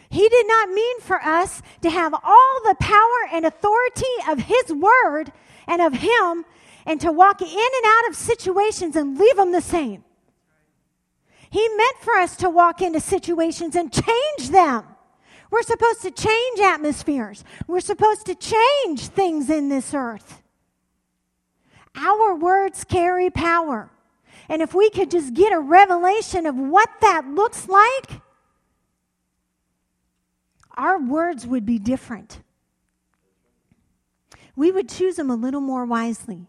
He 0.10 0.28
did 0.30 0.48
not 0.48 0.70
mean 0.70 1.00
for 1.02 1.22
us 1.22 1.62
to 1.82 1.90
have 1.90 2.14
all 2.14 2.62
the 2.64 2.76
power 2.80 3.30
and 3.32 3.46
authority 3.46 4.06
of 4.28 4.40
His 4.40 4.74
Word 4.74 5.32
and 5.68 5.82
of 5.82 5.94
Him 5.94 6.46
and 6.86 7.00
to 7.02 7.12
walk 7.12 7.42
in 7.42 7.48
and 7.50 7.86
out 7.86 8.10
of 8.10 8.16
situations 8.16 8.96
and 8.96 9.20
leave 9.20 9.36
them 9.36 9.52
the 9.52 9.62
same. 9.62 10.04
He 11.50 11.68
meant 11.76 11.98
for 12.02 12.14
us 12.14 12.36
to 12.38 12.50
walk 12.50 12.82
into 12.82 13.00
situations 13.00 13.76
and 13.76 13.92
change 13.92 14.50
them. 14.50 14.86
We're 15.50 15.64
supposed 15.64 16.02
to 16.02 16.12
change 16.12 16.60
atmospheres. 16.60 17.44
We're 17.68 17.80
supposed 17.80 18.26
to 18.26 18.36
change 18.36 19.08
things 19.08 19.50
in 19.50 19.70
this 19.70 19.94
earth. 19.94 20.42
Words 22.68 22.84
carry 22.84 23.30
power. 23.30 23.90
And 24.50 24.62
if 24.62 24.74
we 24.74 24.90
could 24.90 25.10
just 25.10 25.34
get 25.34 25.54
a 25.54 25.60
revelation 25.60 26.46
of 26.46 26.58
what 26.58 26.90
that 27.00 27.26
looks 27.26 27.70
like, 27.70 28.20
our 30.76 31.00
words 31.00 31.48
would 31.48 31.66
be 31.66 31.80
different. 31.80 32.42
We 34.58 34.70
would 34.70 34.90
choose 34.90 35.16
them 35.16 35.32
a 35.32 35.36
little 35.36 35.62
more 35.62 35.86
wisely, 35.86 36.48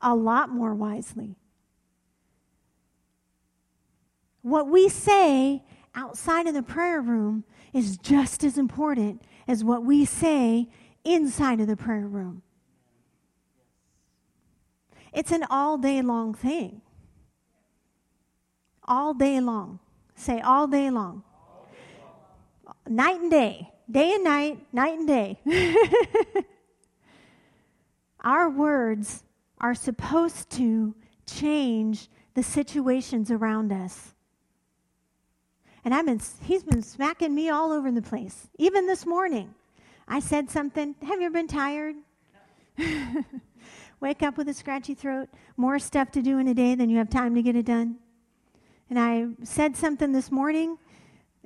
a 0.00 0.16
lot 0.16 0.50
more 0.50 0.74
wisely. 0.74 1.36
What 4.40 4.66
we 4.66 4.88
say 4.88 5.62
outside 5.94 6.48
of 6.48 6.54
the 6.54 6.64
prayer 6.64 7.00
room 7.00 7.44
is 7.72 7.98
just 7.98 8.42
as 8.42 8.58
important 8.58 9.22
as 9.46 9.62
what 9.62 9.84
we 9.84 10.04
say 10.04 10.68
inside 11.04 11.60
of 11.60 11.68
the 11.68 11.76
prayer 11.76 12.08
room. 12.08 12.42
It's 15.12 15.30
an 15.30 15.44
all 15.50 15.78
day 15.78 16.02
long 16.02 16.34
thing. 16.34 16.80
All 18.84 19.14
day 19.14 19.40
long. 19.40 19.78
Say 20.14 20.40
all 20.40 20.66
day 20.66 20.90
long. 20.90 21.22
All 21.48 21.68
day 21.70 22.02
long. 22.66 22.96
Night 22.96 23.20
and 23.20 23.30
day. 23.30 23.72
Day 23.90 24.14
and 24.14 24.24
night, 24.24 24.58
night 24.72 24.98
and 24.98 25.06
day. 25.06 25.38
Our 28.20 28.48
words 28.48 29.24
are 29.60 29.74
supposed 29.74 30.48
to 30.50 30.94
change 31.26 32.08
the 32.34 32.42
situations 32.42 33.30
around 33.30 33.72
us. 33.72 34.14
And 35.84 35.94
I've 35.94 36.06
been, 36.06 36.20
he's 36.42 36.62
been 36.62 36.82
smacking 36.82 37.34
me 37.34 37.50
all 37.50 37.72
over 37.72 37.90
the 37.90 38.02
place. 38.02 38.48
Even 38.56 38.86
this 38.86 39.04
morning, 39.04 39.54
I 40.06 40.20
said 40.20 40.48
something. 40.48 40.94
Have 41.02 41.20
you 41.20 41.26
ever 41.26 41.34
been 41.34 41.48
tired? 41.48 41.96
wake 44.02 44.22
up 44.22 44.36
with 44.36 44.48
a 44.48 44.52
scratchy 44.52 44.94
throat, 44.94 45.28
more 45.56 45.78
stuff 45.78 46.10
to 46.10 46.20
do 46.20 46.38
in 46.38 46.48
a 46.48 46.54
day 46.54 46.74
than 46.74 46.90
you 46.90 46.98
have 46.98 47.08
time 47.08 47.36
to 47.36 47.40
get 47.40 47.54
it 47.54 47.64
done. 47.64 47.96
And 48.90 48.98
I 48.98 49.28
said 49.44 49.76
something 49.76 50.10
this 50.10 50.30
morning, 50.32 50.76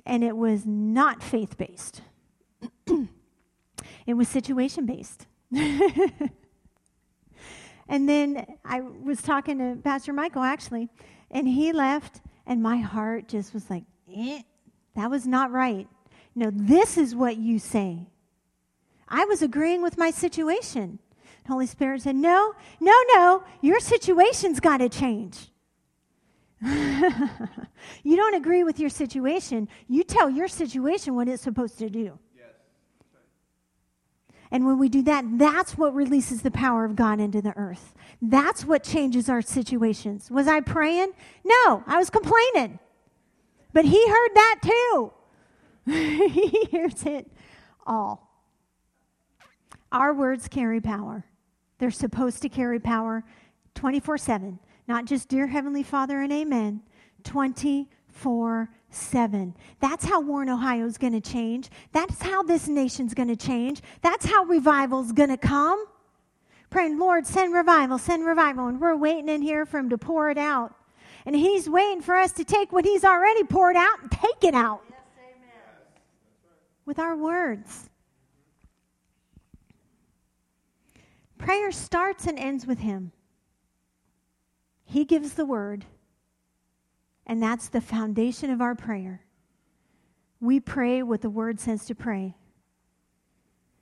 and 0.05 0.23
it 0.23 0.35
was 0.35 0.65
not 0.65 1.21
faith 1.21 1.55
based, 1.55 2.01
it 4.07 4.15
was 4.15 4.27
situation 4.27 4.87
based. 4.87 5.27
and 7.87 8.09
then 8.09 8.45
I 8.65 8.81
was 8.81 9.21
talking 9.21 9.59
to 9.59 9.79
Pastor 9.81 10.11
Michael 10.11 10.41
actually, 10.41 10.89
and 11.29 11.47
he 11.47 11.71
left, 11.71 12.21
and 12.47 12.61
my 12.63 12.77
heart 12.77 13.27
just 13.27 13.53
was 13.53 13.69
like, 13.69 13.83
eh, 14.13 14.41
that 14.95 15.11
was 15.11 15.27
not 15.27 15.51
right. 15.51 15.87
No, 16.33 16.49
this 16.51 16.97
is 16.97 17.15
what 17.15 17.37
you 17.37 17.59
say. 17.59 18.07
I 19.07 19.25
was 19.25 19.43
agreeing 19.43 19.83
with 19.83 19.97
my 19.97 20.09
situation. 20.09 20.99
Holy 21.47 21.65
Spirit 21.65 22.01
said, 22.01 22.15
No, 22.15 22.53
no, 22.79 22.93
no, 23.13 23.43
your 23.61 23.79
situation's 23.79 24.59
got 24.59 24.77
to 24.77 24.89
change. 24.89 25.49
you 26.61 28.15
don't 28.15 28.35
agree 28.35 28.63
with 28.63 28.79
your 28.79 28.89
situation. 28.89 29.67
You 29.87 30.03
tell 30.03 30.29
your 30.29 30.47
situation 30.47 31.15
what 31.15 31.27
it's 31.27 31.43
supposed 31.43 31.77
to 31.79 31.89
do. 31.89 32.19
And 34.49 34.65
when 34.65 34.77
we 34.79 34.87
do 34.87 35.01
that, 35.03 35.25
that's 35.37 35.77
what 35.77 35.93
releases 35.93 36.41
the 36.41 36.51
power 36.51 36.85
of 36.85 36.95
God 36.95 37.19
into 37.19 37.41
the 37.41 37.55
earth. 37.57 37.93
That's 38.21 38.63
what 38.63 38.81
changes 38.81 39.29
our 39.29 39.41
situations. 39.41 40.31
Was 40.31 40.47
I 40.47 40.61
praying? 40.61 41.11
No, 41.43 41.83
I 41.85 41.97
was 41.97 42.09
complaining. 42.09 42.79
But 43.73 43.85
he 43.85 44.07
heard 44.07 44.29
that 44.35 44.59
too. 44.63 45.11
he 45.85 46.65
hears 46.71 47.05
it 47.05 47.29
all. 47.85 48.27
Our 49.91 50.13
words 50.13 50.47
carry 50.47 50.79
power. 50.79 51.25
They're 51.79 51.91
supposed 51.91 52.41
to 52.41 52.49
carry 52.49 52.79
power 52.79 53.23
24 53.75 54.17
7. 54.17 54.59
Not 54.87 55.05
just 55.05 55.29
dear 55.29 55.47
Heavenly 55.47 55.83
Father 55.83 56.21
and 56.21 56.31
amen, 56.31 56.81
24 57.23 58.69
7. 58.89 59.55
That's 59.79 60.05
how 60.05 60.21
Warren, 60.21 60.49
Ohio 60.49 60.85
is 60.85 60.97
going 60.97 61.13
to 61.13 61.21
change. 61.21 61.69
That's 61.91 62.21
how 62.21 62.43
this 62.43 62.67
nation's 62.67 63.13
going 63.13 63.27
to 63.27 63.35
change. 63.35 63.81
That's 64.01 64.25
how 64.25 64.45
revival's 64.45 65.11
going 65.11 65.29
to 65.29 65.37
come. 65.37 65.85
Praying, 66.69 66.97
Lord, 66.97 67.25
send 67.25 67.53
revival, 67.53 67.97
send 67.97 68.25
revival. 68.25 68.67
And 68.67 68.79
we're 68.79 68.95
waiting 68.95 69.29
in 69.29 69.41
here 69.41 69.65
for 69.65 69.77
Him 69.77 69.89
to 69.89 69.97
pour 69.97 70.29
it 70.29 70.37
out. 70.37 70.73
And 71.25 71.35
He's 71.35 71.69
waiting 71.69 72.01
for 72.01 72.15
us 72.15 72.31
to 72.33 72.43
take 72.43 72.71
what 72.71 72.85
He's 72.85 73.03
already 73.03 73.43
poured 73.43 73.75
out 73.75 74.01
and 74.01 74.11
take 74.11 74.43
it 74.43 74.53
out 74.53 74.81
yes, 74.89 74.99
with 76.85 76.99
our 76.99 77.15
words. 77.15 77.89
Prayer 81.37 81.71
starts 81.71 82.25
and 82.25 82.37
ends 82.39 82.65
with 82.65 82.79
Him. 82.79 83.11
He 84.85 85.05
gives 85.05 85.33
the 85.33 85.45
word, 85.45 85.85
and 87.25 87.43
that's 87.43 87.69
the 87.69 87.81
foundation 87.81 88.49
of 88.49 88.61
our 88.61 88.75
prayer. 88.75 89.25
We 90.39 90.59
pray 90.59 91.03
what 91.03 91.21
the 91.21 91.29
word 91.29 91.59
says 91.59 91.85
to 91.85 91.95
pray. 91.95 92.35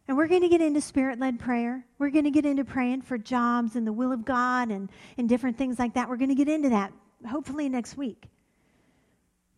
And 0.08 0.18
we're 0.18 0.28
going 0.28 0.42
to 0.42 0.50
get 0.50 0.62
into 0.62 0.82
spirit 0.82 1.20
led 1.20 1.40
prayer. 1.40 1.86
We're 1.98 2.12
going 2.12 2.26
to 2.26 2.32
get 2.32 2.46
into 2.46 2.64
praying 2.64 3.02
for 3.02 3.18
jobs 3.18 3.76
and 3.76 3.86
the 3.86 3.94
will 3.94 4.12
of 4.12 4.24
God 4.24 4.70
and, 4.70 4.92
and 5.18 5.28
different 5.28 5.58
things 5.58 5.80
like 5.80 5.96
that. 5.96 6.08
We're 6.08 6.18
going 6.18 6.30
to 6.30 6.36
get 6.36 6.48
into 6.48 6.70
that 6.70 6.94
hopefully 7.28 7.70
next 7.70 7.98
week. 7.98 8.28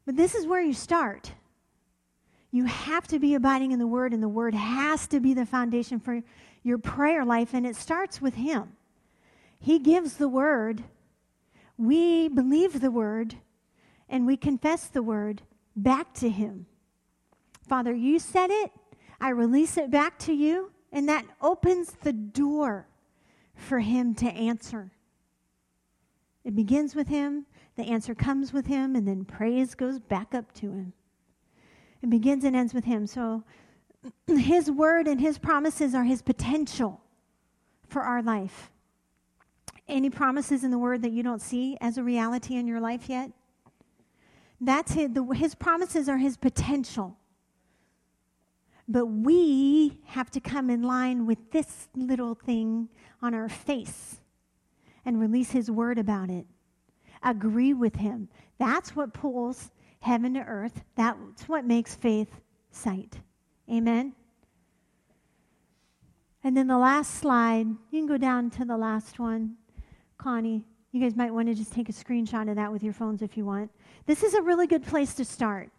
But 0.06 0.16
this 0.16 0.36
is 0.36 0.48
where 0.48 0.62
you 0.62 0.74
start. 0.74 1.34
You 2.52 2.64
have 2.66 3.08
to 3.08 3.20
be 3.20 3.36
abiding 3.36 3.74
in 3.74 3.80
the 3.80 3.88
Word, 3.88 4.14
and 4.14 4.24
the 4.24 4.30
Word 4.30 4.54
has 4.54 5.06
to 5.08 5.20
be 5.20 5.34
the 5.34 5.45
foundation 5.45 6.00
for 6.00 6.22
your 6.68 6.78
prayer 6.78 7.24
life, 7.26 7.53
and 7.53 7.65
it 7.65 7.76
starts 7.76 8.22
with 8.22 8.36
Him. 8.36 8.74
He 9.59 9.80
gives 9.80 10.18
the 10.18 10.30
Word, 10.30 10.84
we 11.78 12.28
believe 12.28 12.82
the 12.82 12.91
word 12.91 13.36
and 14.09 14.26
we 14.26 14.36
confess 14.36 14.88
the 14.88 15.03
word 15.03 15.43
back 15.76 16.13
to 16.15 16.30
him. 16.30 16.65
Father, 17.68 17.93
you 17.93 18.20
said 18.20 18.49
it, 18.49 18.72
I 19.20 19.30
release 19.30 19.78
it 19.78 19.91
back 19.91 20.18
to 20.20 20.34
you, 20.34 20.72
and 20.91 21.07
that 21.09 21.26
opens 21.41 21.91
the 21.91 22.13
door 22.13 22.88
for 23.55 23.80
him 23.80 24.15
to 24.15 24.28
answer. 24.28 24.91
It 26.43 26.55
begins 26.55 26.95
with 26.95 27.09
him, 27.09 27.45
the 27.76 27.84
answer 27.84 28.15
comes 28.15 28.53
with 28.53 28.68
him, 28.68 28.95
and 28.95 29.07
then 29.07 29.26
praise 29.26 29.76
goes 29.76 29.99
back 29.99 30.34
up 30.34 30.53
to 30.55 30.72
him. 30.72 30.93
It 32.01 32.09
begins 32.09 32.43
and 32.43 32.55
ends 32.55 32.74
with 32.74 32.86
him. 32.86 33.05
So 33.05 33.43
his 34.28 34.70
word 34.70 35.08
and 35.08 35.20
his 35.20 35.38
promises 35.38 35.95
are 35.95 36.03
his 36.03 36.22
potential 36.22 37.01
for 37.88 38.01
our 38.01 38.22
life. 38.22 38.72
Any 39.88 40.10
promises 40.10 40.64
in 40.64 40.72
the 40.72 40.78
Word 40.78 41.01
that 41.03 41.12
you 41.12 41.24
don't 41.24 41.41
see 41.41 41.78
as 41.80 41.97
a 41.97 42.03
reality 42.03 42.55
in 42.55 42.68
your 42.68 42.82
life 42.82 43.08
yet? 43.08 43.32
That's 44.60 44.91
his, 44.91 45.12
the, 45.14 45.24
his 45.34 45.55
promises 45.55 46.10
are 46.10 46.18
his 46.18 46.36
potential. 46.36 47.18
But 48.88 49.05
we 49.05 49.99
have 50.05 50.30
to 50.32 50.39
come 50.39 50.70
in 50.70 50.82
line 50.82 51.26
with 51.26 51.51
this 51.51 51.88
little 51.95 52.36
thing 52.36 52.89
on 53.22 53.34
our 53.34 53.49
face 53.49 54.20
and 55.05 55.20
release 55.20 55.51
his 55.51 55.72
word 55.72 55.97
about 55.97 56.30
it. 56.30 56.45
Agree 57.24 57.74
with 57.74 57.95
him. 57.95 58.30
That's 58.58 58.95
what 58.95 59.14
pulls 59.14 59.72
heaven 59.99 60.34
to 60.34 60.41
earth. 60.41 60.84
That's 60.95 61.47
what 61.47 61.66
makes 61.66 61.95
faith 61.95 62.30
sight. 62.72 63.20
Amen. 63.72 64.13
And 66.43 66.55
then 66.55 66.68
the 66.68 66.78
last 66.78 67.15
slide, 67.15 67.68
you 67.68 67.99
can 67.99 68.07
go 68.07 68.18
down 68.18 68.49
to 68.51 68.65
the 68.65 68.78
last 68.78 69.20
one. 69.20 69.55
Connie, 70.18 70.63
you 70.91 71.01
guys 71.01 71.15
might 71.15 71.34
want 71.34 71.47
to 71.49 71.53
just 71.53 71.74
take 71.74 71.89
a 71.89 71.93
screenshot 71.93 72.49
of 72.49 72.55
that 72.55 72.72
with 72.72 72.84
your 72.84 72.93
phones 72.93 73.22
if 73.22 73.36
you 73.36 73.45
want. 73.45 73.70
This 74.05 74.24
is 74.24 74.34
a 74.34 74.41
really 74.41 74.68
good 74.68 74.86
place 74.86 75.13
to 75.15 75.26
start. 75.26 75.70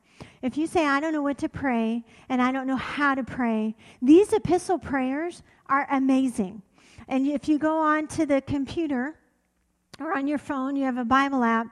If 0.43 0.57
you 0.57 0.67
say, 0.67 0.85
I 0.85 1.01
don't 1.01 1.13
know 1.13 1.23
what 1.23 1.39
to 1.39 1.49
pray 1.49 2.05
and 2.29 2.43
I 2.43 2.53
don't 2.53 2.67
know 2.67 2.77
how 2.77 3.15
to 3.15 3.25
pray, 3.25 3.75
these 4.03 4.33
epistle 4.33 4.79
prayers 4.79 5.43
are 5.67 5.87
amazing. 5.91 6.63
And 7.09 7.27
if 7.27 7.49
you 7.49 7.59
go 7.59 7.79
on 7.79 8.07
to 8.09 8.27
the 8.27 8.43
computer 8.43 9.15
or 9.99 10.17
on 10.17 10.27
your 10.27 10.39
phone, 10.39 10.77
you 10.77 10.85
have 10.85 10.99
a 10.99 11.05
Bible 11.05 11.43
app. 11.43 11.69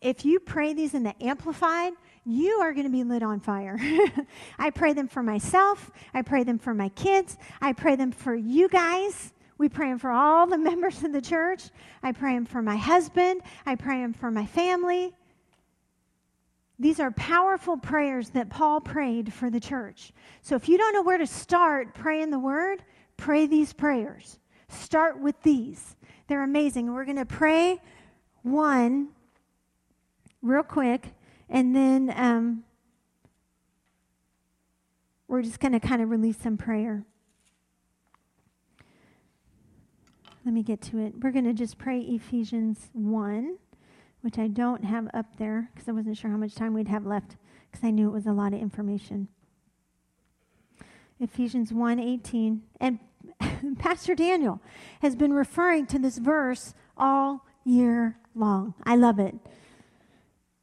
If 0.00 0.24
you 0.24 0.40
pray 0.40 0.72
these 0.72 0.94
in 0.94 1.02
the 1.02 1.14
Amplified, 1.22 1.92
you 2.24 2.60
are 2.60 2.72
going 2.72 2.84
to 2.86 2.92
be 2.92 3.04
lit 3.04 3.22
on 3.22 3.40
fire. 3.40 3.78
I 4.58 4.70
pray 4.70 4.92
them 4.92 5.08
for 5.08 5.22
myself. 5.22 5.90
I 6.12 6.22
pray 6.22 6.44
them 6.44 6.58
for 6.58 6.74
my 6.74 6.90
kids. 6.90 7.36
I 7.60 7.72
pray 7.72 7.96
them 7.96 8.12
for 8.12 8.34
you 8.34 8.68
guys. 8.68 9.32
We 9.58 9.68
pray 9.68 9.88
them 9.88 9.98
for 9.98 10.10
all 10.10 10.46
the 10.46 10.58
members 10.70 11.02
of 11.02 11.12
the 11.12 11.20
church. 11.20 11.70
I 12.02 12.12
pray 12.12 12.34
them 12.34 12.46
for 12.46 12.62
my 12.62 12.76
husband. 12.76 13.42
I 13.66 13.74
pray 13.74 14.00
them 14.00 14.12
for 14.12 14.30
my 14.30 14.46
family. 14.46 15.12
These 16.78 16.98
are 16.98 17.10
powerful 17.10 17.76
prayers 17.76 18.30
that 18.30 18.48
Paul 18.48 18.80
prayed 18.80 19.32
for 19.34 19.50
the 19.50 19.60
church. 19.60 20.12
So 20.40 20.56
if 20.56 20.66
you 20.66 20.78
don't 20.78 20.94
know 20.94 21.02
where 21.02 21.18
to 21.18 21.26
start 21.26 21.94
praying 21.94 22.30
the 22.30 22.38
word, 22.38 22.82
pray 23.18 23.46
these 23.46 23.74
prayers. 23.74 24.38
Start 24.68 25.20
with 25.20 25.40
these. 25.42 25.96
They're 26.26 26.42
amazing. 26.42 26.92
We're 26.92 27.04
going 27.04 27.18
to 27.18 27.26
pray 27.26 27.82
one 28.42 29.08
real 30.40 30.62
quick, 30.62 31.12
and 31.50 31.74
then 31.74 32.12
um, 32.16 32.62
we're 35.26 35.42
just 35.42 35.60
going 35.60 35.72
to 35.72 35.80
kind 35.80 36.00
of 36.00 36.08
release 36.08 36.38
some 36.38 36.56
prayer. 36.56 37.04
Let 40.44 40.54
me 40.54 40.62
get 40.62 40.80
to 40.82 40.98
it. 40.98 41.14
We're 41.20 41.32
going 41.32 41.44
to 41.44 41.52
just 41.52 41.76
pray 41.76 42.00
Ephesians 42.00 42.88
1, 42.92 43.58
which 44.22 44.38
I 44.38 44.46
don't 44.46 44.84
have 44.84 45.08
up 45.12 45.36
there 45.36 45.70
because 45.74 45.88
I 45.88 45.92
wasn't 45.92 46.16
sure 46.16 46.30
how 46.30 46.36
much 46.36 46.54
time 46.54 46.72
we'd 46.72 46.88
have 46.88 47.04
left 47.04 47.36
because 47.70 47.84
I 47.84 47.90
knew 47.90 48.08
it 48.08 48.12
was 48.12 48.26
a 48.26 48.32
lot 48.32 48.54
of 48.54 48.60
information. 48.60 49.28
Ephesians 51.18 51.72
1:18 51.72 52.60
and 52.80 52.98
Pastor 53.78 54.14
Daniel 54.14 54.60
has 55.02 55.14
been 55.14 55.34
referring 55.34 55.86
to 55.86 55.98
this 55.98 56.16
verse 56.16 56.74
all 56.96 57.44
year 57.64 58.16
long. 58.34 58.74
I 58.84 58.96
love 58.96 59.18
it. 59.18 59.34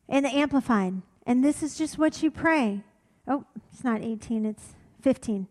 In 0.07 0.23
the 0.23 0.29
amplified. 0.29 1.01
And 1.25 1.43
this 1.43 1.61
is 1.61 1.77
just 1.77 1.97
what 1.97 2.23
you 2.23 2.31
pray. 2.31 2.83
Oh, 3.27 3.45
it's 3.71 3.83
not 3.83 4.01
18, 4.01 4.45
it's 4.45 4.75
15. 5.01 5.47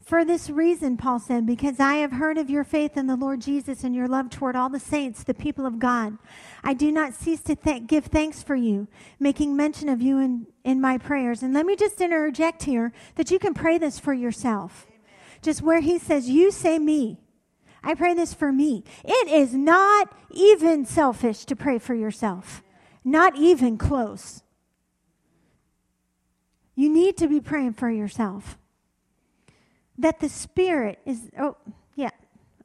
For 0.00 0.24
this 0.24 0.50
reason, 0.50 0.96
Paul 0.96 1.20
said, 1.20 1.46
because 1.46 1.78
I 1.78 1.96
have 1.96 2.12
heard 2.12 2.38
of 2.38 2.50
your 2.50 2.64
faith 2.64 2.96
in 2.96 3.06
the 3.06 3.16
Lord 3.16 3.40
Jesus 3.40 3.84
and 3.84 3.94
your 3.94 4.08
love 4.08 4.30
toward 4.30 4.56
all 4.56 4.68
the 4.68 4.80
saints, 4.80 5.22
the 5.22 5.34
people 5.34 5.66
of 5.66 5.78
God. 5.78 6.18
I 6.64 6.74
do 6.74 6.90
not 6.90 7.14
cease 7.14 7.42
to 7.42 7.54
th- 7.54 7.86
give 7.86 8.06
thanks 8.06 8.42
for 8.42 8.56
you, 8.56 8.88
making 9.20 9.54
mention 9.54 9.88
of 9.88 10.00
you 10.00 10.18
in, 10.18 10.46
in 10.64 10.80
my 10.80 10.98
prayers. 10.98 11.42
And 11.42 11.54
let 11.54 11.66
me 11.66 11.76
just 11.76 12.00
interject 12.00 12.64
here 12.64 12.92
that 13.16 13.30
you 13.30 13.38
can 13.38 13.54
pray 13.54 13.78
this 13.78 13.98
for 13.98 14.14
yourself. 14.14 14.86
Amen. 14.88 15.00
Just 15.42 15.62
where 15.62 15.80
he 15.80 15.98
says, 15.98 16.28
You 16.28 16.50
say 16.50 16.78
me. 16.78 17.18
I 17.82 17.94
pray 17.94 18.14
this 18.14 18.34
for 18.34 18.52
me. 18.52 18.84
It 19.04 19.28
is 19.28 19.54
not 19.54 20.12
even 20.30 20.84
selfish 20.84 21.44
to 21.44 21.56
pray 21.56 21.78
for 21.78 21.94
yourself, 21.94 22.62
not 23.04 23.36
even 23.36 23.78
close. 23.78 24.42
You 26.74 26.88
need 26.88 27.16
to 27.18 27.28
be 27.28 27.40
praying 27.40 27.74
for 27.74 27.90
yourself 27.90 28.56
that 29.98 30.20
the 30.20 30.28
Spirit 30.28 30.98
is, 31.04 31.30
oh, 31.38 31.56
yeah, 31.94 32.10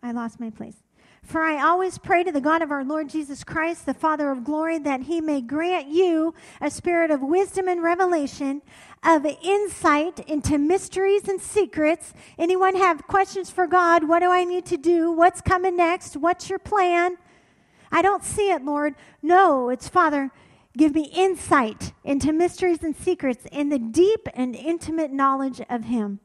I 0.02 0.12
lost 0.12 0.40
my 0.40 0.50
place. 0.50 0.78
For 1.26 1.42
I 1.42 1.62
always 1.62 1.98
pray 1.98 2.24
to 2.24 2.32
the 2.32 2.40
God 2.40 2.62
of 2.62 2.70
our 2.70 2.84
Lord 2.84 3.10
Jesus 3.10 3.44
Christ, 3.44 3.86
the 3.86 3.96
Father 3.96 4.30
of 4.30 4.44
glory, 4.44 4.78
that 4.78 5.02
he 5.02 5.22
may 5.22 5.42
grant 5.42 5.88
you 5.88 6.36
a 6.62 6.70
spirit 6.70 7.10
of 7.10 7.22
wisdom 7.22 7.68
and 7.68 7.82
revelation, 7.82 8.62
of 9.04 9.26
insight 9.44 10.20
into 10.30 10.60
mysteries 10.60 11.28
and 11.28 11.42
secrets. 11.42 12.14
Anyone 12.38 12.76
have 12.76 13.08
questions 13.08 13.50
for 13.50 13.66
God? 13.66 14.08
What 14.08 14.20
do 14.20 14.30
I 14.30 14.44
need 14.44 14.68
to 14.68 14.78
do? 14.78 15.12
What's 15.12 15.42
coming 15.42 15.76
next? 15.76 16.16
What's 16.16 16.48
your 16.48 16.60
plan? 16.60 17.18
I 17.96 18.02
don't 18.02 18.26
see 18.26 18.52
it, 18.52 18.66
Lord. 18.66 18.94
No, 19.22 19.70
it's 19.70 19.88
Father. 19.88 20.30
Give 20.78 20.94
me 20.94 21.10
insight 21.16 21.94
into 22.04 22.34
mysteries 22.34 22.84
and 22.84 22.94
secrets 22.94 23.48
in 23.54 23.70
the 23.70 23.80
deep 23.80 24.28
and 24.34 24.54
intimate 24.54 25.14
knowledge 25.14 25.62
of 25.70 25.86
Him 25.86 26.20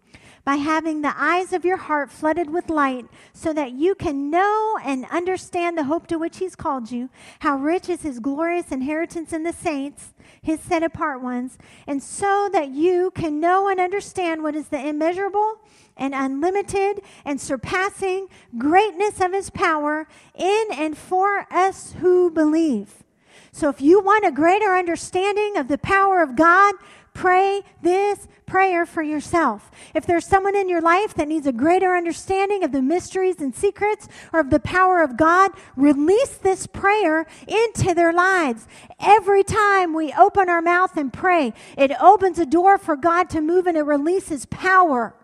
by 0.45 0.57
having 0.57 1.03
the 1.03 1.15
eyes 1.17 1.53
of 1.53 1.65
your 1.65 1.77
heart 1.77 2.11
flooded 2.11 2.51
with 2.51 2.71
light 2.71 3.07
so 3.33 3.53
that 3.53 3.71
you 3.71 3.95
can 3.95 4.31
know 4.31 4.79
and 4.83 5.07
understand 5.13 5.79
the 5.79 5.85
hope 5.85 6.09
to 6.09 6.19
which 6.19 6.39
He's 6.39 6.57
called 6.57 6.91
you, 6.91 7.09
how 7.39 7.57
rich 7.57 7.89
is 7.89 8.03
His 8.03 8.19
glorious 8.19 8.73
inheritance 8.73 9.33
in 9.33 9.45
the 9.45 9.53
saints, 9.53 10.13
His 10.43 10.59
set 10.59 10.83
apart 10.83 11.23
ones, 11.23 11.57
and 11.87 12.03
so 12.03 12.51
that 12.53 12.71
you 12.71 13.13
can 13.15 13.39
know 13.39 13.69
and 13.69 13.79
understand 13.79 14.43
what 14.43 14.57
is 14.57 14.67
the 14.67 14.89
immeasurable 14.89 15.61
and 16.01 16.15
unlimited 16.15 17.03
and 17.25 17.41
surpassing 17.41 18.27
greatness 18.59 19.21
of 19.21 19.33
His 19.33 19.51
power 19.51 20.09
in 20.35 20.65
and 20.73 20.99
for 20.99 21.47
us 21.53 21.93
who 22.01 22.31
believe. 22.31 23.05
So 23.53 23.69
if 23.69 23.81
you 23.81 24.01
want 24.01 24.27
a 24.27 24.33
greater 24.33 24.75
understanding 24.75 25.57
of 25.57 25.69
the 25.69 25.79
power 25.79 26.23
of 26.23 26.35
God, 26.37 26.75
pray 27.15 27.63
this 27.83 28.29
prayer 28.47 28.87
for 28.87 29.03
yourself. 29.03 29.71
If 29.95 30.07
there's 30.07 30.27
someone 30.27 30.57
in 30.57 30.69
your 30.69 30.81
life 30.81 31.15
that 31.15 31.29
needs 31.29 31.47
a 31.47 31.53
greater 31.53 31.95
understanding 31.95 32.65
of 32.65 32.73
the 32.73 32.83
mysteries 32.83 33.41
and 33.41 33.55
secrets 33.55 34.09
or 34.33 34.41
of 34.41 34.51
the 34.51 34.61
power 34.61 35.03
of 35.03 35.17
God, 35.17 35.53
release 35.77 36.37
this 36.37 36.67
prayer 36.67 37.27
into 37.47 37.95
their 37.95 38.13
lives. 38.13 38.67
Every 38.99 39.45
time 39.45 39.95
we 39.95 40.13
open 40.13 40.49
our 40.49 40.63
mouth 40.63 40.97
and 40.97 41.13
pray, 41.13 41.53
it 41.77 41.93
opens 42.01 42.39
a 42.39 42.47
door 42.47 42.79
for 42.79 42.97
God 42.97 43.31
to 43.31 43.41
move 43.41 43.67
and 43.67 43.77
it 43.77 43.83
releases 43.83 44.47
power. 44.47 45.15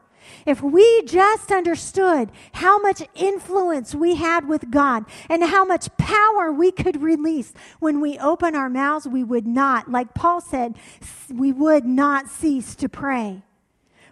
If 0.45 0.63
we 0.63 1.03
just 1.03 1.51
understood 1.51 2.31
how 2.53 2.79
much 2.79 3.03
influence 3.15 3.95
we 3.95 4.15
had 4.15 4.49
with 4.49 4.71
God 4.71 5.05
and 5.29 5.43
how 5.43 5.65
much 5.65 5.95
power 5.97 6.53
we 6.53 6.71
could 6.71 7.03
release 7.03 7.53
when 7.79 8.01
we 8.01 8.19
open 8.19 8.55
our 8.55 8.71
mouths, 8.71 9.07
we 9.07 9.25
would 9.25 9.47
not, 9.47 9.91
like 9.91 10.15
Paul 10.15 10.41
said, 10.41 10.77
we 11.33 11.53
would 11.53 11.85
not 11.85 12.29
cease 12.29 12.75
to 12.77 12.89
pray. 12.89 13.43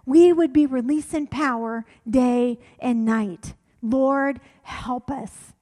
We 0.07 0.33
would 0.33 0.53
be 0.53 0.67
releasing 0.67 1.27
power 1.27 1.85
day 2.09 2.59
and 2.79 3.05
night. 3.05 3.55
Lord, 3.83 4.41
help 4.63 5.11
us. 5.11 5.55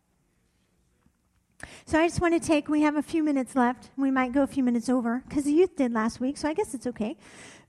So 1.84 2.00
I 2.00 2.06
just 2.06 2.20
want 2.20 2.40
to 2.40 2.46
take, 2.46 2.68
we 2.68 2.82
have 2.82 2.96
a 2.96 3.02
few 3.02 3.22
minutes 3.22 3.54
left. 3.54 3.90
We 3.96 4.10
might 4.10 4.32
go 4.32 4.42
a 4.42 4.46
few 4.46 4.62
minutes 4.62 4.88
over 4.88 5.22
because 5.28 5.44
the 5.44 5.52
youth 5.52 5.76
did 5.76 5.92
last 5.92 6.20
week, 6.20 6.38
so 6.38 6.48
I 6.48 6.54
guess 6.54 6.74
it's 6.74 6.86
okay. 6.86 7.16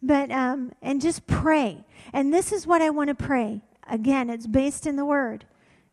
But, 0.05 0.31
um, 0.31 0.73
and 0.81 1.01
just 1.01 1.25
pray. 1.25 1.85
And 2.11 2.33
this 2.33 2.51
is 2.51 2.67
what 2.67 2.81
I 2.81 2.89
want 2.89 3.07
to 3.07 3.15
pray. 3.15 3.61
Again, 3.89 4.29
it's 4.29 4.45
based 4.45 4.85
in 4.85 4.97
the 4.97 5.05
Word. 5.05 5.45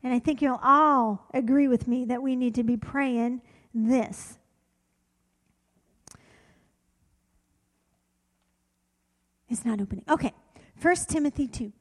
And 0.03 0.13
I 0.13 0.19
think 0.19 0.43
you'll 0.43 0.61
all 0.63 1.29
agree 1.33 1.69
with 1.69 1.87
me 1.87 2.05
that 2.07 2.21
we 2.21 2.35
need 2.35 2.57
to 2.57 2.65
be 2.65 2.77
praying 2.77 3.41
this. 3.73 4.39
It's 9.49 9.65
not 9.65 9.81
opening. 9.81 10.05
Okay. 10.09 10.33
1 10.83 10.97
Timothy 11.09 11.47
2. 11.47 11.73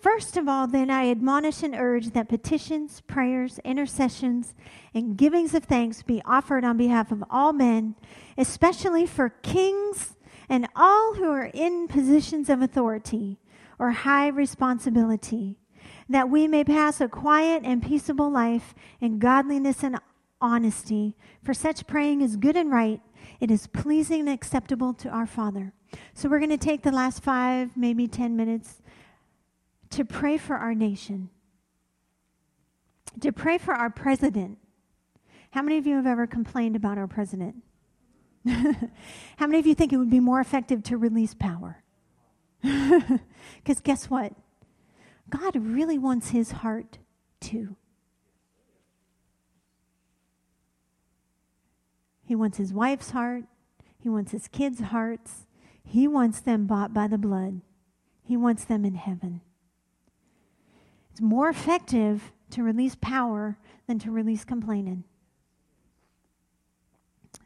First 0.00 0.36
of 0.38 0.48
all, 0.48 0.66
then, 0.66 0.90
I 0.90 1.10
admonish 1.10 1.62
and 1.62 1.74
urge 1.74 2.10
that 2.10 2.28
petitions, 2.28 3.02
prayers, 3.02 3.60
intercessions, 3.64 4.54
and 4.94 5.16
givings 5.16 5.54
of 5.54 5.64
thanks 5.64 6.02
be 6.02 6.22
offered 6.24 6.64
on 6.64 6.78
behalf 6.78 7.12
of 7.12 7.22
all 7.30 7.52
men, 7.52 7.94
especially 8.38 9.06
for 9.06 9.28
kings 9.28 10.16
and 10.50 10.68
all 10.74 11.14
who 11.14 11.30
are 11.30 11.50
in 11.54 11.86
positions 11.86 12.50
of 12.50 12.60
authority 12.60 13.38
or 13.78 13.92
high 13.92 14.26
responsibility, 14.26 15.56
that 16.08 16.28
we 16.28 16.48
may 16.48 16.64
pass 16.64 17.00
a 17.00 17.08
quiet 17.08 17.62
and 17.64 17.82
peaceable 17.82 18.28
life 18.28 18.74
in 19.00 19.20
godliness 19.20 19.84
and 19.84 19.98
honesty. 20.40 21.16
For 21.44 21.54
such 21.54 21.86
praying 21.86 22.20
is 22.20 22.36
good 22.36 22.56
and 22.56 22.70
right. 22.70 23.00
It 23.38 23.50
is 23.50 23.68
pleasing 23.68 24.20
and 24.20 24.28
acceptable 24.28 24.92
to 24.94 25.08
our 25.08 25.26
Father. 25.26 25.72
So 26.14 26.28
we're 26.28 26.40
going 26.40 26.50
to 26.50 26.58
take 26.58 26.82
the 26.82 26.90
last 26.90 27.22
five, 27.22 27.76
maybe 27.76 28.08
10 28.08 28.36
minutes 28.36 28.82
to 29.90 30.04
pray 30.04 30.36
for 30.36 30.56
our 30.56 30.74
nation, 30.74 31.30
to 33.20 33.30
pray 33.30 33.56
for 33.56 33.74
our 33.74 33.90
president. 33.90 34.58
How 35.52 35.62
many 35.62 35.78
of 35.78 35.86
you 35.86 35.96
have 35.96 36.06
ever 36.06 36.26
complained 36.26 36.74
about 36.74 36.98
our 36.98 37.08
president? 37.08 37.56
How 38.46 39.46
many 39.46 39.58
of 39.58 39.66
you 39.66 39.74
think 39.74 39.92
it 39.92 39.96
would 39.98 40.10
be 40.10 40.20
more 40.20 40.40
effective 40.40 40.82
to 40.84 40.96
release 40.96 41.34
power? 41.34 41.82
Because 43.62 43.80
guess 43.80 44.08
what? 44.08 44.32
God 45.28 45.54
really 45.56 45.98
wants 45.98 46.30
his 46.30 46.50
heart 46.50 46.98
too. 47.40 47.76
He 52.24 52.34
wants 52.34 52.58
his 52.58 52.72
wife's 52.72 53.10
heart. 53.10 53.44
He 53.98 54.08
wants 54.08 54.32
his 54.32 54.48
kids' 54.48 54.80
hearts. 54.80 55.46
He 55.84 56.08
wants 56.08 56.40
them 56.40 56.66
bought 56.66 56.94
by 56.94 57.06
the 57.06 57.18
blood. 57.18 57.60
He 58.22 58.36
wants 58.36 58.64
them 58.64 58.84
in 58.84 58.94
heaven. 58.94 59.40
It's 61.10 61.20
more 61.20 61.48
effective 61.48 62.32
to 62.50 62.62
release 62.62 62.96
power 63.00 63.58
than 63.86 63.98
to 64.00 64.10
release 64.10 64.44
complaining. 64.44 65.04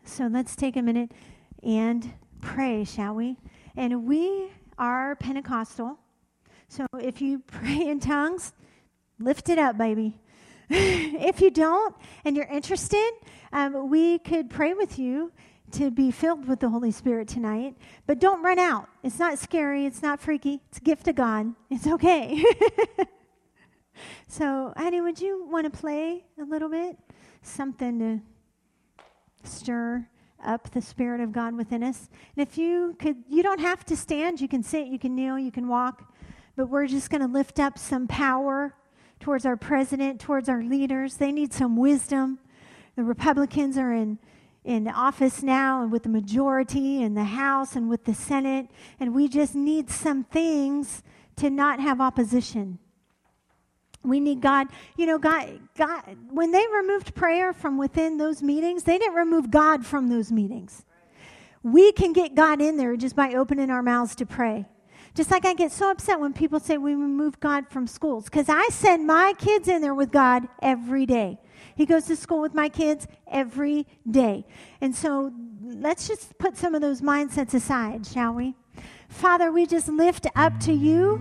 So 0.07 0.27
let's 0.27 0.55
take 0.55 0.77
a 0.77 0.83
minute 0.83 1.13
and 1.63 2.13
pray, 2.41 2.85
shall 2.85 3.15
we? 3.15 3.39
And 3.75 4.07
we 4.07 4.51
are 4.79 5.17
Pentecostal. 5.17 5.99
So 6.69 6.87
if 7.01 7.23
you 7.23 7.39
pray 7.47 7.89
in 7.89 8.01
tongues, 8.01 8.53
lift 9.19 9.49
it 9.49 9.59
up, 9.59 9.79
baby. 9.79 10.21
if 10.69 11.41
you 11.41 11.51
don't 11.51 11.95
and 12.25 12.37
you're 12.37 12.47
interested, 12.47 13.11
um, 13.53 13.89
we 13.89 14.19
could 14.19 14.51
pray 14.51 14.75
with 14.75 14.99
you 14.99 15.33
to 15.73 15.91
be 15.91 16.11
filled 16.11 16.47
with 16.47 16.61
the 16.61 16.69
Holy 16.69 16.91
Spirit 16.91 17.27
tonight. 17.27 17.75
But 18.07 18.19
don't 18.19 18.43
run 18.43 18.59
out. 18.59 18.89
It's 19.03 19.19
not 19.19 19.39
scary. 19.39 19.87
It's 19.87 20.03
not 20.03 20.21
freaky. 20.21 20.61
It's 20.69 20.79
a 20.79 20.83
gift 20.83 21.09
of 21.09 21.17
God. 21.17 21.55
It's 21.71 21.87
okay. 21.87 22.45
so, 24.29 24.73
honey, 24.77 25.01
would 25.01 25.21
you 25.21 25.47
want 25.51 25.65
to 25.65 25.77
play 25.77 26.25
a 26.41 26.45
little 26.45 26.69
bit? 26.69 26.99
Something 27.43 27.99
to 27.99 28.34
stir 29.47 30.09
up 30.45 30.71
the 30.71 30.83
Spirit 30.83 31.21
of 31.21 31.33
God 31.33 31.55
within 31.55 31.83
us. 31.83 32.09
And 32.37 32.47
if 32.47 32.59
you 32.59 32.97
could, 32.99 33.17
you 33.29 33.43
don't 33.43 33.61
have 33.61 33.85
to 33.87 33.97
stand. 33.97 34.41
You 34.41 34.49
can 34.49 34.63
sit, 34.63 34.87
you 34.89 34.99
can 34.99 35.15
kneel, 35.15 35.39
you 35.39 35.53
can 35.53 35.69
walk. 35.69 36.13
But 36.57 36.67
we're 36.67 36.87
just 36.87 37.11
going 37.11 37.23
to 37.23 37.27
lift 37.27 37.59
up 37.59 37.79
some 37.79 38.07
power 38.07 38.75
towards 39.21 39.47
our 39.47 39.57
president, 39.57 40.21
towards 40.21 40.49
our 40.49 40.63
leaders. 40.63 41.17
They 41.17 41.33
need 41.33 41.53
some 41.53 41.77
wisdom. 41.77 42.39
The 42.97 43.05
Republicans 43.05 43.77
are 43.77 43.93
in, 43.93 44.19
in 44.65 44.87
office 44.89 45.43
now 45.43 45.83
and 45.83 45.91
with 45.91 46.05
the 46.05 46.09
majority 46.09 47.03
in 47.03 47.15
the 47.15 47.25
House 47.25 47.75
and 47.75 47.89
with 47.89 48.05
the 48.05 48.15
Senate. 48.15 48.69
And 49.01 49.15
we 49.15 49.29
just 49.29 49.55
need 49.55 49.91
some 49.91 50.25
things 50.25 51.03
to 51.37 51.51
not 51.51 51.81
have 51.81 52.01
opposition. 52.01 52.79
We 54.05 54.21
need 54.21 54.41
God. 54.41 54.69
You 54.97 55.07
know, 55.07 55.19
God, 55.19 55.61
God, 55.77 56.17
when 56.31 56.53
they 56.53 56.65
removed 56.73 57.15
prayer 57.15 57.53
from 57.53 57.79
within 57.79 58.19
those 58.19 58.43
meetings, 58.43 58.85
they 58.85 58.99
didn't 58.99 59.15
remove 59.15 59.51
God 59.51 59.87
from 59.87 60.09
those 60.09 60.31
meetings. 60.31 60.85
We 61.63 61.93
can 61.93 62.13
get 62.13 62.35
God 62.35 62.61
in 62.61 62.77
there 62.77 62.97
just 62.97 63.17
by 63.17 63.35
opening 63.35 63.71
our 63.71 63.83
mouths 63.83 64.15
to 64.17 64.27
pray. 64.27 64.67
Just 65.15 65.31
like 65.31 65.47
I 65.47 65.55
get 65.55 65.73
so 65.73 65.91
upset 65.91 66.21
when 66.21 66.33
people 66.33 66.61
say 66.61 66.77
we 66.77 66.95
remove 66.95 67.39
God 67.41 67.69
from 67.71 67.87
schools, 67.87 68.25
because 68.25 68.49
I 68.49 68.67
send 68.71 69.07
my 69.07 69.33
kids 69.39 69.69
in 69.69 69.81
there 69.81 69.95
with 69.95 70.11
God 70.11 70.49
every 70.61 71.07
day. 71.07 71.39
He 71.77 71.87
goes 71.87 72.05
to 72.07 72.17
school 72.17 72.41
with 72.41 72.53
my 72.53 72.69
kids 72.69 73.07
every 73.31 73.87
day. 74.11 74.45
And 74.81 74.95
so 74.95 75.33
let's 75.63 76.09
just 76.09 76.37
put 76.39 76.57
some 76.57 76.75
of 76.75 76.83
those 76.83 77.01
mindsets 77.01 77.55
aside, 77.55 78.07
shall 78.07 78.33
we? 78.35 78.55
Father, 79.09 79.53
we 79.53 79.67
just 79.67 79.89
lift 79.89 80.27
up 80.35 80.59
to 80.61 80.73
you 80.73 81.21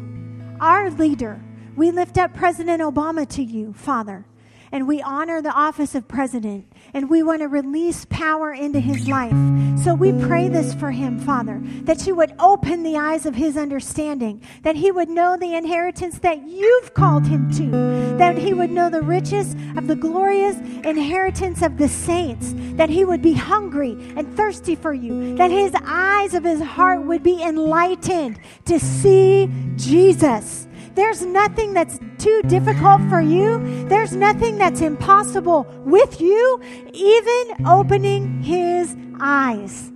our 0.60 0.90
leader 0.90 1.40
we 1.76 1.92
lift 1.92 2.18
up 2.18 2.34
President 2.34 2.82
Obama 2.82 3.28
to 3.30 3.44
you, 3.44 3.74
Father, 3.74 4.26
and 4.72 4.88
we 4.88 5.02
honor 5.02 5.42
the 5.42 5.54
office 5.54 5.94
of 5.94 6.08
president, 6.08 6.66
and 6.94 7.10
we 7.10 7.22
want 7.22 7.42
to 7.42 7.48
release 7.48 8.06
power 8.06 8.52
into 8.52 8.80
his 8.80 9.08
life. 9.08 9.36
So 9.84 9.94
we 9.94 10.12
pray 10.12 10.48
this 10.50 10.74
for 10.74 10.92
him, 10.92 11.20
Father, 11.20 11.62
that 11.84 12.08
you 12.08 12.16
would 12.16 12.34
open 12.40 12.82
the 12.82 12.98
eyes 12.98 13.26
of 13.26 13.36
his 13.36 13.56
understanding, 13.56 14.42
that 14.64 14.76
he 14.76 14.92
would 14.92 15.10
know 15.10 15.38
the 15.38 15.56
inheritance 15.56 16.20
that 16.20 16.48
you've 16.48 16.94
called 16.94 17.28
him 17.28 17.52
to, 17.52 18.18
that 18.18 18.38
he 18.38 18.54
would 18.54 18.72
know 18.72 18.90
the 18.90 19.02
riches 19.02 19.56
of 19.78 19.88
the 19.88 19.96
glorious 19.96 20.58
inheritance 20.58 21.62
of 21.62 21.78
the 21.78 21.90
saints, 21.90 22.54
that 22.76 22.90
he 22.90 23.06
would 23.06 23.22
be 23.22 23.34
hungry 23.34 23.92
and 24.16 24.36
thirsty 24.36 24.76
for 24.76 24.94
you, 24.94 25.36
that 25.36 25.52
his 25.52 25.74
eyes 25.86 26.34
of 26.34 26.44
his 26.44 26.62
heart 26.62 27.04
would 27.04 27.22
be 27.22 27.44
enlightened 27.44 28.40
to 28.66 28.80
see 28.80 29.52
Jesus 29.76 30.68
There's 30.96 31.26
nothing 31.26 31.74
that's 31.74 32.00
too 32.20 32.42
difficult 32.48 33.02
for 33.10 33.20
you. 33.20 33.86
There's 33.88 34.16
nothing 34.16 34.58
that's 34.58 34.82
impossible 34.82 35.66
with 35.86 36.22
you, 36.22 36.62
even 36.94 37.66
opening 37.66 38.44
his 38.44 38.96
eyes. 39.20 39.92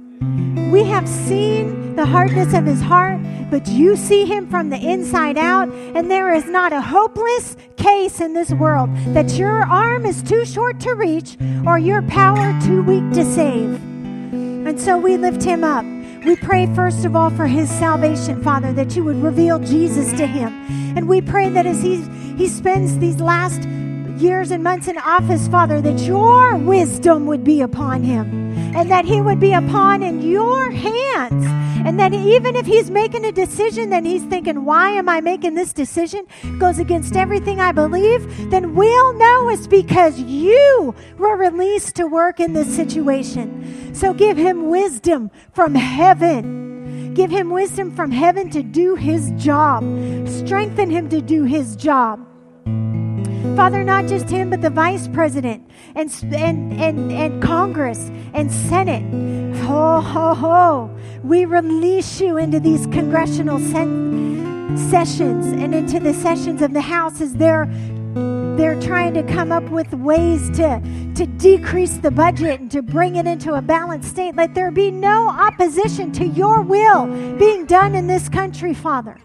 We 0.71 0.83
have 0.85 1.07
seen 1.07 1.95
the 1.95 2.05
hardness 2.05 2.53
of 2.53 2.65
his 2.65 2.81
heart, 2.81 3.21
but 3.51 3.67
you 3.67 3.95
see 3.95 4.25
him 4.25 4.49
from 4.49 4.69
the 4.69 4.77
inside 4.77 5.37
out, 5.37 5.69
and 5.69 6.09
there 6.09 6.33
is 6.33 6.45
not 6.45 6.73
a 6.73 6.81
hopeless 6.81 7.55
case 7.77 8.19
in 8.19 8.33
this 8.33 8.51
world 8.51 8.89
that 9.13 9.37
your 9.37 9.63
arm 9.63 10.05
is 10.05 10.23
too 10.23 10.45
short 10.45 10.79
to 10.81 10.95
reach 10.95 11.37
or 11.65 11.77
your 11.77 12.01
power 12.03 12.59
too 12.61 12.81
weak 12.83 13.09
to 13.13 13.23
save. 13.23 13.75
And 14.67 14.79
so 14.79 14.97
we 14.97 15.15
lift 15.15 15.43
him 15.43 15.63
up. 15.63 15.85
We 16.25 16.35
pray, 16.35 16.65
first 16.75 17.05
of 17.05 17.15
all, 17.15 17.29
for 17.29 17.47
his 17.47 17.69
salvation, 17.69 18.43
Father, 18.43 18.73
that 18.73 18.95
you 18.95 19.03
would 19.05 19.23
reveal 19.23 19.59
Jesus 19.59 20.11
to 20.13 20.27
him. 20.27 20.51
And 20.97 21.07
we 21.07 21.21
pray 21.21 21.47
that 21.49 21.67
as 21.67 21.83
he, 21.83 22.01
he 22.37 22.47
spends 22.47 22.97
these 22.97 23.19
last 23.19 23.61
years 24.19 24.49
and 24.49 24.63
months 24.63 24.87
in 24.87 24.97
office, 24.97 25.47
Father, 25.47 25.79
that 25.79 25.99
your 25.99 26.57
wisdom 26.57 27.27
would 27.27 27.43
be 27.43 27.61
upon 27.61 28.01
him 28.01 28.51
and 28.75 28.89
that 28.89 29.05
he 29.05 29.21
would 29.21 29.39
be 29.39 29.53
upon 29.53 30.01
in 30.01 30.23
your 30.23 30.71
hands. 30.71 31.45
And 31.85 31.99
that 31.99 32.15
even 32.15 32.55
if 32.55 32.65
he's 32.65 32.89
making 32.89 33.25
a 33.25 33.31
decision, 33.31 33.91
then 33.91 34.05
he's 34.05 34.23
thinking, 34.23 34.65
why 34.65 34.89
am 34.89 35.07
I 35.07 35.21
making 35.21 35.53
this 35.53 35.71
decision? 35.71 36.25
Goes 36.57 36.79
against 36.79 37.15
everything 37.15 37.59
I 37.59 37.73
believe, 37.73 38.49
then 38.49 38.73
we'll 38.73 39.13
know 39.13 39.49
it's 39.49 39.67
because 39.67 40.19
you 40.19 40.95
were 41.19 41.37
released 41.37 41.95
to 41.97 42.07
work 42.07 42.39
in 42.39 42.53
this 42.53 42.75
situation. 42.75 43.93
So 43.93 44.15
give 44.15 44.35
him 44.35 44.71
wisdom 44.71 45.29
from 45.53 45.75
heaven. 45.75 46.66
Give 47.17 47.31
him 47.31 47.49
wisdom 47.49 47.95
from 47.95 48.11
heaven 48.11 48.51
to 48.51 48.61
do 48.61 48.93
his 48.93 49.31
job. 49.43 49.81
Strengthen 50.27 50.91
him 50.91 51.09
to 51.09 51.19
do 51.19 51.45
his 51.45 51.75
job. 51.75 52.23
Father, 53.55 53.83
not 53.83 54.05
just 54.05 54.29
him, 54.29 54.51
but 54.51 54.61
the 54.61 54.69
vice 54.69 55.07
president 55.07 55.67
and, 55.95 56.11
and, 56.31 56.79
and, 56.79 57.11
and 57.11 57.41
Congress 57.41 58.11
and 58.35 58.51
Senate. 58.51 59.01
Ho, 59.63 59.99
ho, 59.99 60.35
ho. 60.35 60.95
We 61.23 61.45
release 61.45 62.21
you 62.21 62.37
into 62.37 62.59
these 62.59 62.85
congressional 62.85 63.57
sen- 63.57 64.77
sessions 64.91 65.47
and 65.47 65.73
into 65.73 65.99
the 65.99 66.13
sessions 66.13 66.61
of 66.61 66.73
the 66.73 66.81
House 66.81 67.19
as 67.19 67.33
they're 67.33 67.67
they're 68.57 68.79
trying 68.81 69.13
to 69.13 69.23
come 69.23 69.51
up 69.51 69.63
with 69.69 69.93
ways 69.93 70.49
to, 70.57 70.81
to 71.15 71.25
decrease 71.37 71.97
the 71.97 72.11
budget 72.11 72.59
and 72.59 72.71
to 72.71 72.81
bring 72.81 73.15
it 73.15 73.27
into 73.27 73.53
a 73.53 73.61
balanced 73.61 74.09
state. 74.09 74.35
Let 74.35 74.55
there 74.55 74.71
be 74.71 74.89
no 74.89 75.29
opposition 75.29 76.11
to 76.13 76.25
your 76.25 76.61
will 76.61 77.05
being 77.37 77.65
done 77.65 77.93
in 77.95 78.07
this 78.07 78.27
country, 78.27 78.73
Father. 78.73 79.17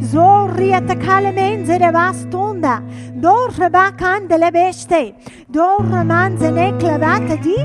Zorria 0.00 0.80
takale 0.80 1.32
menze 1.32 1.78
de 1.78 1.92
bastonda. 1.92 2.82
Dor 3.20 3.50
bakan 3.50 4.28
de 4.28 4.36
lebeste. 4.36 5.14
Dor 5.50 5.82
manze 6.04 6.50
ne 6.52 6.72
clavata 6.72 7.36
di. 7.42 7.56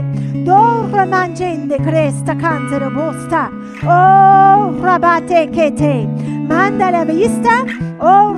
Oh 3.83 4.73
rabate 4.81 5.47
kete. 5.53 6.07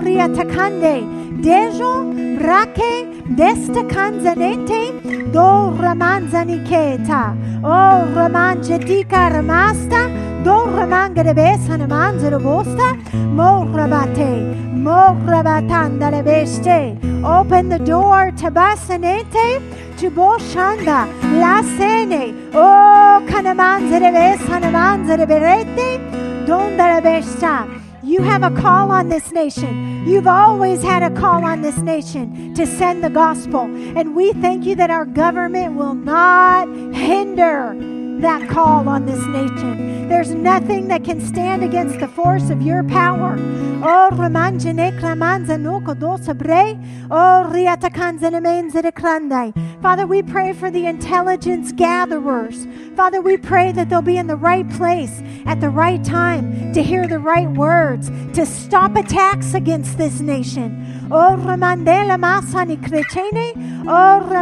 Riatakande. 0.04 1.33
Dejo 1.44 2.14
brake 2.40 3.06
desta 3.36 3.84
canzanete. 3.84 5.32
Dor 5.34 5.74
manzani 6.02 6.64
keta. 6.70 7.36
Oh 7.62 8.08
ramange 8.16 8.80
tika 8.86 9.30
ramasta. 9.30 10.08
Dorramangere 10.46 11.34
besane 11.36 11.86
manzere 11.86 12.40
bosta. 12.40 12.96
Morabate. 13.38 14.32
Morabatanda 14.86 16.10
le 16.12 16.24
beste. 16.24 16.98
Open 17.26 17.68
the 17.68 17.80
door 17.80 18.32
to 18.38 18.50
basanete. 18.50 19.62
To 19.98 20.10
boshanda. 20.12 21.00
La 21.42 21.62
sene. 21.76 22.34
Oh 22.54 23.22
kanamanzere 23.28 24.12
besane 24.18 24.72
manzere 24.72 25.26
berete. 25.28 26.00
Donda 26.46 26.88
la 26.88 27.02
besta. 27.02 27.83
You 28.04 28.22
have 28.22 28.44
a 28.44 28.52
call 28.62 28.92
on 28.92 29.08
this 29.08 29.32
nation. 29.32 30.06
You've 30.06 30.28
always 30.28 30.84
had 30.84 31.04
a 31.04 31.20
call 31.20 31.46
on 31.46 31.62
this 31.62 31.78
nation 31.78 32.54
to 32.54 32.68
send 32.68 33.02
the 33.02 33.10
gospel. 33.10 33.62
And 33.62 34.14
we 34.14 34.34
thank 34.34 34.66
you 34.66 34.76
that 34.76 34.90
our 34.90 35.06
government 35.06 35.76
will 35.76 35.96
not 35.96 36.68
hinder 36.94 37.74
that 38.24 38.50
call 38.50 38.88
on 38.88 39.06
this 39.06 39.24
nation. 39.28 40.08
There's 40.08 40.34
nothing 40.34 40.88
that 40.88 41.04
can 41.04 41.20
stand 41.20 41.64
against 41.64 42.00
the 42.00 42.08
force 42.08 42.50
of 42.50 42.62
your 42.62 42.84
power. 42.86 43.36
Oh, 43.86 44.10
oh 47.12 47.52
Father, 49.82 50.08
we 50.08 50.24
pray 50.24 50.54
for 50.54 50.72
the 50.72 50.86
intelligence 50.86 51.72
gatherers. 51.74 52.68
Father, 52.96 53.22
we 53.22 53.36
pray 53.36 53.74
that 53.74 53.90
they'll 53.90 54.02
be 54.02 54.18
in 54.18 54.28
the 54.28 54.38
right 54.38 54.70
place 54.72 55.22
at 55.46 55.60
the 55.60 55.70
right 55.70 56.02
time 56.04 56.72
to 56.74 56.82
hear 56.82 57.08
the 57.08 57.20
right 57.20 57.50
words, 57.50 58.10
to 58.34 58.46
stop 58.46 58.96
attacks 58.96 59.54
against 59.54 59.98
this 59.98 60.22
nation. 60.22 61.08
Oh, 61.12 61.36
oh. 63.86 64.34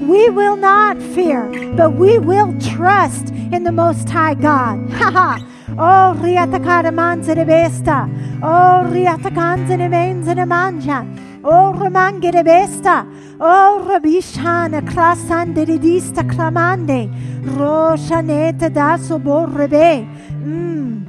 We 0.00 0.28
will 0.28 0.56
not 0.56 1.02
fear, 1.02 1.72
but 1.74 1.94
we 1.94 2.18
will 2.18 2.57
trust 2.60 3.30
in 3.30 3.64
the 3.64 3.72
Most 3.72 4.08
High 4.08 4.34
God. 4.34 4.90
Ha 4.98 5.10
ha. 5.10 5.38
Oh, 5.76 6.14
riatakara 6.20 6.90
manzere 6.90 7.44
besta. 7.44 8.08
Oh, 8.42 8.84
riatakanzere 8.90 9.88
menzere 9.88 10.46
manja. 10.46 11.06
Oh, 11.44 11.72
ramangere 11.72 12.42
besta. 12.42 13.06
Oh, 13.40 13.84
rabishana 13.86 14.80
krasande 14.82 15.64
dista 15.78 16.22
clamande. 16.26 17.08
Roshanete 17.44 18.72
da 18.72 18.96
soborrebe. 18.96 20.06
Mm. 20.42 21.06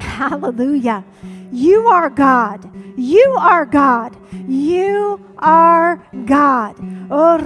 Hallelujah. 0.00 1.04
You 1.50 1.88
are 1.88 2.10
God. 2.10 2.70
You 2.96 3.36
are 3.38 3.64
God. 3.64 4.16
You 4.48 5.20
are 5.38 6.02
God. 6.26 6.76
Oh, 7.10 7.38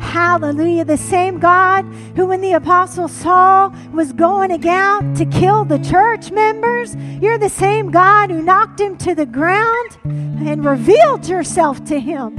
Hallelujah. 0.00 0.84
The 0.84 0.96
same 0.96 1.38
God 1.38 1.84
who, 2.16 2.26
when 2.26 2.40
the 2.40 2.52
apostle 2.52 3.06
Saul 3.06 3.72
was 3.92 4.12
going 4.12 4.66
out 4.66 5.16
to 5.16 5.24
kill 5.26 5.64
the 5.64 5.78
church 5.78 6.32
members, 6.32 6.96
you're 7.20 7.38
the 7.38 7.48
same 7.48 7.90
God 7.90 8.30
who 8.30 8.42
knocked 8.42 8.80
him 8.80 8.96
to 8.98 9.14
the 9.14 9.26
ground 9.26 9.98
and 10.04 10.64
revealed 10.64 11.28
yourself 11.28 11.84
to 11.84 12.00
him. 12.00 12.36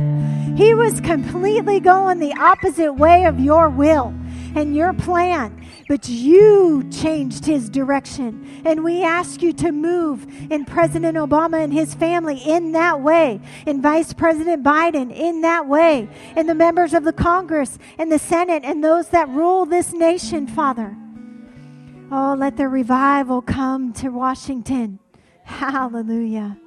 He 0.57 0.74
was 0.74 0.99
completely 1.01 1.80
going 1.80 2.20
the 2.20 2.34
opposite 2.34 2.93
way 2.93 3.26
of 3.26 3.39
your 3.39 3.70
will 3.70 4.14
and 4.56 4.76
your 4.76 4.93
plan 4.93 5.62
but 5.91 6.08
you 6.08 6.88
changed 6.89 7.43
his 7.43 7.70
direction. 7.70 8.62
And 8.64 8.82
we 8.82 9.04
ask 9.04 9.41
you 9.41 9.52
to 9.56 9.74
move 9.74 10.26
in 10.49 10.64
President 10.64 11.18
Obama 11.18 11.62
and 11.62 11.74
his 11.74 11.93
family 11.93 12.38
in 12.38 12.72
that 12.72 13.02
way, 13.02 13.41
in 13.66 13.82
Vice 13.82 14.14
President 14.14 14.64
Biden 14.64 15.14
in 15.14 15.41
that 15.41 15.68
way, 15.68 16.08
in 16.38 16.47
the 16.47 16.56
members 16.56 16.93
of 16.93 17.04
the 17.04 17.12
Congress 17.12 17.78
and 17.97 18.10
the 18.10 18.20
Senate 18.20 18.64
and 18.64 18.82
those 18.82 19.10
that 19.10 19.28
rule 19.28 19.66
this 19.66 19.91
nation, 19.91 20.47
Father. 20.47 20.95
Oh, 22.10 22.36
let 22.39 22.56
the 22.56 22.70
revival 22.70 23.41
come 23.41 23.91
to 23.95 24.12
Washington. 24.12 24.99
Hallelujah. 25.43 26.58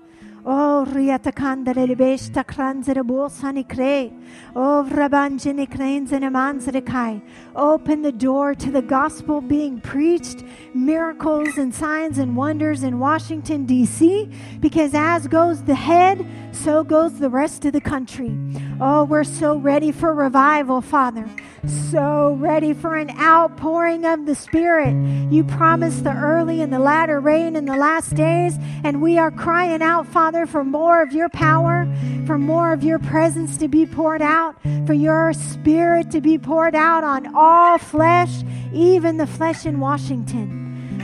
Oh, 0.47 0.85
riatakandere 0.87 1.97
besta 1.97 2.45
kranzere 2.45 3.03
bolsani 3.03 3.67
kre. 3.67 4.13
Oh, 4.55 4.87
rabanjene 4.91 5.67
krenzene 5.67 6.31
manzere 6.31 6.85
kai. 6.85 7.23
Open 7.57 8.03
the 8.03 8.13
door 8.13 8.55
to 8.55 8.71
the 8.71 8.83
gospel 8.83 9.41
being 9.41 9.81
preached, 9.81 10.45
miracles 10.75 11.57
and 11.57 11.75
signs 11.75 12.19
and 12.19 12.37
wonders 12.37 12.83
in 12.83 12.99
Washington, 12.99 13.65
D.C., 13.65 14.31
because 14.61 14.93
as 14.93 15.27
goes 15.29 15.63
the 15.63 15.75
head, 15.75 16.27
so 16.53 16.85
goes 16.85 17.19
the 17.19 17.31
rest 17.31 17.65
of 17.65 17.73
the 17.73 17.81
country. 17.81 18.37
Oh, 18.83 19.05
we're 19.05 19.25
so 19.25 19.57
ready 19.57 19.93
for 19.93 20.13
revival, 20.13 20.83
Father 20.83 21.27
so 21.69 22.35
ready 22.39 22.73
for 22.73 22.97
an 22.97 23.11
outpouring 23.19 24.05
of 24.05 24.27
the 24.27 24.35
Spirit. 24.35 24.95
You 25.31 25.45
promised 25.45 26.05
the 26.05 26.15
early 26.15 26.61
and 26.61 26.73
the 26.73 26.79
latter 26.79 27.21
rain 27.21 27.57
in 27.57 27.65
the 27.65 27.77
last 27.77 28.15
days, 28.15 28.57
and 28.83 29.01
we 29.01 29.19
are 29.19 29.31
crying 29.31 29.83
out, 29.83 30.07
Father, 30.07 30.47
for 30.47 30.65
more 30.65 31.03
of 31.03 31.13
your 31.13 31.29
power, 31.29 31.87
for 32.27 32.39
more 32.39 32.73
of 32.73 32.83
your 32.83 32.99
presence 32.99 33.57
to 33.59 33.69
be 33.69 33.87
poured 33.87 34.23
out, 34.23 34.57
for 34.87 34.95
your 34.95 35.33
Spirit 35.33 36.11
to 36.11 36.21
be 36.21 36.39
poured 36.39 36.75
out 36.75 37.05
on 37.05 37.35
all 37.35 37.79
flesh, 37.79 38.43
even 38.73 39.17
the 39.17 39.27
flesh 39.27 39.67
in 39.67 39.81
Washington. 39.81 41.01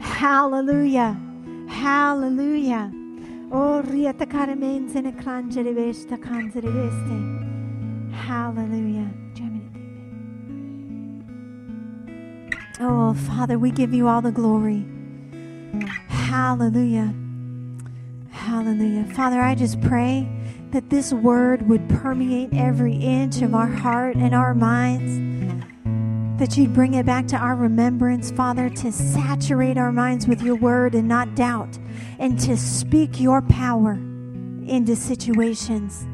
Hallelujah. 0.00 1.18
Hallelujah. 1.68 2.92
Oh, 3.52 3.82
riata 3.82 4.26
caramenze 4.26 5.02
ne 5.02 5.12
veste. 5.72 6.18
Hallelujah. 8.12 9.10
Oh, 12.82 13.12
Father, 13.12 13.58
we 13.58 13.70
give 13.70 13.92
you 13.92 14.08
all 14.08 14.22
the 14.22 14.32
glory. 14.32 14.86
Hallelujah. 16.08 17.12
Hallelujah. 18.30 19.04
Father, 19.14 19.40
I 19.40 19.54
just 19.54 19.80
pray 19.82 20.26
that 20.70 20.88
this 20.88 21.12
word 21.12 21.68
would 21.68 21.86
permeate 21.90 22.54
every 22.54 22.94
inch 22.94 23.42
of 23.42 23.54
our 23.54 23.66
heart 23.66 24.16
and 24.16 24.34
our 24.34 24.54
minds. 24.54 25.18
That 26.38 26.56
you'd 26.56 26.72
bring 26.72 26.94
it 26.94 27.04
back 27.04 27.26
to 27.28 27.36
our 27.36 27.54
remembrance, 27.54 28.30
Father, 28.30 28.70
to 28.70 28.90
saturate 28.90 29.76
our 29.76 29.92
minds 29.92 30.26
with 30.26 30.40
your 30.40 30.54
word 30.54 30.94
and 30.94 31.06
not 31.06 31.34
doubt, 31.34 31.78
and 32.20 32.38
to 32.38 32.56
speak 32.56 33.18
your 33.18 33.40
power 33.42 33.94
into 33.94 34.94
situations. 34.94 36.06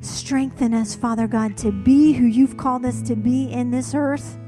Strengthen 0.00 0.72
us, 0.72 0.94
Father 0.94 1.26
God, 1.26 1.56
to 1.58 1.72
be 1.72 2.12
who 2.12 2.24
you've 2.24 2.56
called 2.56 2.86
us 2.86 3.02
to 3.02 3.16
be 3.16 3.50
in 3.52 3.70
this 3.70 3.92
earth 3.94 4.38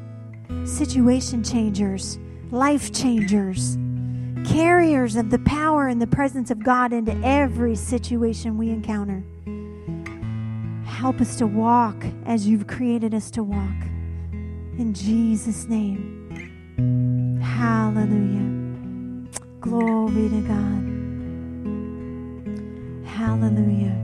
situation 0.64 1.42
changers, 1.42 2.18
life 2.52 2.92
changers, 2.92 3.76
carriers 4.46 5.16
of 5.16 5.30
the 5.30 5.40
power 5.40 5.88
and 5.88 6.00
the 6.00 6.06
presence 6.06 6.52
of 6.52 6.62
God 6.62 6.92
into 6.92 7.12
every 7.24 7.74
situation 7.74 8.56
we 8.56 8.70
encounter. 8.70 9.24
Help 10.86 11.20
us 11.20 11.34
to 11.36 11.46
walk 11.46 11.96
as 12.24 12.46
you've 12.46 12.68
created 12.68 13.14
us 13.14 13.32
to 13.32 13.42
walk. 13.42 13.82
In 14.78 14.94
Jesus' 14.94 15.66
name. 15.66 17.40
Hallelujah. 17.42 18.55
Glory 19.66 20.28
to 20.28 20.40
God. 20.42 20.82
Hallelujah. 23.04 23.96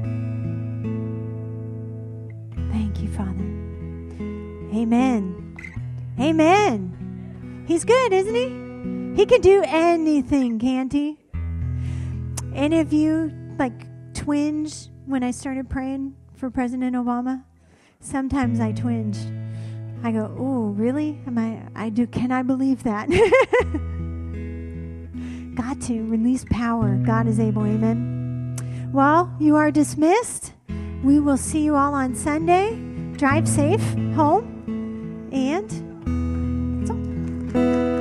Thank 2.73 3.01
you, 3.01 3.09
Father. 3.13 3.45
Amen. 4.75 5.57
Amen. 6.19 7.65
He's 7.69 7.85
good, 7.85 8.13
isn't 8.13 8.35
he? 8.35 9.17
He 9.17 9.25
can 9.25 9.41
do 9.41 9.63
anything, 9.65 10.59
can't 10.59 10.93
he? 10.93 11.17
Any 12.55 12.81
of 12.81 12.93
you 12.93 13.33
like 13.57 13.87
twinge 14.15 14.89
when 15.07 15.23
I 15.23 15.31
started 15.31 15.71
praying 15.71 16.17
for 16.35 16.51
President 16.51 16.97
Obama? 16.97 17.45
Sometimes 18.01 18.59
I 18.59 18.73
twinge. 18.73 19.19
I 20.03 20.11
go, 20.11 20.35
"Oh, 20.37 20.71
really? 20.71 21.21
Am 21.29 21.39
I 21.39 21.63
I 21.77 21.89
do 21.89 22.09
can 22.09 22.33
I 22.33 22.43
believe 22.43 22.83
that?" 22.83 23.09
got 25.55 25.81
to 25.83 26.03
release 26.05 26.45
power. 26.51 26.97
God 26.97 27.27
is 27.27 27.39
able. 27.39 27.65
Amen. 27.65 28.57
Well, 28.93 29.35
you 29.39 29.57
are 29.57 29.71
dismissed. 29.71 30.53
We 31.03 31.19
will 31.19 31.37
see 31.37 31.65
you 31.65 31.75
all 31.75 31.95
on 31.95 32.15
Sunday. 32.15 32.79
Drive 33.17 33.49
safe 33.49 33.83
home, 34.15 35.29
and 35.33 35.71
that's 36.81 36.91
all. 37.57 37.92